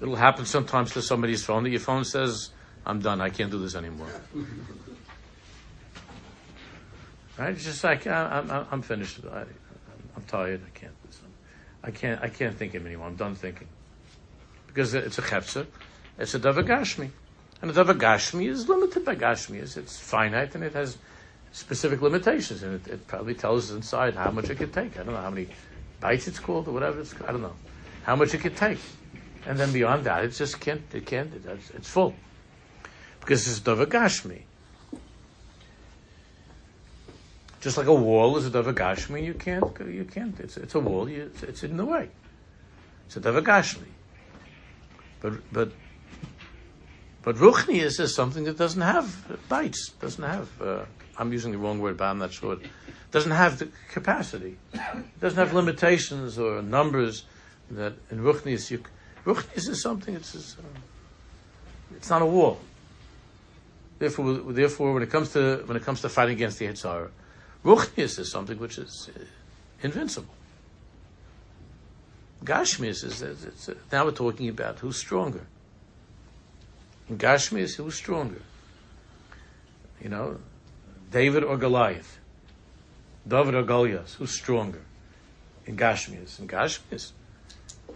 it'll 0.00 0.16
happen 0.16 0.44
sometimes 0.44 0.92
to 0.92 1.02
somebody's 1.02 1.44
phone 1.44 1.62
that 1.64 1.70
your 1.70 1.80
phone 1.80 2.04
says, 2.04 2.50
I'm 2.84 3.00
done, 3.00 3.20
I 3.20 3.28
can't 3.28 3.50
do 3.50 3.60
this 3.60 3.76
anymore. 3.76 4.08
Right? 7.38 7.50
It's 7.50 7.64
just 7.64 7.84
like, 7.84 8.06
I, 8.06 8.42
I'm, 8.50 8.66
I'm 8.70 8.82
finished. 8.82 9.20
I, 9.30 9.42
am 9.42 10.22
tired. 10.26 10.60
I 10.66 10.78
can't. 10.78 10.92
I 11.82 11.90
can't. 11.90 12.22
I 12.22 12.28
can't 12.28 12.56
think 12.56 12.74
of 12.74 12.84
anyone. 12.84 13.08
I'm 13.08 13.16
done 13.16 13.34
thinking 13.34 13.68
because 14.66 14.94
it's 14.94 15.18
a 15.18 15.22
chepsa. 15.22 15.66
It's 16.18 16.34
a 16.34 16.40
davar 16.40 16.66
gashmi, 16.66 17.10
and 17.62 17.70
a 17.70 17.74
davar 17.74 17.98
gashmi 17.98 18.48
is 18.48 18.68
limited 18.68 19.04
by 19.04 19.16
gashmi. 19.16 19.62
It's, 19.76 19.98
finite 19.98 20.54
and 20.54 20.64
it 20.64 20.72
has 20.74 20.98
specific 21.52 22.02
limitations, 22.02 22.62
and 22.62 22.74
it, 22.74 22.92
it 22.92 23.06
probably 23.06 23.34
tells 23.34 23.70
us 23.70 23.76
inside 23.76 24.14
how 24.14 24.30
much 24.30 24.50
it 24.50 24.56
could 24.56 24.72
take. 24.72 24.98
I 24.98 25.02
don't 25.02 25.14
know 25.14 25.20
how 25.20 25.30
many 25.30 25.48
bites 26.00 26.28
it's 26.28 26.38
called 26.38 26.68
or 26.68 26.72
whatever 26.72 27.00
it's. 27.00 27.14
I 27.26 27.32
don't 27.32 27.42
know 27.42 27.56
how 28.02 28.16
much 28.16 28.34
it 28.34 28.38
could 28.38 28.56
take, 28.56 28.78
and 29.46 29.58
then 29.58 29.72
beyond 29.72 30.04
that, 30.04 30.24
it 30.24 30.30
just 30.30 30.60
can't. 30.60 30.82
It 30.92 31.06
can't. 31.06 31.32
It's, 31.74 31.88
full 31.88 32.14
because 33.20 33.48
it's 33.48 33.60
davar 33.60 33.86
gashmi. 33.86 34.42
Just 37.60 37.76
like 37.76 37.86
a 37.86 37.94
wall 37.94 38.36
is 38.36 38.46
a 38.46 38.50
davar 38.50 38.74
gashmi, 38.74 39.24
you 39.24 39.34
can't, 39.34 39.64
you 39.80 40.04
can't. 40.04 40.38
It's, 40.38 40.56
it's 40.56 40.74
a 40.74 40.80
wall. 40.80 41.08
You, 41.08 41.30
it's, 41.34 41.42
it's 41.42 41.62
in 41.64 41.76
the 41.76 41.84
way. 41.84 42.08
It's 43.06 43.16
a 43.16 43.20
davar 43.20 43.42
gashmi. 43.42 43.88
But 45.20 45.52
but 45.52 45.72
but 47.22 47.36
ruchnius 47.36 47.98
is 47.98 48.14
something 48.14 48.44
that 48.44 48.56
doesn't 48.56 48.80
have 48.80 49.38
bites. 49.48 49.90
Doesn't 50.00 50.22
have. 50.22 50.62
Uh, 50.62 50.84
I'm 51.16 51.32
using 51.32 51.50
the 51.50 51.58
wrong 51.58 51.80
word, 51.80 51.96
but 51.96 52.04
I'm 52.04 52.18
not 52.18 52.32
sure. 52.32 52.58
Doesn't 53.10 53.32
have 53.32 53.58
the 53.58 53.68
capacity. 53.90 54.56
It 54.72 55.20
Doesn't 55.20 55.38
have 55.38 55.52
limitations 55.52 56.38
or 56.38 56.62
numbers 56.62 57.24
that 57.70 57.94
in 58.10 58.20
ruchnius 58.20 58.70
you. 58.70 58.82
Ruchnius 59.24 59.68
is 59.68 59.82
something. 59.82 60.14
It's 60.14 60.34
uh, 60.34 60.62
it's 61.96 62.08
not 62.08 62.22
a 62.22 62.26
wall. 62.26 62.60
Therefore, 63.98 64.52
therefore, 64.52 64.94
when 64.94 65.02
it 65.02 65.10
comes 65.10 65.32
to 65.32 65.64
when 65.66 65.76
it 65.76 65.82
comes 65.82 66.02
to 66.02 66.08
fighting 66.08 66.36
against 66.36 66.60
the 66.60 66.66
Yetzer 66.66 66.92
Hara, 66.92 67.10
Ruchnius 67.64 68.18
is 68.18 68.30
something 68.30 68.58
which 68.58 68.78
is 68.78 69.10
uh, 69.14 69.20
invincible. 69.82 70.34
Gashmius 72.44 73.04
is, 73.04 73.20
is 73.22 73.44
it's, 73.44 73.68
uh, 73.68 73.74
now 73.90 74.04
we're 74.04 74.12
talking 74.12 74.48
about 74.48 74.78
who's 74.78 74.96
stronger. 74.96 75.46
Gashmius, 77.10 77.76
who's 77.76 77.94
stronger? 77.94 78.42
You 80.00 80.10
know, 80.10 80.38
David 81.10 81.42
or 81.42 81.56
Goliath, 81.56 82.18
David 83.26 83.54
or 83.54 83.62
Goliath, 83.62 84.14
who's 84.14 84.30
stronger? 84.30 84.82
In 85.66 85.76
Gashmius, 85.76 86.38
in 86.38 86.46
Gashmius, 86.46 87.12
uh, 87.88 87.92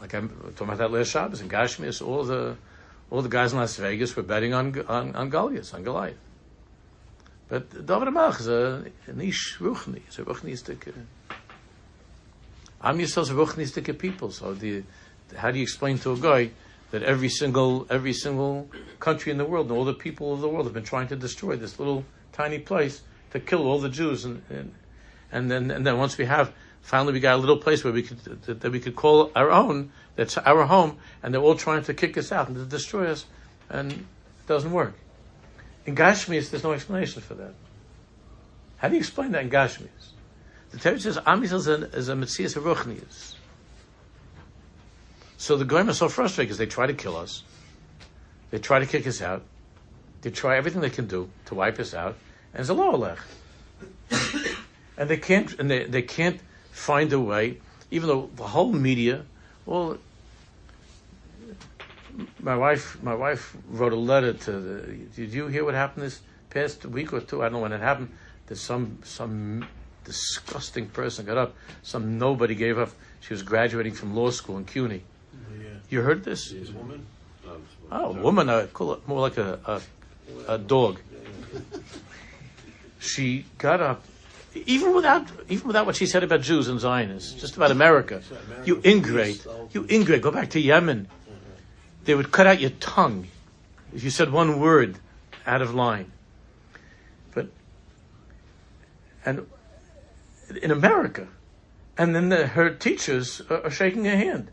like 0.00 0.14
I'm 0.14 0.28
talking 0.56 0.68
about 0.68 0.78
that 0.78 0.92
last 0.92 1.10
Shabbos, 1.10 1.40
in 1.40 1.48
Gashmius, 1.48 2.06
all 2.06 2.24
the 2.24 2.56
all 3.10 3.22
the 3.22 3.28
guys 3.28 3.52
in 3.52 3.58
Las 3.58 3.76
Vegas 3.76 4.14
were 4.16 4.22
betting 4.22 4.54
on 4.54 4.78
on, 4.88 5.14
on 5.16 5.28
Goliath, 5.28 5.74
on 5.74 5.82
Goliath. 5.82 6.16
But 7.48 7.86
David 7.86 8.08
Melch 8.08 8.40
is 8.40 8.48
a, 8.48 8.84
a 9.06 9.12
niche 9.12 9.56
ruchni. 9.60 10.02
It's 10.06 10.18
a 10.18 10.24
ruchnistic. 10.24 10.92
Am 12.82 12.98
Yisrael's 12.98 13.30
a 13.30 13.34
ruchnistic 13.34 13.98
people. 13.98 14.30
So 14.30 14.52
the, 14.54 14.82
how 15.36 15.50
do 15.50 15.58
you 15.58 15.62
explain 15.62 15.98
to 16.00 16.12
a 16.12 16.16
guy 16.16 16.50
that 16.90 17.02
every 17.02 17.28
single 17.28 17.86
every 17.90 18.12
single 18.12 18.68
country 19.00 19.32
in 19.32 19.38
the 19.38 19.44
world 19.44 19.68
and 19.68 19.76
all 19.76 19.84
the 19.84 19.94
people 19.94 20.32
of 20.32 20.40
the 20.40 20.48
world 20.48 20.66
have 20.66 20.74
been 20.74 20.84
trying 20.84 21.08
to 21.08 21.16
destroy 21.16 21.56
this 21.56 21.78
little 21.78 22.04
tiny 22.32 22.58
place 22.58 23.02
to 23.30 23.40
kill 23.40 23.66
all 23.66 23.78
the 23.78 23.88
Jews 23.88 24.24
and 24.24 24.42
and, 24.50 24.74
and 25.32 25.50
then 25.50 25.70
and 25.70 25.86
then 25.86 25.98
once 25.98 26.16
we 26.18 26.24
have 26.26 26.52
finally 26.82 27.12
we 27.12 27.20
got 27.20 27.34
a 27.34 27.38
little 27.38 27.58
place 27.58 27.82
where 27.82 27.92
we 27.92 28.02
could 28.02 28.18
that, 28.20 28.60
that 28.60 28.72
we 28.72 28.80
could 28.80 28.94
call 28.94 29.30
our 29.34 29.50
own 29.50 29.90
that's 30.14 30.38
our 30.38 30.64
home 30.66 30.96
and 31.22 31.34
they're 31.34 31.42
all 31.42 31.56
trying 31.56 31.82
to 31.84 31.94
kick 31.94 32.16
us 32.16 32.30
out 32.30 32.48
and 32.48 32.56
to 32.56 32.64
destroy 32.64 33.10
us 33.10 33.26
and 33.68 33.92
it 33.92 33.98
doesn't 34.46 34.72
work. 34.72 34.94
In 35.86 35.94
Gashmis, 35.94 36.50
there's 36.50 36.64
no 36.64 36.72
explanation 36.72 37.22
for 37.22 37.34
that. 37.34 37.54
How 38.78 38.88
do 38.88 38.94
you 38.94 39.00
explain 39.00 39.32
that 39.32 39.42
in 39.42 39.50
Gashmis? 39.50 39.88
The 40.70 40.78
Torah 40.78 40.98
says 40.98 41.18
Am 41.24 41.42
Yisrael 41.42 41.94
is 41.94 42.08
a, 42.08 42.12
a 42.12 42.16
Metzias 42.16 42.60
Ruchnius. 42.60 43.36
So 45.38 45.56
the 45.56 45.64
Goyim 45.64 45.88
are 45.88 45.94
so 45.94 46.08
frustrated 46.08 46.48
because 46.48 46.58
they 46.58 46.66
try 46.66 46.86
to 46.86 46.94
kill 46.94 47.16
us. 47.16 47.44
They 48.50 48.58
try 48.58 48.80
to 48.80 48.86
kick 48.86 49.06
us 49.06 49.22
out. 49.22 49.42
They 50.22 50.30
try 50.30 50.56
everything 50.56 50.80
they 50.80 50.90
can 50.90 51.06
do 51.06 51.30
to 51.46 51.54
wipe 51.54 51.78
us 51.78 51.94
out. 51.94 52.16
And 52.52 52.60
it's 52.60 52.68
a 52.68 53.16
And 54.98 55.10
they 55.10 55.18
can't, 55.18 55.58
and 55.60 55.70
they, 55.70 55.84
they 55.84 56.02
can't 56.02 56.40
find 56.72 57.12
a 57.12 57.20
way, 57.20 57.58
even 57.90 58.08
though 58.08 58.30
the 58.34 58.44
whole 58.44 58.72
media, 58.72 59.24
well, 59.66 59.98
my 62.40 62.56
wife, 62.56 63.02
my 63.02 63.14
wife 63.14 63.56
wrote 63.68 63.92
a 63.92 63.96
letter 63.96 64.32
to. 64.32 64.52
The, 64.52 64.92
did 65.16 65.34
you 65.34 65.48
hear 65.48 65.64
what 65.64 65.74
happened 65.74 66.06
this 66.06 66.20
past 66.50 66.84
week 66.86 67.12
or 67.12 67.20
two? 67.20 67.42
I 67.42 67.46
don't 67.46 67.54
know 67.54 67.58
when 67.60 67.72
it 67.72 67.80
happened. 67.80 68.10
That 68.46 68.56
some 68.56 68.98
some 69.02 69.66
disgusting 70.04 70.88
person 70.88 71.26
got 71.26 71.36
up. 71.36 71.54
Some 71.82 72.18
nobody 72.18 72.54
gave 72.54 72.78
up. 72.78 72.90
She 73.20 73.34
was 73.34 73.42
graduating 73.42 73.94
from 73.94 74.14
law 74.14 74.30
school 74.30 74.56
in 74.56 74.64
CUNY. 74.64 75.02
Yeah. 75.58 75.68
You 75.88 76.02
heard 76.02 76.24
this? 76.24 76.50
She's 76.50 76.70
oh, 76.70 76.74
a 76.74 76.78
woman. 76.78 77.06
Oh, 77.90 78.12
woman. 78.12 78.48
I 78.48 78.66
call 78.66 78.92
it 78.92 79.08
more 79.08 79.20
like 79.20 79.36
a 79.36 79.58
a, 79.66 80.54
a 80.54 80.58
dog. 80.58 81.00
She 82.98 83.44
got 83.58 83.80
up, 83.80 84.04
even 84.54 84.94
without 84.94 85.26
even 85.48 85.66
without 85.66 85.86
what 85.86 85.96
she 85.96 86.06
said 86.06 86.22
about 86.22 86.40
Jews 86.40 86.68
and 86.68 86.80
Zionists, 86.80 87.32
just 87.34 87.56
about 87.56 87.70
America. 87.70 88.22
You 88.64 88.80
ingrate. 88.84 89.44
You 89.72 89.86
ingrate. 89.90 90.22
Go 90.22 90.30
back 90.30 90.50
to 90.50 90.60
Yemen 90.60 91.08
they 92.06 92.14
would 92.14 92.32
cut 92.32 92.46
out 92.46 92.60
your 92.60 92.70
tongue 92.70 93.26
if 93.92 94.02
you 94.02 94.10
said 94.10 94.30
one 94.30 94.58
word 94.60 94.98
out 95.46 95.60
of 95.60 95.74
line. 95.74 96.12
But, 97.34 97.48
and 99.24 99.46
in 100.62 100.70
America, 100.70 101.28
and 101.98 102.14
then 102.14 102.28
the, 102.28 102.46
her 102.46 102.70
teachers 102.70 103.42
are, 103.50 103.64
are 103.64 103.70
shaking 103.70 104.04
her 104.04 104.16
hand. 104.16 104.50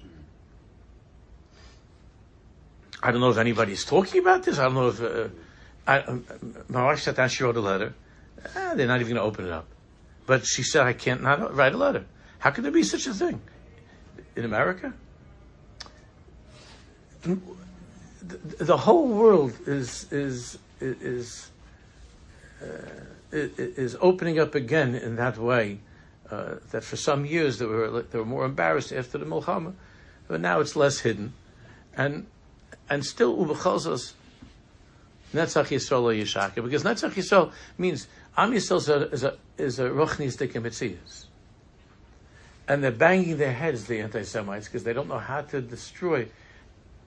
I 3.01 3.11
don't 3.11 3.21
know 3.21 3.29
if 3.29 3.37
anybody's 3.37 3.85
talking 3.85 4.21
about 4.21 4.43
this. 4.43 4.57
I 4.57 4.63
don't 4.63 4.75
know 4.75 4.87
if 4.87 5.01
uh, 5.01 5.27
I, 5.85 5.99
um, 5.99 6.25
my 6.69 6.85
wife 6.85 7.01
sat 7.01 7.17
down. 7.17 7.29
She 7.29 7.43
wrote 7.43 7.57
a 7.57 7.61
letter. 7.61 7.93
Ah, 8.55 8.73
they're 8.75 8.87
not 8.87 9.01
even 9.01 9.15
going 9.15 9.21
to 9.21 9.27
open 9.27 9.45
it 9.45 9.51
up. 9.51 9.67
But 10.25 10.45
she 10.45 10.63
said, 10.63 10.83
"I 10.83 10.93
can't 10.93 11.21
not 11.21 11.53
write 11.53 11.73
a 11.73 11.77
letter. 11.77 12.05
How 12.39 12.51
could 12.51 12.63
there 12.63 12.71
be 12.71 12.83
such 12.83 13.05
a 13.05 13.13
thing 13.13 13.41
in 14.37 14.45
America?" 14.45 14.93
The, 17.23 18.77
whole 18.77 19.07
world 19.07 19.53
is 19.65 20.11
is 20.11 20.57
is 20.81 21.49
uh, 22.61 22.65
is 23.31 23.95
opening 24.01 24.39
up 24.39 24.55
again 24.55 24.95
in 24.95 25.15
that 25.15 25.37
way. 25.37 25.79
Uh, 26.29 26.55
that 26.71 26.83
for 26.83 26.95
some 26.95 27.25
years 27.25 27.59
they 27.59 27.65
were 27.65 28.01
they 28.01 28.17
were 28.17 28.25
more 28.25 28.45
embarrassed 28.45 28.91
after 28.91 29.17
the 29.17 29.25
Milchama, 29.25 29.73
but 30.27 30.41
now 30.41 30.59
it's 30.59 30.75
less 30.75 30.99
hidden, 30.99 31.33
and 31.95 32.25
and 32.89 33.05
still 33.05 33.37
ubechazos 33.37 34.13
Netzach 35.33 35.67
Yisrael 35.67 36.19
Yishaka 36.19 36.63
because 36.63 36.83
Netzach 36.83 37.11
Yisrael 37.11 37.51
means 37.77 38.07
Am 38.37 38.51
Yisrael 38.51 38.77
is 38.77 38.89
a 38.89 39.09
is 39.11 39.23
a, 39.23 39.37
is 39.57 39.79
a 39.79 39.89
and 42.65 42.83
they're 42.83 42.91
banging 42.91 43.37
their 43.37 43.51
heads 43.51 43.85
the 43.85 43.99
anti-Semites 43.99 44.67
because 44.67 44.83
they 44.83 44.93
don't 44.93 45.09
know 45.09 45.19
how 45.19 45.41
to 45.41 45.61
destroy 45.61 46.27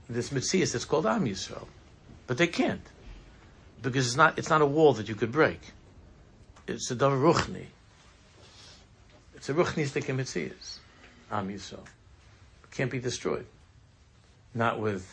this 0.08 0.30
mitzias 0.30 0.72
that's 0.72 0.84
called 0.84 1.06
Am 1.06 1.24
Yisrael, 1.24 1.66
but 2.26 2.38
they 2.38 2.46
can't 2.46 2.82
because 3.82 4.06
it's 4.06 4.16
not 4.16 4.38
it's 4.38 4.50
not 4.50 4.62
a 4.62 4.66
wall 4.66 4.92
that 4.94 5.08
you 5.08 5.14
could 5.14 5.32
break. 5.32 5.60
It's 6.66 6.90
a 6.90 6.96
davar 6.96 7.20
ruchni. 7.20 7.66
It's 9.34 9.48
a 9.48 9.54
ruchnistic 9.54 10.04
mitzias, 10.04 10.78
Am 11.30 11.48
Yisrael. 11.48 11.86
It 12.64 12.70
can't 12.70 12.90
be 12.90 12.98
destroyed. 12.98 13.46
Not 14.54 14.80
with 14.80 15.06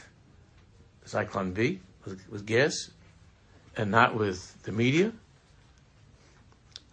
Zyklon 1.06 1.54
B, 1.54 1.80
with, 2.06 2.30
with 2.30 2.46
gas, 2.46 2.92
and 3.76 3.92
not 3.92 4.16
with 4.16 4.62
the 4.64 4.72
media, 4.72 5.12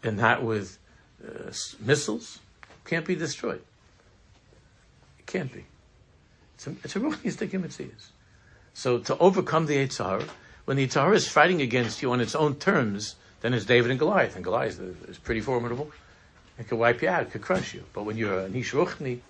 and 0.03 0.17
not 0.17 0.43
with 0.43 0.79
uh, 1.25 1.53
missiles. 1.81 2.41
Can't 2.85 3.07
be 3.07 3.15
destroyed. 3.15 3.63
It 5.19 5.27
can't 5.27 5.53
be. 5.53 5.65
It's 6.61 6.67
a, 6.67 6.71
it's 6.85 6.97
a 6.97 7.01
ruchnistic. 7.01 7.91
So 8.75 8.99
to 8.99 9.17
overcome 9.17 9.65
the 9.65 9.77
Yitzhar, 9.77 10.29
when 10.67 10.77
the 10.77 10.87
Yitzhar 10.87 11.15
is 11.15 11.27
fighting 11.27 11.63
against 11.63 12.03
you 12.03 12.13
on 12.13 12.21
its 12.21 12.35
own 12.35 12.57
terms, 12.57 13.17
then 13.41 13.55
it's 13.55 13.65
David 13.65 13.91
and 13.91 13.99
Goliath, 13.99 14.37
and 14.37 14.45
Goliath 14.45 14.79
is 15.09 15.17
pretty 15.17 15.41
formidable. 15.41 15.91
It 16.59 16.69
could 16.69 16.79
wipe 16.79 17.01
you 17.01 17.09
out, 17.09 17.23
it 17.23 17.31
could 17.31 17.41
crush 17.41 17.73
you. 17.73 17.85
But 17.95 18.03
when 18.03 18.19
you're 18.19 18.41
a 18.41 18.49
nish 18.51 18.73
ruchni, 18.73 19.21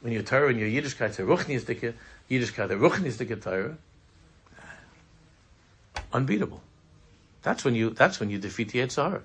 when 0.00 0.14
you're 0.14 0.22
Torah 0.22 0.48
and 0.48 0.58
your 0.58 0.68
Yiddishkeit, 0.70 1.18
a 1.18 1.22
ruchnistic, 1.22 1.92
Yiddishkeit, 2.30 2.70
a 2.70 2.76
ruchnistic 2.76 3.42
Torah, 3.42 3.76
unbeatable. 6.14 6.62
That's 7.42 7.62
when 7.62 7.74
you. 7.74 7.90
That's 7.90 8.20
when 8.20 8.30
you 8.30 8.38
defeat 8.38 8.72
the 8.72 8.78
Yitzhar. 8.78 9.20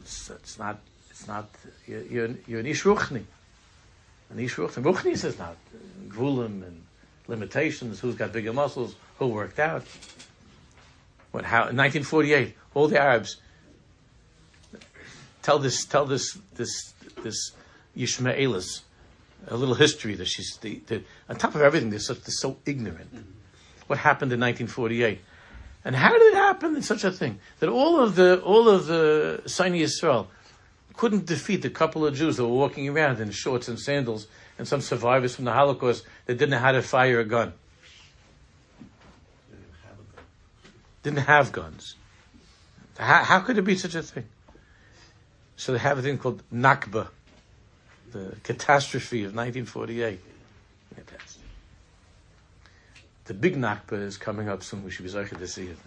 It's, 0.00 0.30
it's 0.30 0.58
not. 0.60 0.78
It's 1.10 1.26
not. 1.26 1.50
You're, 1.88 2.02
you're, 2.02 2.30
you're 2.46 2.60
an 2.60 2.66
ish 2.66 2.84
ruchni. 2.84 3.24
And 4.30 4.40
Ish 4.40 4.56
Ruch, 4.56 4.76
and 4.76 4.84
Ruchnis 4.84 5.24
is 5.24 5.38
not 5.38 5.56
Gvulim 6.08 6.62
and 6.66 6.82
limitations, 7.26 8.00
who's 8.00 8.14
got 8.14 8.32
bigger 8.32 8.52
muscles, 8.52 8.94
who 9.18 9.28
worked 9.28 9.58
out. 9.58 9.84
What, 11.30 11.44
how, 11.44 11.68
in 11.68 11.76
1948, 11.76 12.54
all 12.74 12.88
the 12.88 13.00
Arabs, 13.00 13.36
tell 15.42 15.58
this, 15.58 15.84
tell 15.84 16.06
this, 16.06 16.38
this, 16.54 16.94
this 17.22 17.52
Yishmaelis 17.96 18.82
a 19.46 19.56
little 19.56 19.74
history 19.74 20.14
that 20.14 20.26
she's 20.26 20.56
the, 20.60 20.80
the 20.86 21.02
on 21.28 21.36
top 21.36 21.54
of 21.54 21.62
everything. 21.62 21.90
They're, 21.90 21.98
such, 21.98 22.20
they're 22.22 22.30
so 22.30 22.56
ignorant. 22.66 23.10
What 23.86 23.98
happened 23.98 24.32
in 24.32 24.40
1948, 24.40 25.20
and 25.84 25.96
how 25.96 26.12
did 26.12 26.22
it 26.22 26.34
happen 26.34 26.76
in 26.76 26.82
such 26.82 27.04
a 27.04 27.10
thing 27.10 27.38
that 27.60 27.68
all 27.68 28.00
of 28.00 28.16
the 28.16 28.40
all 28.42 28.68
of 28.68 28.86
the 28.86 29.42
sonei 29.46 29.82
Yisrael 29.82 30.26
couldn't 30.98 31.26
defeat 31.26 31.62
the 31.62 31.70
couple 31.70 32.04
of 32.04 32.12
Jews 32.12 32.36
that 32.36 32.44
were 32.44 32.52
walking 32.52 32.88
around 32.88 33.20
in 33.20 33.30
shorts 33.30 33.68
and 33.68 33.78
sandals, 33.78 34.26
and 34.58 34.66
some 34.66 34.80
survivors 34.80 35.36
from 35.36 35.44
the 35.44 35.52
Holocaust 35.52 36.04
that 36.26 36.34
didn't 36.34 36.50
know 36.50 36.58
how 36.58 36.72
to 36.72 36.82
fire 36.82 37.20
a 37.20 37.24
gun, 37.24 37.52
didn't 41.04 41.20
have 41.20 41.52
guns. 41.52 41.94
How, 42.98 43.22
how 43.22 43.40
could 43.40 43.56
it 43.58 43.62
be 43.62 43.76
such 43.76 43.94
a 43.94 44.02
thing? 44.02 44.24
So 45.56 45.72
they 45.72 45.78
have 45.78 45.98
a 45.98 46.02
thing 46.02 46.18
called 46.18 46.42
Nakba, 46.52 47.06
the 48.10 48.34
catastrophe 48.42 49.20
of 49.20 49.36
1948. 49.36 50.18
The 53.26 53.34
big 53.34 53.56
Nakba 53.56 54.02
is 54.02 54.16
coming 54.16 54.48
up 54.48 54.64
soon. 54.64 54.82
We 54.82 54.90
should 54.90 55.04
be 55.04 55.10
excited 55.10 55.38
to 55.38 55.46
see 55.46 55.68
it. 55.68 55.78